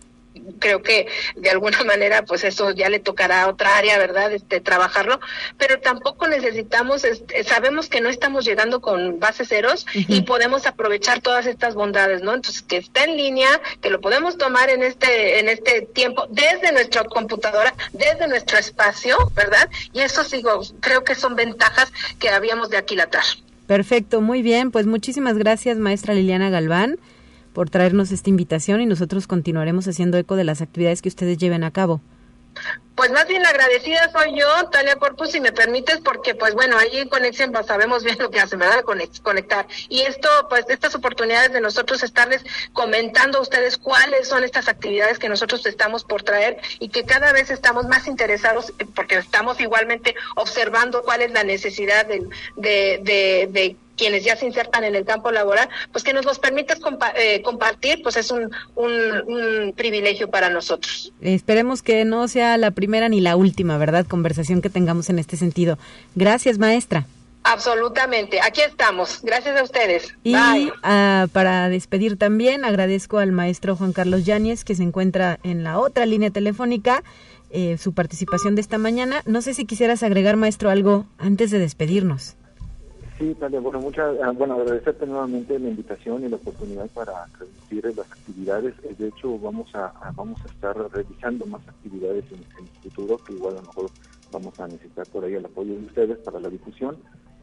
creo 0.58 0.82
que 0.82 1.06
de 1.36 1.50
alguna 1.50 1.82
manera 1.84 2.24
pues 2.24 2.44
eso 2.44 2.70
ya 2.70 2.88
le 2.88 3.00
tocará 3.00 3.42
a 3.42 3.48
otra 3.48 3.76
área, 3.76 3.98
¿verdad? 3.98 4.32
Este 4.32 4.60
trabajarlo, 4.60 5.20
pero 5.58 5.80
tampoco 5.80 6.28
necesitamos 6.28 7.04
este, 7.04 7.44
sabemos 7.44 7.88
que 7.88 8.00
no 8.00 8.08
estamos 8.08 8.44
llegando 8.44 8.80
con 8.80 9.20
bases 9.20 9.48
ceros 9.48 9.86
y 9.94 10.22
podemos 10.22 10.66
aprovechar 10.66 11.20
todas 11.20 11.46
estas 11.46 11.74
bondades, 11.74 12.22
¿no? 12.22 12.34
Entonces, 12.34 12.62
que 12.62 12.76
está 12.76 13.04
en 13.04 13.16
línea, 13.16 13.48
que 13.80 13.90
lo 13.90 14.00
podemos 14.00 14.38
tomar 14.38 14.70
en 14.70 14.82
este 14.82 15.38
en 15.38 15.48
este 15.48 15.82
tiempo 15.82 16.26
desde 16.30 16.72
nuestra 16.72 17.04
computadora, 17.04 17.74
desde 17.92 18.28
nuestro 18.28 18.58
espacio, 18.58 19.16
¿verdad? 19.34 19.68
Y 19.92 20.00
eso 20.00 20.24
sigo, 20.24 20.62
creo 20.80 21.04
que 21.04 21.14
son 21.14 21.36
ventajas 21.36 21.92
que 22.18 22.28
habíamos 22.28 22.70
de 22.70 22.78
aquilatar. 22.78 23.24
Perfecto, 23.66 24.20
muy 24.20 24.42
bien, 24.42 24.70
pues 24.70 24.86
muchísimas 24.86 25.38
gracias, 25.38 25.78
maestra 25.78 26.14
Liliana 26.14 26.50
Galván 26.50 26.98
por 27.54 27.70
traernos 27.70 28.10
esta 28.10 28.28
invitación 28.28 28.82
y 28.82 28.86
nosotros 28.86 29.26
continuaremos 29.26 29.88
haciendo 29.88 30.18
eco 30.18 30.36
de 30.36 30.44
las 30.44 30.60
actividades 30.60 31.00
que 31.00 31.08
ustedes 31.08 31.38
lleven 31.38 31.64
a 31.64 31.70
cabo. 31.70 32.02
Pues 32.94 33.10
más 33.10 33.26
bien 33.26 33.44
agradecida 33.44 34.08
soy 34.12 34.38
yo, 34.38 34.46
Talia 34.70 34.94
Corpus, 34.94 35.32
si 35.32 35.40
me 35.40 35.50
permites, 35.50 35.98
porque 35.98 36.36
pues 36.36 36.54
bueno, 36.54 36.78
ahí 36.78 36.98
en 36.98 37.08
Conexión 37.08 37.50
pues, 37.50 37.66
sabemos 37.66 38.04
bien 38.04 38.16
lo 38.20 38.30
que 38.30 38.38
hace, 38.38 38.54
¿verdad? 38.54 38.84
Conectar. 39.22 39.66
Y 39.88 40.02
esto, 40.02 40.28
pues 40.48 40.64
estas 40.68 40.94
oportunidades 40.94 41.52
de 41.52 41.60
nosotros 41.60 42.04
estarles 42.04 42.44
comentando 42.72 43.38
a 43.38 43.40
ustedes 43.40 43.78
cuáles 43.78 44.28
son 44.28 44.44
estas 44.44 44.68
actividades 44.68 45.18
que 45.18 45.28
nosotros 45.28 45.66
estamos 45.66 46.04
por 46.04 46.22
traer 46.22 46.60
y 46.78 46.88
que 46.88 47.04
cada 47.04 47.32
vez 47.32 47.50
estamos 47.50 47.86
más 47.88 48.06
interesados, 48.06 48.72
eh, 48.78 48.86
porque 48.94 49.16
estamos 49.16 49.60
igualmente 49.60 50.14
observando 50.36 51.02
cuál 51.02 51.22
es 51.22 51.32
la 51.32 51.42
necesidad 51.42 52.06
de, 52.06 52.20
de, 52.56 53.00
de, 53.02 53.48
de 53.50 53.76
quienes 53.96 54.24
ya 54.24 54.36
se 54.36 54.46
insertan 54.46 54.84
en 54.84 54.94
el 54.94 55.04
campo 55.04 55.30
laboral, 55.30 55.68
pues 55.92 56.04
que 56.04 56.12
nos 56.12 56.24
los 56.24 56.38
permitas 56.38 56.78
eh, 57.16 57.42
compartir, 57.42 58.02
pues 58.02 58.16
es 58.16 58.30
un, 58.30 58.50
un, 58.76 59.72
privilegio 59.76 60.30
para 60.30 60.50
nosotros. 60.50 61.12
Esperemos 61.20 61.82
que 61.82 62.04
no 62.04 62.28
sea 62.28 62.56
la 62.56 62.70
primera 62.70 63.08
ni 63.08 63.20
la 63.20 63.36
última, 63.36 63.78
¿verdad? 63.78 64.06
Conversación 64.06 64.62
que 64.62 64.70
tengamos 64.70 65.10
en 65.10 65.18
este 65.18 65.36
sentido. 65.36 65.78
Gracias, 66.14 66.58
maestra. 66.58 67.06
Absolutamente, 67.44 68.40
aquí 68.40 68.62
estamos. 68.62 69.20
Gracias 69.22 69.60
a 69.60 69.62
ustedes. 69.62 70.14
Y 70.24 70.34
ah, 70.34 71.26
para 71.32 71.68
despedir 71.68 72.16
también, 72.16 72.64
agradezco 72.64 73.18
al 73.18 73.32
maestro 73.32 73.76
Juan 73.76 73.92
Carlos 73.92 74.24
Yáñez, 74.24 74.64
que 74.64 74.74
se 74.74 74.82
encuentra 74.82 75.38
en 75.42 75.62
la 75.62 75.78
otra 75.78 76.06
línea 76.06 76.30
telefónica, 76.30 77.04
eh, 77.50 77.76
su 77.76 77.92
participación 77.92 78.54
de 78.54 78.62
esta 78.62 78.78
mañana. 78.78 79.22
No 79.26 79.42
sé 79.42 79.52
si 79.52 79.66
quisieras 79.66 80.02
agregar, 80.02 80.36
maestro, 80.36 80.70
algo 80.70 81.04
antes 81.18 81.50
de 81.50 81.58
despedirnos. 81.58 82.36
Sí, 83.18 83.32
Talia, 83.38 83.60
bueno, 83.60 83.80
muchas, 83.80 84.16
ah, 84.24 84.32
bueno, 84.32 84.54
agradecerte 84.54 85.06
nuevamente 85.06 85.56
la 85.56 85.68
invitación 85.68 86.24
y 86.24 86.28
la 86.28 86.34
oportunidad 86.34 86.90
para 86.90 87.26
transmitir 87.38 87.96
las 87.96 88.10
actividades. 88.10 88.74
Eh, 88.82 88.94
de 88.98 89.08
hecho, 89.08 89.38
vamos 89.38 89.72
a, 89.74 89.92
vamos 90.16 90.40
a 90.44 90.48
estar 90.48 90.76
realizando 90.92 91.46
más 91.46 91.60
actividades 91.68 92.24
en, 92.32 92.38
el 92.38 92.68
futuro, 92.82 93.20
que 93.24 93.34
igual 93.34 93.54
a 93.54 93.60
lo 93.60 93.68
mejor 93.68 93.90
vamos 94.32 94.58
a 94.58 94.66
necesitar 94.66 95.06
por 95.06 95.24
ahí 95.24 95.34
el 95.34 95.44
apoyo 95.44 95.74
de 95.74 95.86
ustedes 95.86 96.18
para 96.18 96.40
la 96.40 96.48
difusión. 96.48 96.96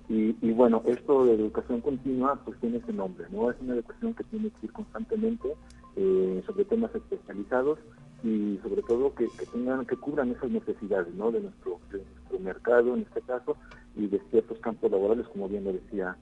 Y, 0.10 0.36
y 0.42 0.52
bueno, 0.52 0.84
esto 0.88 1.24
de 1.24 1.36
educación 1.36 1.80
continua, 1.80 2.38
pues 2.44 2.60
tiene 2.60 2.80
ese 2.80 2.92
nombre, 2.92 3.28
¿no? 3.32 3.50
Es 3.50 3.56
una 3.62 3.76
educación 3.76 4.14
que 4.14 4.26
tiene 4.26 4.50
que 4.50 4.66
ir 4.66 4.74
constantemente 4.74 5.56
eh, 5.96 6.44
sobre 6.46 6.66
temas 6.66 6.94
especializados 6.96 7.80
y 8.24 8.60
sobre 8.62 8.82
todo 8.84 9.14
que, 9.16 9.28
tengan 9.52 9.86
que 9.86 9.98
cubran 9.98 10.32
esas 10.32 10.50
necesidades 10.52 11.14
¿no? 11.16 11.32
de 11.32 11.42
nuestro 11.42 11.80
de 11.92 11.98
nuestro 12.00 12.40
mercado 12.40 12.94
en 12.94 13.02
este 13.02 13.22
caso 13.22 13.58
y 13.96 14.08
de 14.08 14.22
ciertos 14.30 14.60
campos 14.60 14.92
laborales 14.92 15.28
como 15.28 15.50
bien 15.50 15.64
lo 15.64 15.74
decía 15.74 16.16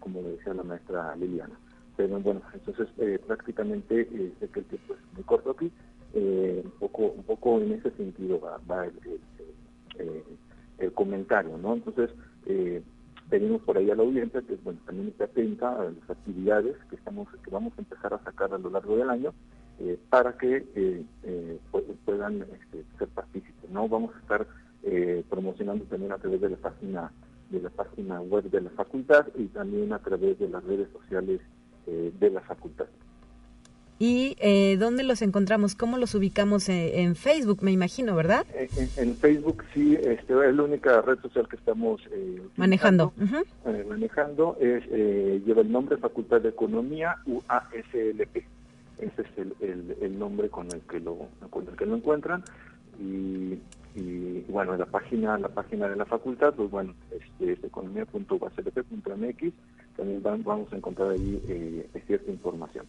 como, 0.00 0.22
lo 0.22 0.28
decía 0.30 0.54
la 0.54 0.62
maestra 0.62 1.14
Liliana. 1.16 1.58
Pero 1.96 2.18
bueno, 2.20 2.42
entonces 2.52 2.88
eh, 2.98 3.18
prácticamente 3.26 4.06
sé 4.40 4.48
que 4.48 4.60
el 4.60 4.66
tiempo 4.66 4.94
es 4.94 5.00
muy 5.14 5.22
corto 5.24 5.50
aquí, 5.50 5.70
un 6.14 6.72
poco 6.78 7.08
un 7.08 7.22
poco 7.24 7.60
en 7.60 7.72
ese 7.72 7.90
sentido 7.92 8.40
va, 8.40 8.86
el, 10.78 10.92
comentario, 10.92 11.58
¿no? 11.58 11.74
Entonces, 11.74 12.10
pedimos 13.28 13.62
por 13.62 13.76
ahí 13.76 13.90
a 13.90 13.94
la 13.94 14.02
audiencia 14.02 14.42
que 14.42 14.56
bueno, 14.56 14.78
también 14.86 15.08
esté 15.08 15.24
atenta 15.24 15.80
a 15.80 15.84
las 15.84 16.10
actividades 16.10 16.76
que 16.88 16.96
estamos 16.96 17.28
que 17.42 17.50
vamos 17.50 17.72
a 17.76 17.80
empezar 17.80 18.14
a 18.14 18.22
sacar 18.22 18.52
a 18.52 18.58
lo 18.58 18.70
largo 18.70 18.96
del 18.96 19.10
año 19.10 19.32
eh, 19.78 19.98
para 20.08 20.38
que 20.38 20.64
eh, 20.74 21.04
eh, 21.24 21.58
puedan 22.04 22.42
este, 22.42 22.84
ser 22.98 23.08
partícipes. 23.08 23.70
No 23.70 23.88
vamos 23.88 24.14
a 24.14 24.18
estar 24.20 24.46
promocionando 25.28 25.84
también 25.86 26.12
a 26.12 26.18
través 26.18 26.40
de 26.40 26.50
la 26.50 26.56
página 26.58 27.10
de 27.50 27.60
la 27.60 27.70
página 27.70 28.20
web 28.20 28.44
de 28.44 28.60
la 28.60 28.70
facultad 28.70 29.26
y 29.34 29.46
también 29.46 29.92
a 29.92 29.98
través 29.98 30.38
de 30.38 30.48
las 30.48 30.62
redes 30.62 30.88
sociales 30.92 31.40
de 31.86 32.30
la 32.30 32.40
facultad. 32.42 32.86
¿Y 33.98 34.36
eh, 34.40 34.76
dónde 34.78 35.02
los 35.04 35.22
encontramos? 35.22 35.74
¿Cómo 35.74 35.96
los 35.96 36.14
ubicamos 36.14 36.68
en, 36.68 37.16
Facebook, 37.16 37.62
me 37.62 37.72
imagino, 37.72 38.14
verdad? 38.14 38.44
En, 38.96 39.16
Facebook 39.16 39.64
sí, 39.72 39.94
este, 39.94 40.34
es 40.48 40.54
la 40.54 40.62
única 40.62 41.00
red 41.00 41.18
social 41.20 41.48
que 41.48 41.56
estamos 41.56 42.02
eh, 42.12 42.42
manejando. 42.56 43.14
Eh, 43.64 43.86
manejando 43.88 44.58
es 44.60 44.84
lleva 45.46 45.62
el 45.62 45.72
nombre 45.72 45.96
Facultad 45.96 46.42
de 46.42 46.50
Economía 46.50 47.16
UASLP. 47.24 48.44
Ese 48.98 49.22
es 49.22 49.28
el, 49.62 49.96
el, 50.00 50.18
nombre 50.18 50.50
con 50.50 50.70
el 50.72 50.80
que 50.82 51.00
lo 51.00 51.28
con 51.50 51.68
el 51.68 51.76
que 51.76 51.84
lo 51.84 51.96
encuentran 51.96 52.42
y, 52.98 53.58
y 53.94 54.44
bueno, 54.48 54.72
en 54.72 54.80
la 54.80 54.86
página 54.86 55.38
la 55.38 55.48
página 55.48 55.88
de 55.88 55.96
la 55.96 56.06
facultad, 56.06 56.54
pues 56.54 56.70
bueno, 56.70 56.94
este, 57.10 57.52
es 57.52 57.64
economía.uaslp.mx, 57.64 59.52
también 59.96 60.22
vamos 60.22 60.72
a 60.72 60.76
encontrar 60.76 61.10
ahí 61.10 61.86
cierta 62.06 62.30
información. 62.30 62.86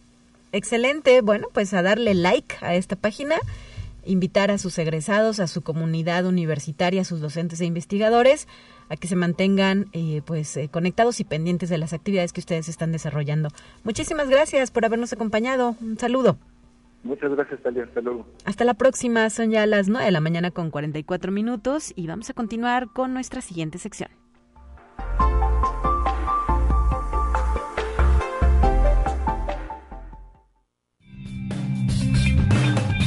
Excelente, 0.52 1.20
bueno, 1.20 1.48
pues 1.52 1.74
a 1.74 1.82
darle 1.82 2.14
like 2.14 2.56
a 2.60 2.74
esta 2.74 2.96
página, 2.96 3.36
invitar 4.04 4.50
a 4.50 4.58
sus 4.58 4.78
egresados, 4.78 5.40
a 5.40 5.46
su 5.46 5.62
comunidad 5.62 6.26
universitaria, 6.26 7.02
a 7.02 7.04
sus 7.04 7.20
docentes 7.20 7.60
e 7.60 7.66
investigadores 7.66 8.48
a 8.88 8.96
que 8.96 9.06
se 9.06 9.16
mantengan 9.16 9.86
eh, 9.92 10.22
pues 10.24 10.56
eh, 10.56 10.68
conectados 10.68 11.20
y 11.20 11.24
pendientes 11.24 11.68
de 11.68 11.78
las 11.78 11.92
actividades 11.92 12.32
que 12.32 12.40
ustedes 12.40 12.68
están 12.68 12.92
desarrollando. 12.92 13.50
Muchísimas 13.84 14.28
gracias 14.28 14.70
por 14.70 14.84
habernos 14.84 15.12
acompañado. 15.12 15.76
Un 15.80 15.98
saludo. 15.98 16.38
Muchas 17.04 17.30
gracias, 17.30 17.62
Talia. 17.62 17.84
Hasta 17.84 18.00
luego. 18.00 18.26
Hasta 18.44 18.64
la 18.64 18.74
próxima. 18.74 19.30
Son 19.30 19.50
ya 19.50 19.66
las 19.66 19.88
9 19.88 20.04
de 20.04 20.10
la 20.10 20.20
mañana 20.20 20.50
con 20.50 20.70
44 20.70 21.30
minutos 21.30 21.92
y 21.94 22.06
vamos 22.06 22.28
a 22.30 22.34
continuar 22.34 22.88
con 22.92 23.14
nuestra 23.14 23.40
siguiente 23.40 23.78
sección. 23.78 24.10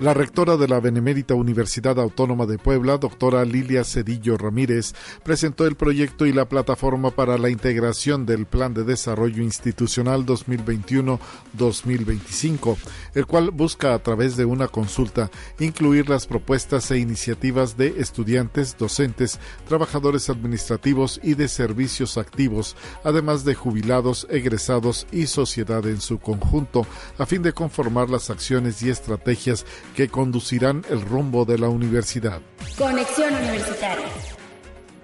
La 0.00 0.14
rectora 0.14 0.56
de 0.56 0.66
la 0.66 0.80
Benemérita 0.80 1.34
Universidad 1.34 2.00
Autónoma 2.00 2.46
de 2.46 2.56
Puebla, 2.56 2.96
doctora 2.96 3.44
Lilia 3.44 3.84
Cedillo 3.84 4.38
Ramírez, 4.38 4.94
presentó 5.22 5.66
el 5.66 5.76
proyecto 5.76 6.24
y 6.24 6.32
la 6.32 6.48
plataforma 6.48 7.10
para 7.10 7.36
la 7.36 7.50
integración 7.50 8.24
del 8.24 8.46
Plan 8.46 8.72
de 8.72 8.84
Desarrollo 8.84 9.42
Institucional 9.42 10.24
2021-2025, 10.24 12.78
el 13.12 13.26
cual 13.26 13.50
busca 13.50 13.92
a 13.92 13.98
través 13.98 14.38
de 14.38 14.46
una 14.46 14.68
consulta 14.68 15.30
incluir 15.58 16.08
las 16.08 16.26
propuestas 16.26 16.90
e 16.90 16.96
iniciativas 16.96 17.76
de 17.76 17.96
estudiantes, 17.98 18.78
docentes, 18.78 19.38
trabajadores 19.68 20.30
administrativos 20.30 21.20
y 21.22 21.34
de 21.34 21.46
servicios 21.46 22.16
activos, 22.16 22.74
además 23.04 23.44
de 23.44 23.54
jubilados, 23.54 24.26
egresados 24.30 25.06
y 25.12 25.26
sociedad 25.26 25.86
en 25.86 26.00
su 26.00 26.20
conjunto, 26.20 26.86
a 27.18 27.26
fin 27.26 27.42
de 27.42 27.52
conformar 27.52 28.08
las 28.08 28.30
acciones 28.30 28.80
y 28.80 28.88
estrategias 28.88 29.66
que 29.94 30.08
conducirán 30.08 30.84
el 30.90 31.00
rumbo 31.00 31.44
de 31.44 31.58
la 31.58 31.68
universidad. 31.68 32.40
Conexión 32.76 33.34
Universitaria 33.34 34.29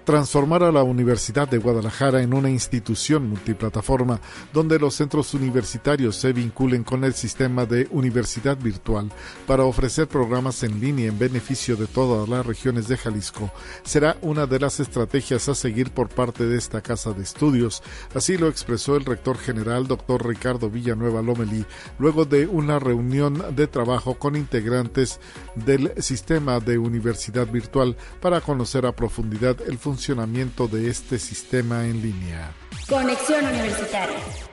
transformar 0.07 0.63
a 0.63 0.71
la 0.71 0.83
Universidad 0.83 1.49
de 1.49 1.57
Guadalajara 1.57 2.21
en 2.21 2.33
una 2.33 2.49
institución 2.49 3.27
multiplataforma 3.27 4.21
donde 4.53 4.79
los 4.79 4.95
centros 4.95 5.33
universitarios 5.33 6.15
se 6.15 6.31
vinculen 6.31 6.85
con 6.85 7.03
el 7.03 7.13
sistema 7.13 7.65
de 7.65 7.89
universidad 7.91 8.55
virtual 8.55 9.11
para 9.45 9.65
ofrecer 9.65 10.07
programas 10.07 10.63
en 10.63 10.79
línea 10.79 11.09
en 11.09 11.19
beneficio 11.19 11.75
de 11.75 11.87
todas 11.87 12.29
las 12.29 12.45
regiones 12.45 12.87
de 12.87 12.95
Jalisco 12.95 13.51
será 13.83 14.15
una 14.21 14.45
de 14.45 14.61
las 14.61 14.79
estrategias 14.79 15.49
a 15.49 15.55
seguir 15.55 15.91
por 15.91 16.07
parte 16.07 16.45
de 16.45 16.57
esta 16.57 16.79
casa 16.79 17.11
de 17.11 17.23
estudios. 17.23 17.83
Así 18.15 18.37
lo 18.37 18.47
expresó 18.47 18.95
el 18.95 19.03
rector 19.03 19.37
general, 19.37 19.87
doctor 19.87 20.25
Ricardo 20.25 20.69
Villanueva 20.69 21.21
Lomeli, 21.21 21.65
luego 21.99 22.23
de 22.23 22.47
una 22.47 22.79
reunión 22.79 23.43
de 23.57 23.67
trabajo 23.67 24.13
con 24.13 24.37
integrantes 24.37 25.19
del 25.55 25.91
sistema 26.01 26.61
de 26.61 26.77
universidad 26.77 27.47
virtual 27.47 27.97
para 28.21 28.39
conocer 28.39 28.85
a 28.85 28.95
profundidad 28.95 29.57
el 29.67 29.77
funcionamiento 29.77 29.96
funcionamiento 29.97 30.67
de 30.67 30.91
este 30.91 31.17
sistema 31.17 31.85
en 31.85 32.03
línea. 32.03 32.53
Conexión 32.87 33.43
Universitaria. 33.45 34.46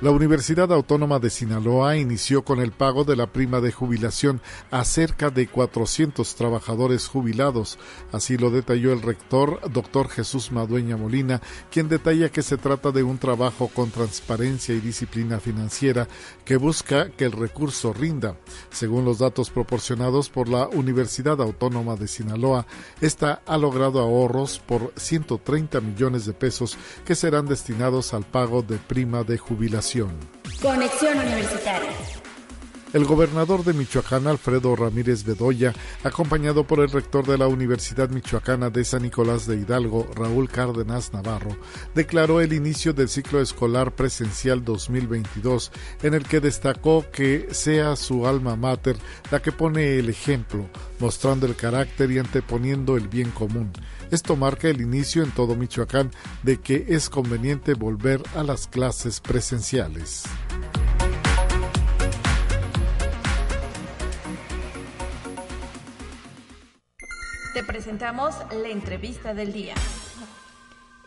La 0.00 0.12
Universidad 0.12 0.72
Autónoma 0.72 1.18
de 1.18 1.28
Sinaloa 1.28 1.96
inició 1.96 2.44
con 2.44 2.60
el 2.60 2.70
pago 2.70 3.02
de 3.02 3.16
la 3.16 3.26
prima 3.26 3.60
de 3.60 3.72
jubilación 3.72 4.40
a 4.70 4.84
cerca 4.84 5.30
de 5.30 5.48
400 5.48 6.36
trabajadores 6.36 7.08
jubilados. 7.08 7.80
Así 8.12 8.38
lo 8.38 8.50
detalló 8.50 8.92
el 8.92 9.02
rector, 9.02 9.60
doctor 9.72 10.08
Jesús 10.08 10.52
Madueña 10.52 10.96
Molina, 10.96 11.42
quien 11.72 11.88
detalla 11.88 12.28
que 12.28 12.42
se 12.42 12.58
trata 12.58 12.92
de 12.92 13.02
un 13.02 13.18
trabajo 13.18 13.72
con 13.74 13.90
transparencia 13.90 14.72
y 14.72 14.78
disciplina 14.78 15.40
financiera 15.40 16.06
que 16.44 16.56
busca 16.56 17.10
que 17.10 17.24
el 17.24 17.32
recurso 17.32 17.92
rinda. 17.92 18.36
Según 18.70 19.04
los 19.04 19.18
datos 19.18 19.50
proporcionados 19.50 20.30
por 20.30 20.48
la 20.48 20.68
Universidad 20.68 21.42
Autónoma 21.42 21.96
de 21.96 22.06
Sinaloa, 22.06 22.66
esta 23.00 23.42
ha 23.44 23.58
logrado 23.58 23.98
ahorros 23.98 24.60
por 24.60 24.92
130 24.94 25.80
millones 25.80 26.24
de 26.24 26.34
pesos 26.34 26.78
que 27.04 27.16
serán 27.16 27.46
destinados 27.46 28.14
al 28.14 28.22
pago 28.22 28.62
de 28.62 28.76
prima 28.76 29.24
de 29.24 29.38
jubilación. 29.38 29.87
Conexión 30.60 31.16
Universitaria. 31.16 32.17
El 32.94 33.04
gobernador 33.04 33.64
de 33.64 33.74
Michoacán, 33.74 34.26
Alfredo 34.26 34.74
Ramírez 34.74 35.22
Bedoya, 35.22 35.74
acompañado 36.04 36.64
por 36.64 36.80
el 36.80 36.90
rector 36.90 37.26
de 37.26 37.36
la 37.36 37.46
Universidad 37.46 38.08
Michoacana 38.08 38.70
de 38.70 38.82
San 38.82 39.02
Nicolás 39.02 39.46
de 39.46 39.56
Hidalgo, 39.56 40.08
Raúl 40.16 40.48
Cárdenas 40.48 41.12
Navarro, 41.12 41.54
declaró 41.94 42.40
el 42.40 42.54
inicio 42.54 42.94
del 42.94 43.10
ciclo 43.10 43.42
escolar 43.42 43.94
presencial 43.94 44.64
2022, 44.64 45.70
en 46.02 46.14
el 46.14 46.26
que 46.26 46.40
destacó 46.40 47.04
que 47.12 47.48
sea 47.50 47.94
su 47.94 48.26
alma 48.26 48.56
mater 48.56 48.96
la 49.30 49.42
que 49.42 49.52
pone 49.52 49.98
el 49.98 50.08
ejemplo, 50.08 50.64
mostrando 50.98 51.44
el 51.44 51.56
carácter 51.56 52.10
y 52.10 52.18
anteponiendo 52.18 52.96
el 52.96 53.06
bien 53.08 53.30
común. 53.32 53.70
Esto 54.10 54.34
marca 54.34 54.66
el 54.68 54.80
inicio 54.80 55.22
en 55.22 55.30
todo 55.32 55.56
Michoacán 55.56 56.10
de 56.42 56.58
que 56.58 56.86
es 56.88 57.10
conveniente 57.10 57.74
volver 57.74 58.22
a 58.34 58.42
las 58.42 58.66
clases 58.66 59.20
presenciales. 59.20 60.24
Te 67.58 67.64
presentamos 67.64 68.36
la 68.62 68.68
entrevista 68.68 69.34
del 69.34 69.52
día. 69.52 69.74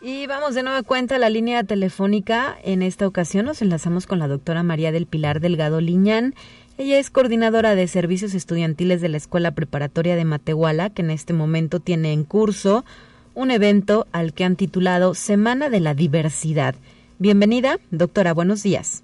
Y 0.02 0.26
vamos 0.26 0.54
de 0.54 0.62
nueva 0.62 0.82
cuenta 0.82 1.16
a 1.16 1.18
la 1.18 1.30
línea 1.30 1.64
telefónica. 1.64 2.58
En 2.62 2.82
esta 2.82 3.06
ocasión 3.06 3.46
nos 3.46 3.62
enlazamos 3.62 4.06
con 4.06 4.18
la 4.18 4.28
doctora 4.28 4.62
María 4.62 4.92
del 4.92 5.06
Pilar 5.06 5.40
Delgado 5.40 5.80
Liñán. 5.80 6.34
Ella 6.76 6.98
es 6.98 7.08
coordinadora 7.08 7.74
de 7.74 7.88
servicios 7.88 8.34
estudiantiles 8.34 9.00
de 9.00 9.08
la 9.08 9.16
Escuela 9.16 9.52
Preparatoria 9.52 10.14
de 10.14 10.26
Matehuala, 10.26 10.90
que 10.90 11.00
en 11.00 11.10
este 11.10 11.32
momento 11.32 11.80
tiene 11.80 12.12
en 12.12 12.22
curso 12.22 12.84
un 13.32 13.50
evento 13.50 14.06
al 14.12 14.34
que 14.34 14.44
han 14.44 14.56
titulado 14.56 15.14
Semana 15.14 15.70
de 15.70 15.80
la 15.80 15.94
Diversidad. 15.94 16.74
Bienvenida, 17.18 17.78
doctora, 17.90 18.34
buenos 18.34 18.62
días. 18.62 19.02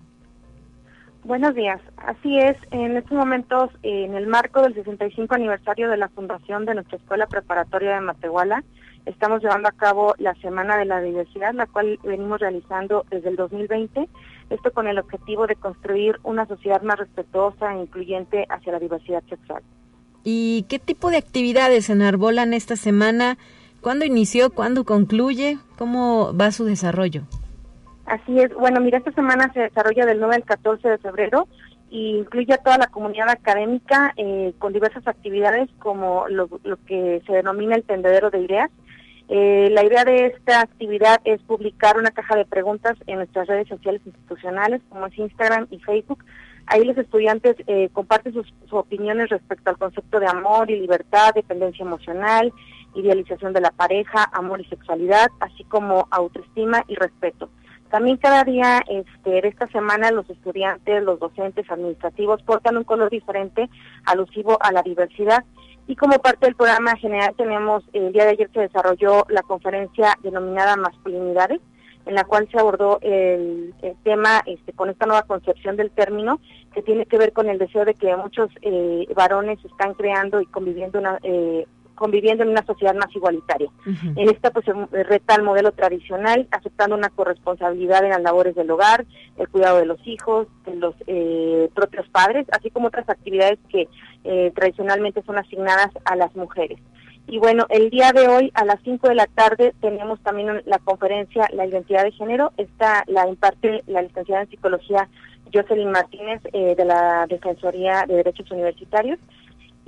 Buenos 1.25 1.55
días. 1.55 1.81
Así 1.97 2.39
es, 2.39 2.57
en 2.71 2.97
estos 2.97 3.17
momentos, 3.17 3.71
en 3.83 4.15
el 4.15 4.27
marco 4.27 4.63
del 4.63 4.75
65 4.75 5.35
aniversario 5.35 5.91
de 5.91 5.97
la 5.97 6.09
fundación 6.09 6.65
de 6.65 6.75
nuestra 6.75 6.97
Escuela 6.97 7.27
Preparatoria 7.27 7.95
de 7.95 8.01
Matehuala, 8.01 8.65
estamos 9.05 9.43
llevando 9.43 9.69
a 9.69 9.73
cabo 9.73 10.15
la 10.19 10.35
Semana 10.37 10.77
de 10.79 10.85
la 10.85 11.01
Diversidad, 11.01 11.55
la 11.55 11.67
cual 11.67 11.99
venimos 12.03 12.41
realizando 12.41 13.05
desde 13.11 13.31
el 13.31 13.37
2020 13.37 14.09
esto 14.51 14.73
con 14.73 14.87
el 14.87 14.99
objetivo 14.99 15.47
de 15.47 15.57
construir 15.57 16.19
una 16.23 16.47
sociedad 16.47 16.83
más 16.83 16.99
respetuosa 16.99 17.75
e 17.75 17.83
incluyente 17.83 18.47
hacia 18.49 18.73
la 18.73 18.79
diversidad 18.79 19.23
sexual. 19.29 19.63
¿Y 20.25 20.65
qué 20.69 20.79
tipo 20.79 21.11
de 21.11 21.19
actividades 21.19 21.91
enarbolan 21.91 22.55
esta 22.55 22.77
semana? 22.77 23.39
¿Cuándo 23.81 24.05
inició? 24.05 24.51
¿Cuándo 24.51 24.85
concluye? 24.85 25.59
¿Cómo 25.77 26.35
va 26.35 26.53
su 26.53 26.65
desarrollo? 26.65 27.23
Así 28.09 28.41
es. 28.41 28.55
Bueno, 28.55 28.81
mira, 28.81 28.99
esta 28.99 29.13
semana 29.13 29.53
se 29.53 29.61
desarrolla 29.61 30.07
del 30.07 30.19
9 30.19 30.37
al 30.37 30.45
14 30.45 30.89
de 30.89 30.99
febrero 30.99 31.47
y 31.91 32.17
incluye 32.17 32.55
a 32.55 32.59
toda 32.59 32.79
la 32.79 32.87
comunidad 32.87 33.29
académica 33.29 34.15
eh, 34.17 34.55
con 34.59 34.73
diversas 34.73 35.07
actividades 35.07 35.69
como 35.79 36.27
lo, 36.29 36.49
que 36.87 37.23
se 37.27 37.33
denomina 37.35 37.77
el 37.77 37.85
tendedero 37.85 38.31
de 38.31 38.41
ideas. 38.41 38.71
Eh, 39.29 39.69
la 39.73 39.85
idea 39.85 40.07
de 40.07 40.27
esta 40.29 40.63
actividad 40.63 41.21
es 41.25 41.43
publicar 41.43 41.99
una 41.99 42.11
caja 42.11 42.35
de 42.35 42.47
preguntas 42.47 42.97
en 43.07 43.17
nuestras 43.17 43.47
redes 43.47 43.69
sociales 43.69 44.01
institucionales 44.07 44.81
como 44.89 45.07
es 45.07 45.19
Instagram 45.19 45.67
y 45.71 45.79
Facebook. 45.81 46.25
Ahí 46.65 46.85
los 46.85 46.97
estudiantes 46.97 47.57
eh, 47.67 47.91
comparten 47.93 48.33
sus, 48.33 48.51
opiniones 48.71 49.29
respecto 49.29 49.69
al 49.69 49.77
concepto 49.77 50.19
de 50.19 50.29
amor 50.29 50.71
y 50.71 50.81
libertad, 50.81 51.35
dependencia 51.35 51.83
emocional, 51.85 52.55
idealización 52.95 53.53
de 53.53 53.61
la 53.61 53.71
pareja, 53.71 54.31
amor 54.33 54.63
y 54.63 54.65
sexualidad, 54.65 55.29
así 55.41 55.65
como 55.65 56.09
autoestima 56.11 56.83
y 56.89 56.95
respeto. 56.95 57.51
También 57.91 58.19
cada 58.19 58.45
día 58.45 58.83
este, 58.89 59.31
de 59.31 59.49
esta 59.49 59.67
semana 59.69 60.11
los 60.11 60.29
estudiantes, 60.29 61.03
los 61.03 61.19
docentes 61.19 61.71
administrativos 61.71 62.43
portan 62.43 62.77
un 62.77 62.85
color 62.85 63.09
diferente 63.11 63.71
alusivo 64.05 64.59
a 64.61 64.73
la 64.73 64.83
diversidad. 64.83 65.45
Y 65.87 65.97
como 65.97 66.19
parte 66.19 66.47
del 66.47 66.55
programa 66.55 66.97
general 66.97 67.35
tenemos, 67.37 67.83
el 67.95 68.13
día 68.13 68.25
de 68.25 68.33
ayer 68.33 68.51
se 68.53 68.61
desarrolló 68.61 69.25
la 69.31 69.43
conferencia 69.43 70.19
denominada 70.23 70.77
Masculinidades, 70.77 71.61
en 72.05 72.15
la 72.15 72.25
cual 72.25 72.47
se 72.51 72.59
abordó 72.59 72.99
el, 73.01 73.75
tema 74.03 74.43
este, 74.45 74.73
con 74.75 74.91
esta 74.91 75.07
nueva 75.07 75.23
concepción 75.23 75.77
del 75.77 75.91
término 75.91 76.41
que 76.75 76.83
tiene 76.83 77.07
que 77.07 77.19
ver 77.19 77.33
con 77.33 77.49
el 77.49 77.59
deseo 77.59 77.87
de 77.87 77.95
que 77.95 78.15
muchos 78.17 78.51
eh, 78.61 79.07
varones 79.15 79.63
están 79.65 79.95
creando 79.95 80.43
y 80.43 80.47
conviviendo 80.47 80.99
una, 80.99 81.19
eh, 81.23 81.67
conviviendo 81.99 82.45
en 82.45 82.51
una 82.51 82.65
sociedad 82.65 82.95
más 82.95 83.15
igualitaria. 83.15 83.69
En 83.85 84.31
esta 84.31 84.51
pues 84.51 84.65
se 84.65 84.73
reta 85.05 85.35
el 85.35 85.43
modelo 85.43 85.73
tradicional, 85.73 86.47
aceptando 86.51 86.97
una 86.97 87.11
corresponsabilidad 87.11 88.05
en 88.05 88.11
las 88.11 88.23
labores 88.23 88.55
del 88.55 88.71
hogar, 88.71 89.05
el 89.37 89.49
cuidado 89.49 89.79
de 89.79 89.87
los 89.87 89.99
hijos, 90.07 90.47
de 90.65 90.77
los 90.77 90.95
eh, 91.07 91.69
propios 91.75 92.09
padres, 92.09 92.47
así 92.53 92.71
como 92.71 92.89
otras 92.89 93.09
actividades 93.09 93.59
que 93.69 93.89
eh, 94.25 94.53
tradicionalmente 94.55 95.23
son 95.23 95.39
asignadas 95.39 95.91
a 96.05 96.17
las 96.17 96.35
mujeres. 96.37 96.79
Y 97.27 97.39
bueno, 97.39 97.67
el 97.69 97.91
día 97.91 98.13
de 98.13 98.27
hoy 98.27 98.51
a 98.55 98.65
las 98.65 98.81
5 98.85 99.09
de 99.09 99.15
la 99.15 99.27
tarde 99.27 99.75
tenemos 99.83 100.19
también 100.23 100.63
la 100.65 100.79
conferencia 100.79 101.47
La 101.53 101.67
identidad 101.67 102.05
de 102.05 102.13
género. 102.13 102.53
Esta 102.57 103.05
la 103.07 103.29
imparte 103.29 103.83
la 103.87 104.01
licenciada 104.01 104.43
en 104.43 104.49
psicología 104.49 105.09
Jocelyn 105.53 105.91
Martínez 105.91 106.41
eh, 106.53 106.75
de 106.75 106.85
la 106.87 107.27
Defensoría 107.29 108.05
de 108.07 108.17
Derechos 108.17 108.51
Universitarios. 108.51 109.19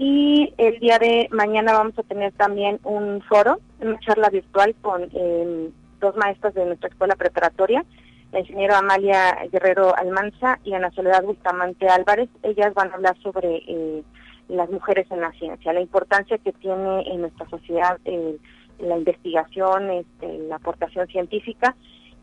Y 0.03 0.55
el 0.57 0.81
día 0.81 0.99
de 0.99 1.29
mañana 1.31 1.75
vamos 1.75 1.99
a 1.99 2.03
tener 2.03 2.33
también 2.33 2.81
un 2.85 3.21
foro, 3.29 3.61
una 3.81 4.01
charla 4.01 4.31
virtual 4.31 4.75
con 4.81 5.03
em, 5.13 5.71
dos 6.01 6.17
maestras 6.17 6.55
de 6.55 6.65
nuestra 6.65 6.89
escuela 6.89 7.17
preparatoria, 7.17 7.85
la 8.33 8.41
ingeniera 8.41 8.79
Amalia 8.79 9.37
Guerrero 9.53 9.95
Almanza 9.95 10.59
y 10.65 10.73
Ana 10.73 10.91
Soledad 10.93 11.23
Bustamante 11.23 11.87
Álvarez. 11.87 12.31
Ellas 12.43 12.73
van 12.73 12.91
a 12.91 12.95
hablar 12.95 13.15
sobre 13.23 13.57
eh, 13.57 14.03
las 14.49 14.71
mujeres 14.71 15.07
en 15.11 15.21
la 15.21 15.33
ciencia, 15.33 15.75
la 15.75 15.83
importancia 15.83 16.39
que 16.39 16.53
tiene 16.53 17.03
en 17.03 17.21
nuestra 17.21 17.47
sociedad 17.51 17.99
eh, 18.07 18.39
la 18.79 18.97
investigación, 18.97 19.91
este, 19.91 20.39
la 20.49 20.57
aportación 20.57 21.09
científica. 21.09 21.77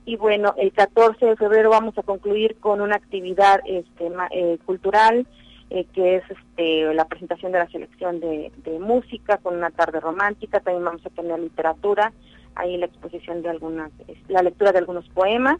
Y 0.03 0.15
bueno, 0.15 0.55
el 0.57 0.73
14 0.73 1.23
de 1.23 1.35
febrero 1.35 1.69
vamos 1.69 1.95
a 1.99 2.01
concluir 2.01 2.55
con 2.59 2.81
una 2.81 2.95
actividad 2.95 3.59
este, 3.67 4.11
eh, 4.31 4.57
cultural, 4.65 5.27
eh, 5.69 5.85
que 5.93 6.15
es 6.15 6.23
este, 6.29 6.93
la 6.93 7.05
presentación 7.05 7.51
de 7.51 7.59
la 7.59 7.69
selección 7.69 8.19
de, 8.19 8.51
música 8.79 9.37
con 9.37 9.55
una 9.55 9.69
tarde 9.69 9.99
romántica, 9.99 10.59
también 10.59 10.85
vamos 10.85 11.05
a 11.05 11.09
tener 11.09 11.39
literatura, 11.39 12.13
ahí 12.55 12.77
la 12.77 12.85
exposición 12.85 13.41
de 13.41 13.49
algunas, 13.49 13.91
la 14.29 14.41
lectura 14.41 14.71
de 14.71 14.79
algunos 14.79 15.07
poemas 15.09 15.57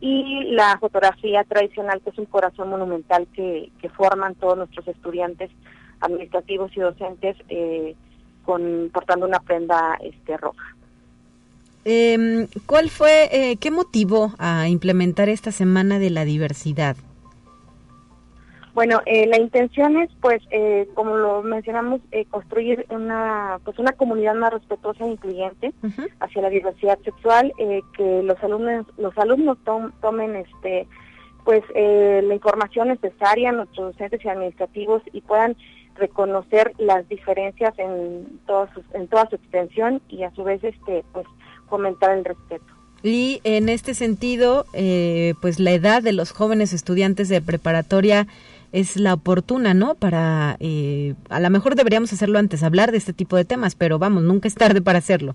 y 0.00 0.44
la 0.52 0.78
fotografía 0.78 1.44
tradicional, 1.44 2.00
que 2.00 2.10
es 2.10 2.18
un 2.18 2.26
corazón 2.26 2.70
monumental 2.70 3.26
que, 3.34 3.70
forman 3.96 4.34
todos 4.34 4.56
nuestros 4.56 4.88
estudiantes 4.88 5.50
administrativos 6.00 6.74
y 6.74 6.80
docentes 6.80 7.36
eh, 7.50 7.94
con, 8.44 8.90
portando 8.92 9.26
una 9.26 9.40
prenda 9.40 9.98
este, 10.02 10.38
roja. 10.38 10.74
Eh, 11.84 12.46
¿Cuál 12.66 12.90
fue, 12.90 13.28
eh, 13.32 13.56
qué 13.56 13.70
motivó 13.70 14.34
a 14.38 14.68
implementar 14.68 15.28
esta 15.28 15.52
semana 15.52 15.98
de 15.98 16.10
la 16.10 16.24
diversidad? 16.24 16.96
Bueno, 18.72 19.00
eh, 19.04 19.26
la 19.26 19.38
intención 19.38 19.96
es, 19.96 20.10
pues, 20.20 20.42
eh, 20.50 20.88
como 20.94 21.16
lo 21.16 21.42
mencionamos, 21.42 22.00
eh, 22.12 22.24
construir 22.26 22.86
una, 22.88 23.58
pues, 23.64 23.78
una 23.78 23.92
comunidad 23.92 24.34
más 24.34 24.52
respetuosa 24.52 25.04
e 25.04 25.10
incluyente 25.10 25.72
hacia 26.20 26.42
la 26.42 26.50
diversidad 26.50 26.98
sexual, 27.04 27.52
que 27.96 28.22
los 28.22 28.40
alumnos, 28.42 28.86
los 28.96 29.16
alumnos 29.18 29.58
tomen, 30.00 30.36
este, 30.36 30.86
pues, 31.44 31.62
la 31.74 32.34
información 32.34 32.88
necesaria, 32.88 33.50
nuestros 33.50 33.92
docentes 33.92 34.24
y 34.24 34.28
administrativos, 34.28 35.02
y 35.12 35.20
puedan 35.20 35.56
reconocer 35.96 36.72
las 36.78 37.08
diferencias 37.08 37.76
en 37.78 38.40
toda 38.46 38.72
su, 38.72 38.82
en 38.94 39.08
toda 39.08 39.28
su 39.28 39.36
extensión 39.36 40.00
y 40.08 40.22
a 40.22 40.30
su 40.30 40.44
vez, 40.44 40.62
este, 40.62 41.04
pues, 41.12 41.26
fomentar 41.68 42.16
el 42.16 42.24
respeto. 42.24 42.64
Y 43.02 43.40
en 43.44 43.68
este 43.68 43.94
sentido, 43.94 44.66
pues 45.40 45.58
la 45.58 45.72
edad 45.72 46.02
de 46.02 46.12
los 46.12 46.32
jóvenes 46.32 46.72
estudiantes 46.72 47.28
de 47.28 47.40
preparatoria 47.40 48.26
es 48.72 48.96
la 48.96 49.14
oportuna, 49.14 49.74
¿no? 49.74 49.94
Para, 49.94 50.56
eh, 50.60 51.14
a 51.28 51.40
lo 51.40 51.50
mejor 51.50 51.74
deberíamos 51.74 52.12
hacerlo 52.12 52.38
antes, 52.38 52.62
hablar 52.62 52.92
de 52.92 52.98
este 52.98 53.12
tipo 53.12 53.36
de 53.36 53.44
temas, 53.44 53.74
pero 53.74 53.98
vamos, 53.98 54.22
nunca 54.22 54.48
es 54.48 54.54
tarde 54.54 54.80
para 54.80 54.98
hacerlo. 54.98 55.34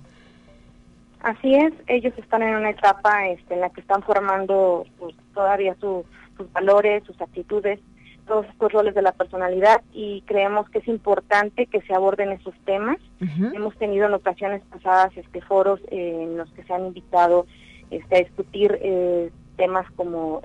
Así 1.22 1.56
es, 1.56 1.74
ellos 1.88 2.14
están 2.18 2.44
en 2.44 2.56
una 2.56 2.70
etapa 2.70 3.28
este, 3.28 3.56
en 3.56 3.62
la 3.62 3.70
que 3.72 3.82
están 3.82 4.04
formando 4.04 4.86
pues, 5.00 5.16
todavía 5.34 5.76
sus 5.82 6.06
valores, 6.54 7.04
sus 7.06 7.20
actitudes, 7.20 7.80
todos 8.28 8.46
estos 8.48 8.72
roles 8.72 8.96
de 8.96 9.02
la 9.02 9.12
personalidad 9.12 9.82
y 9.94 10.22
creemos 10.22 10.70
que 10.70 10.80
es 10.80 10.88
importante 10.88 11.68
que 11.68 11.82
se 11.82 11.94
aborden 11.94 12.32
esos 12.32 12.56
temas. 12.66 12.98
Hemos 13.54 13.76
tenido 13.78 14.08
en 14.08 14.14
ocasiones 14.14 14.62
pasadas 14.72 15.16
este 15.16 15.42
foros 15.42 15.80
eh, 15.92 16.24
en 16.24 16.38
los 16.38 16.52
que 16.54 16.64
se 16.64 16.74
han 16.74 16.88
invitado 16.88 17.46
este, 17.92 18.16
a 18.16 18.20
discutir 18.20 18.80
eh, 18.82 19.32
temas 19.58 19.86
como 19.96 20.42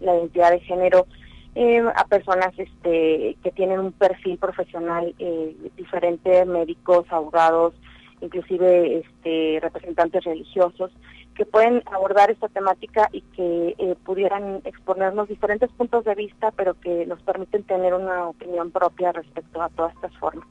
la 0.00 0.16
identidad 0.16 0.52
de 0.52 0.60
género 0.60 1.06
eh, 1.54 1.82
a 1.94 2.04
personas 2.06 2.52
este, 2.58 3.36
que 3.42 3.50
tienen 3.54 3.80
un 3.80 3.92
perfil 3.92 4.38
profesional 4.38 5.14
eh, 5.18 5.54
diferente, 5.76 6.44
médicos, 6.44 7.06
abogados, 7.10 7.74
inclusive 8.20 8.98
este, 9.00 9.58
representantes 9.60 10.24
religiosos, 10.24 10.90
que 11.34 11.44
pueden 11.44 11.82
abordar 11.92 12.30
esta 12.30 12.48
temática 12.48 13.08
y 13.12 13.22
que 13.36 13.74
eh, 13.78 13.96
pudieran 14.04 14.60
exponernos 14.64 15.28
diferentes 15.28 15.70
puntos 15.72 16.04
de 16.04 16.14
vista, 16.14 16.50
pero 16.52 16.74
que 16.74 17.06
nos 17.06 17.20
permiten 17.22 17.64
tener 17.64 17.94
una 17.94 18.28
opinión 18.28 18.70
propia 18.70 19.12
respecto 19.12 19.60
a 19.60 19.68
todas 19.70 19.94
estas 19.94 20.16
formas 20.18 20.46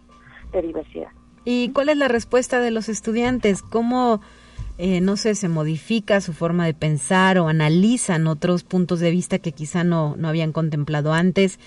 de 0.51 0.61
diversidad. 0.61 1.09
¿Y 1.45 1.71
cuál 1.71 1.89
es 1.89 1.97
la 1.97 2.07
respuesta 2.07 2.59
de 2.59 2.71
los 2.71 2.89
estudiantes? 2.89 3.63
¿Cómo 3.63 4.21
eh, 4.77 5.01
no 5.01 5.15
sé, 5.17 5.35
se 5.35 5.49
modifica 5.49 6.21
su 6.21 6.33
forma 6.33 6.65
de 6.65 6.73
pensar 6.73 7.37
o 7.37 7.47
analizan 7.47 8.27
otros 8.27 8.63
puntos 8.63 8.99
de 8.99 9.11
vista 9.11 9.39
que 9.39 9.51
quizá 9.51 9.83
no, 9.83 10.15
no 10.17 10.27
habían 10.27 10.51
contemplado 10.51 11.13
antes. 11.13 11.59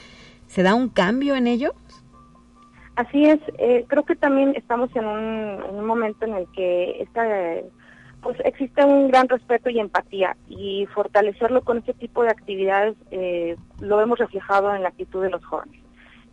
¿Se 0.46 0.62
da 0.62 0.74
un 0.74 0.88
cambio 0.88 1.36
en 1.36 1.46
ello? 1.46 1.74
Así 2.96 3.24
es, 3.24 3.40
eh, 3.58 3.84
creo 3.88 4.04
que 4.04 4.14
también 4.14 4.54
estamos 4.54 4.94
en 4.94 5.04
un, 5.04 5.84
momento 5.84 6.26
en 6.26 6.34
el 6.34 6.46
que 6.52 7.02
esta, 7.02 7.24
pues 8.22 8.38
existe 8.44 8.84
un 8.84 9.08
gran 9.08 9.28
respeto 9.28 9.68
y 9.68 9.80
empatía 9.80 10.36
y 10.48 10.86
fortalecerlo 10.94 11.62
con 11.62 11.78
este 11.78 11.92
tipo 11.94 12.22
de 12.22 12.30
actividades 12.30 12.96
eh, 13.10 13.56
lo 13.80 14.00
hemos 14.00 14.18
reflejado 14.18 14.74
en 14.74 14.82
la 14.82 14.90
actitud 14.90 15.22
de 15.22 15.30
los 15.30 15.44
jóvenes. 15.44 15.83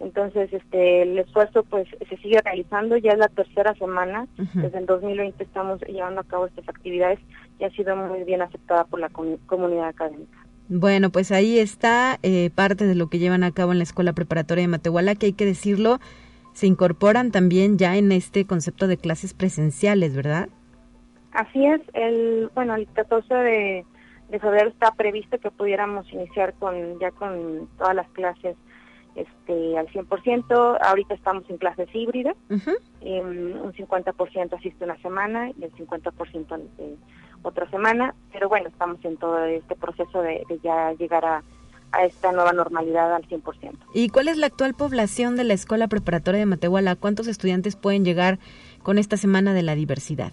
Entonces, 0.01 0.51
este, 0.51 1.03
el 1.03 1.19
esfuerzo 1.19 1.63
pues 1.63 1.87
se 2.09 2.17
sigue 2.17 2.41
realizando, 2.41 2.97
ya 2.97 3.11
es 3.11 3.19
la 3.19 3.27
tercera 3.27 3.73
semana, 3.75 4.27
desde 4.53 4.79
el 4.79 4.85
2020 4.85 5.43
estamos 5.43 5.79
llevando 5.81 6.21
a 6.21 6.23
cabo 6.23 6.47
estas 6.47 6.67
actividades 6.67 7.19
y 7.59 7.65
ha 7.65 7.69
sido 7.71 7.95
muy 7.95 8.23
bien 8.23 8.41
aceptada 8.41 8.85
por 8.85 8.99
la 8.99 9.09
comunidad 9.09 9.89
académica. 9.89 10.37
Bueno, 10.69 11.11
pues 11.11 11.31
ahí 11.31 11.59
está 11.59 12.17
eh, 12.23 12.49
parte 12.55 12.85
de 12.85 12.95
lo 12.95 13.07
que 13.07 13.19
llevan 13.19 13.43
a 13.43 13.51
cabo 13.51 13.73
en 13.73 13.77
la 13.77 13.83
Escuela 13.83 14.13
Preparatoria 14.13 14.63
de 14.63 14.69
Matehuala, 14.69 15.15
que 15.15 15.27
hay 15.27 15.33
que 15.33 15.45
decirlo, 15.45 15.99
se 16.53 16.65
incorporan 16.65 17.31
también 17.31 17.77
ya 17.77 17.95
en 17.97 18.11
este 18.11 18.45
concepto 18.45 18.87
de 18.87 18.97
clases 18.97 19.33
presenciales, 19.33 20.15
¿verdad? 20.15 20.49
Así 21.31 21.65
es, 21.65 21.81
el, 21.93 22.49
bueno, 22.55 22.75
el 22.75 22.87
14 22.87 23.33
de, 23.33 23.85
de 24.29 24.39
febrero 24.39 24.69
está 24.69 24.91
previsto 24.91 25.37
que 25.39 25.51
pudiéramos 25.51 26.11
iniciar 26.11 26.53
con 26.55 26.99
ya 26.99 27.11
con 27.11 27.69
todas 27.77 27.95
las 27.95 28.09
clases 28.09 28.55
este, 29.15 29.77
al 29.77 29.87
100%. 29.87 30.77
Ahorita 30.81 31.13
estamos 31.13 31.49
en 31.49 31.57
clases 31.57 31.89
híbridas. 31.93 32.35
Em, 33.01 33.61
un 33.61 33.73
50% 33.73 34.53
asiste 34.53 34.85
una 34.85 34.97
semana 35.01 35.49
y 35.49 35.63
el 35.63 35.71
50% 35.73 36.57
de 36.77 36.97
otra 37.43 37.69
semana. 37.69 38.15
Pero 38.31 38.49
bueno, 38.49 38.69
estamos 38.69 39.03
en 39.03 39.17
todo 39.17 39.43
este 39.45 39.75
proceso 39.75 40.21
de, 40.21 40.45
ya 40.63 40.93
llegar 40.93 41.25
a, 41.25 41.43
a, 41.91 42.05
esta 42.05 42.31
nueva 42.31 42.53
normalidad 42.53 43.13
al 43.13 43.27
100%. 43.27 43.77
¿Y 43.93 44.09
cuál 44.09 44.27
es 44.27 44.37
la 44.37 44.47
actual 44.47 44.73
población 44.73 45.35
de 45.35 45.43
la 45.43 45.53
Escuela 45.53 45.87
Preparatoria 45.87 46.39
de 46.39 46.45
Matehuala? 46.45 46.95
¿Cuántos 46.95 47.27
estudiantes 47.27 47.75
pueden 47.75 48.05
llegar 48.05 48.39
con 48.83 48.97
esta 48.97 49.17
Semana 49.17 49.53
de 49.53 49.63
la 49.63 49.75
Diversidad? 49.75 50.31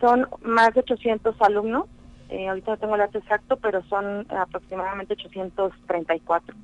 Son 0.00 0.28
más 0.42 0.74
de 0.74 0.80
800 0.80 1.40
alumnos 1.40 1.86
eh, 2.28 2.48
ahorita 2.48 2.72
no 2.72 2.76
tengo 2.78 2.94
el 2.94 3.00
dato 3.00 3.18
exacto, 3.18 3.56
pero 3.56 3.82
son 3.84 4.26
aproximadamente 4.30 5.14
834. 5.14 6.56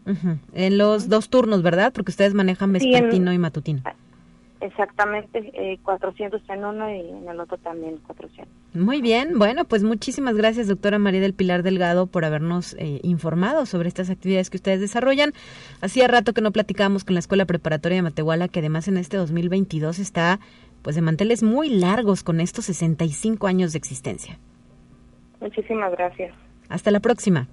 En 0.55 0.79
los 0.79 1.09
dos 1.09 1.29
turnos, 1.29 1.63
¿verdad? 1.63 1.93
Porque 1.93 2.11
ustedes 2.11 2.35
manejan 2.35 2.73
vespertino 2.73 3.33
y 3.33 3.39
matutino. 3.39 3.83
Exactamente, 4.63 5.51
eh, 5.55 5.79
400 5.83 6.41
en 6.49 6.65
uno 6.65 6.89
y 6.89 7.01
en 7.01 7.29
el 7.29 7.41
otro 7.41 7.59
también 7.59 7.99
400. 8.07 8.47
Muy 8.75 9.03
bien, 9.03 9.37
bueno, 9.37 9.65
pues 9.65 9.83
muchísimas 9.83 10.37
gracias, 10.37 10.69
doctora 10.69 11.01
María 11.01 11.21
del 11.21 11.35
Pilar 11.35 11.65
Delgado, 11.65 12.07
por 12.07 12.25
habernos 12.25 12.75
eh, 12.79 13.01
informado 13.03 13.67
sobre 13.67 13.89
estas 13.89 14.09
actividades 14.09 14.51
que 14.51 14.59
ustedes 14.59 14.79
desarrollan. 14.79 15.33
Hacía 15.81 16.07
rato 16.07 16.33
que 16.33 16.43
no 16.43 16.53
platicábamos 16.53 17.03
con 17.03 17.15
la 17.15 17.21
Escuela 17.21 17.45
Preparatoria 17.45 17.97
de 17.97 18.03
Matehuala, 18.03 18.47
que 18.47 18.61
además 18.61 18.87
en 18.87 18.99
este 18.99 19.17
2022 19.17 19.99
está 19.99 20.39
pues 20.83 20.95
de 20.95 21.03
manteles 21.03 21.43
muy 21.43 21.69
largos 21.69 22.23
con 22.23 22.41
estos 22.41 22.67
65 22.67 23.49
años 23.49 23.73
de 23.73 23.79
existencia. 23.79 24.39
Muchísimas 25.43 25.91
gracias. 25.93 26.33
Hasta 26.69 26.91
la 26.93 27.01
próxima. 27.01 27.49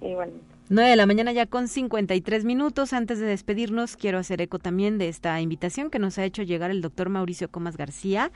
Igualmente. 0.00 0.46
9 0.70 0.90
de 0.90 0.96
la 0.96 1.06
mañana 1.06 1.32
ya 1.32 1.46
con 1.46 1.66
53 1.66 2.44
minutos. 2.44 2.92
Antes 2.92 3.18
de 3.18 3.26
despedirnos, 3.26 3.96
quiero 3.96 4.18
hacer 4.18 4.40
eco 4.40 4.58
también 4.58 4.98
de 4.98 5.08
esta 5.08 5.40
invitación 5.40 5.90
que 5.90 5.98
nos 5.98 6.18
ha 6.18 6.24
hecho 6.24 6.42
llegar 6.42 6.70
el 6.70 6.80
doctor 6.80 7.08
Mauricio 7.08 7.50
Comas 7.50 7.76
García 7.76 8.30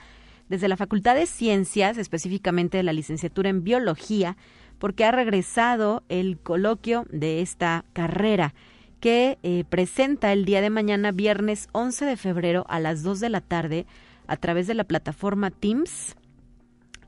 desde 0.48 0.66
la 0.66 0.76
Facultad 0.76 1.14
de 1.14 1.26
Ciencias, 1.26 1.96
específicamente 1.96 2.78
de 2.78 2.82
la 2.82 2.92
licenciatura 2.92 3.50
en 3.50 3.62
Biología, 3.62 4.36
porque 4.78 5.04
ha 5.04 5.12
regresado 5.12 6.02
el 6.08 6.38
coloquio 6.38 7.06
de 7.10 7.40
esta 7.40 7.84
carrera 7.92 8.54
que 8.98 9.38
eh, 9.42 9.64
presenta 9.68 10.32
el 10.32 10.44
día 10.44 10.60
de 10.60 10.70
mañana, 10.70 11.12
viernes 11.12 11.68
11 11.72 12.04
de 12.04 12.16
febrero 12.16 12.64
a 12.68 12.80
las 12.80 13.02
2 13.02 13.20
de 13.20 13.28
la 13.28 13.40
tarde, 13.40 13.86
a 14.26 14.36
través 14.36 14.66
de 14.66 14.74
la 14.74 14.84
plataforma 14.84 15.50
Teams, 15.50 16.16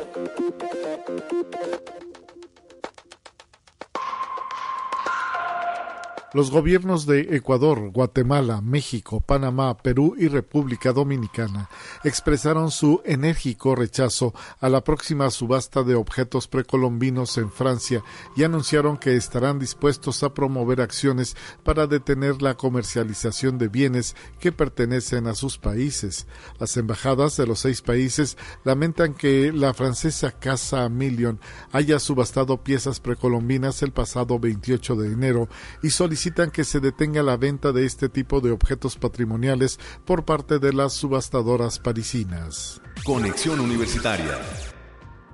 Los 6.32 6.52
gobiernos 6.52 7.06
de 7.06 7.34
Ecuador, 7.34 7.90
Guatemala, 7.90 8.60
México, 8.60 9.20
Panamá, 9.20 9.76
Perú 9.76 10.14
y 10.16 10.28
República 10.28 10.92
Dominicana 10.92 11.68
expresaron 12.04 12.70
su 12.70 13.02
enérgico 13.04 13.74
rechazo 13.74 14.32
a 14.60 14.68
la 14.68 14.84
próxima 14.84 15.28
subasta 15.30 15.82
de 15.82 15.96
objetos 15.96 16.46
precolombinos 16.46 17.36
en 17.36 17.50
Francia 17.50 18.04
y 18.36 18.44
anunciaron 18.44 18.96
que 18.96 19.16
estarán 19.16 19.58
dispuestos 19.58 20.22
a 20.22 20.32
promover 20.32 20.80
acciones 20.80 21.36
para 21.64 21.88
detener 21.88 22.40
la 22.42 22.54
comercialización 22.54 23.58
de 23.58 23.66
bienes 23.66 24.14
que 24.38 24.52
pertenecen 24.52 25.26
a 25.26 25.34
sus 25.34 25.58
países. 25.58 26.28
Las 26.60 26.76
embajadas 26.76 27.36
de 27.38 27.48
los 27.48 27.58
seis 27.58 27.82
países 27.82 28.38
lamentan 28.62 29.14
que 29.14 29.52
la 29.52 29.74
francesa 29.74 30.30
Casa 30.30 30.88
Million 30.88 31.40
haya 31.72 31.98
subastado 31.98 32.62
piezas 32.62 33.00
precolombinas 33.00 33.82
el 33.82 33.90
pasado 33.90 34.38
28 34.38 34.94
de 34.94 35.12
enero 35.12 35.48
y 35.82 35.90
solicitan 35.90 36.19
solicitan 36.20 36.50
que 36.50 36.64
se 36.64 36.80
detenga 36.80 37.22
la 37.22 37.38
venta 37.38 37.72
de 37.72 37.86
este 37.86 38.10
tipo 38.10 38.42
de 38.42 38.50
objetos 38.50 38.98
patrimoniales 38.98 39.80
por 40.04 40.26
parte 40.26 40.58
de 40.58 40.74
las 40.74 40.92
subastadoras 40.92 41.78
parisinas. 41.78 42.82
Conexión 43.04 43.58
Universitaria. 43.58 44.38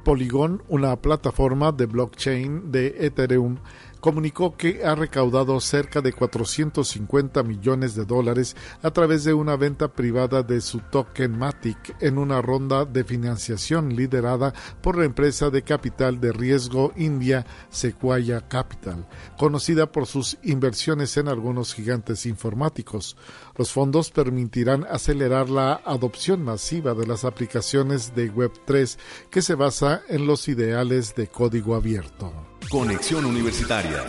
Polygon, 0.05 0.63
una 0.69 0.95
plataforma 0.95 1.73
de 1.73 1.87
blockchain 1.87 2.71
de 2.71 2.95
Ethereum, 3.01 3.57
comunicó 4.07 4.57
que 4.57 4.85
ha 4.85 4.95
recaudado 4.95 5.59
cerca 5.59 6.01
de 6.01 6.13
450 6.13 7.43
millones 7.43 7.97
de 7.97 8.05
dólares 8.05 8.55
a 8.81 8.93
través 8.93 9.25
de 9.25 9.35
una 9.35 9.57
venta 9.57 9.89
privada 9.89 10.45
de 10.45 10.61
su 10.61 10.79
token 10.79 11.37
Matic 11.37 11.97
en 12.01 12.17
una 12.17 12.41
ronda 12.41 12.85
de 12.85 13.03
financiación 13.03 13.97
liderada 13.97 14.55
por 14.81 14.97
la 14.97 15.07
empresa 15.07 15.51
de 15.51 15.63
capital 15.63 16.21
de 16.21 16.31
riesgo 16.31 16.93
india 16.95 17.45
Sequoia 17.69 18.47
Capital, 18.47 19.09
conocida 19.37 19.91
por 19.91 20.07
sus 20.07 20.39
inversiones 20.45 21.17
en 21.17 21.27
algunos 21.27 21.75
gigantes 21.75 22.27
informáticos. 22.27 23.17
Los 23.59 23.73
fondos 23.73 24.11
permitirán 24.11 24.87
acelerar 24.91 25.49
la 25.49 25.81
adopción 25.85 26.43
masiva 26.43 26.95
de 26.95 27.07
las 27.07 27.25
aplicaciones 27.25 28.15
de 28.15 28.33
Web3 28.33 28.99
que 29.31 29.43
se 29.43 29.55
basa 29.55 30.03
en 30.09 30.27
los 30.27 30.49
ideales 30.49 31.15
de 31.15 31.29
código 31.29 31.75
abierto. 31.75 32.33
Conexión 32.69 33.25
Universitaria. 33.25 34.05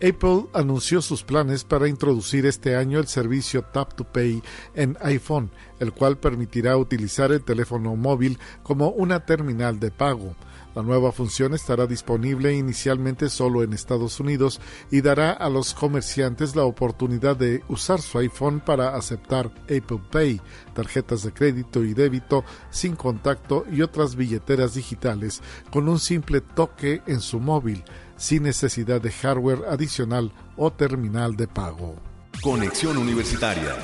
Apple 0.00 0.46
anunció 0.54 1.02
sus 1.02 1.24
planes 1.24 1.64
para 1.64 1.88
introducir 1.88 2.46
este 2.46 2.76
año 2.76 3.00
el 3.00 3.08
servicio 3.08 3.62
Tap 3.62 3.94
to 3.94 4.04
Pay 4.04 4.42
en 4.74 4.96
iPhone, 5.00 5.50
el 5.80 5.92
cual 5.92 6.18
permitirá 6.18 6.76
utilizar 6.76 7.32
el 7.32 7.42
teléfono 7.42 7.96
móvil 7.96 8.38
como 8.62 8.90
una 8.90 9.26
terminal 9.26 9.80
de 9.80 9.90
pago. 9.90 10.36
La 10.74 10.84
nueva 10.84 11.10
función 11.10 11.54
estará 11.54 11.88
disponible 11.88 12.54
inicialmente 12.54 13.28
solo 13.30 13.64
en 13.64 13.72
Estados 13.72 14.20
Unidos 14.20 14.60
y 14.92 15.00
dará 15.00 15.32
a 15.32 15.48
los 15.48 15.74
comerciantes 15.74 16.54
la 16.54 16.62
oportunidad 16.62 17.36
de 17.36 17.64
usar 17.68 18.00
su 18.00 18.18
iPhone 18.18 18.60
para 18.60 18.94
aceptar 18.94 19.50
Apple 19.64 20.02
Pay, 20.12 20.40
tarjetas 20.74 21.24
de 21.24 21.32
crédito 21.32 21.82
y 21.82 21.94
débito 21.94 22.44
sin 22.70 22.94
contacto 22.94 23.64
y 23.72 23.82
otras 23.82 24.14
billeteras 24.14 24.74
digitales 24.74 25.42
con 25.72 25.88
un 25.88 25.98
simple 25.98 26.40
toque 26.40 27.02
en 27.08 27.20
su 27.20 27.40
móvil, 27.40 27.82
sin 28.18 28.42
necesidad 28.42 29.00
de 29.00 29.10
hardware 29.10 29.64
adicional 29.70 30.32
o 30.56 30.70
terminal 30.70 31.36
de 31.36 31.48
pago. 31.48 31.96
Conexión 32.42 32.98
Universitaria. 32.98 33.74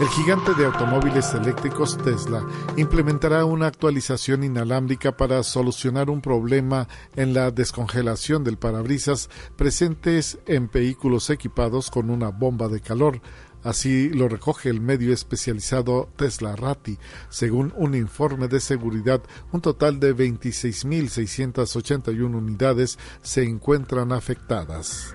El 0.00 0.08
gigante 0.08 0.54
de 0.54 0.64
automóviles 0.64 1.32
eléctricos 1.34 1.96
Tesla 1.98 2.44
implementará 2.76 3.44
una 3.44 3.66
actualización 3.66 4.42
inalámbrica 4.42 5.16
para 5.16 5.42
solucionar 5.42 6.10
un 6.10 6.20
problema 6.20 6.88
en 7.14 7.34
la 7.34 7.50
descongelación 7.50 8.42
del 8.42 8.56
parabrisas 8.56 9.28
presentes 9.54 10.38
en 10.46 10.70
vehículos 10.70 11.30
equipados 11.30 11.90
con 11.90 12.10
una 12.10 12.30
bomba 12.30 12.68
de 12.68 12.80
calor. 12.80 13.20
Así 13.62 14.08
lo 14.10 14.28
recoge 14.28 14.68
el 14.68 14.80
medio 14.80 15.12
especializado 15.12 16.08
Tesla 16.16 16.56
Rati. 16.56 16.98
Según 17.28 17.72
un 17.76 17.94
informe 17.94 18.48
de 18.48 18.58
seguridad, 18.60 19.22
un 19.52 19.60
total 19.60 20.00
de 20.00 20.16
26.681 20.16 22.34
unidades 22.34 22.98
se 23.22 23.44
encuentran 23.44 24.10
afectadas. 24.12 25.14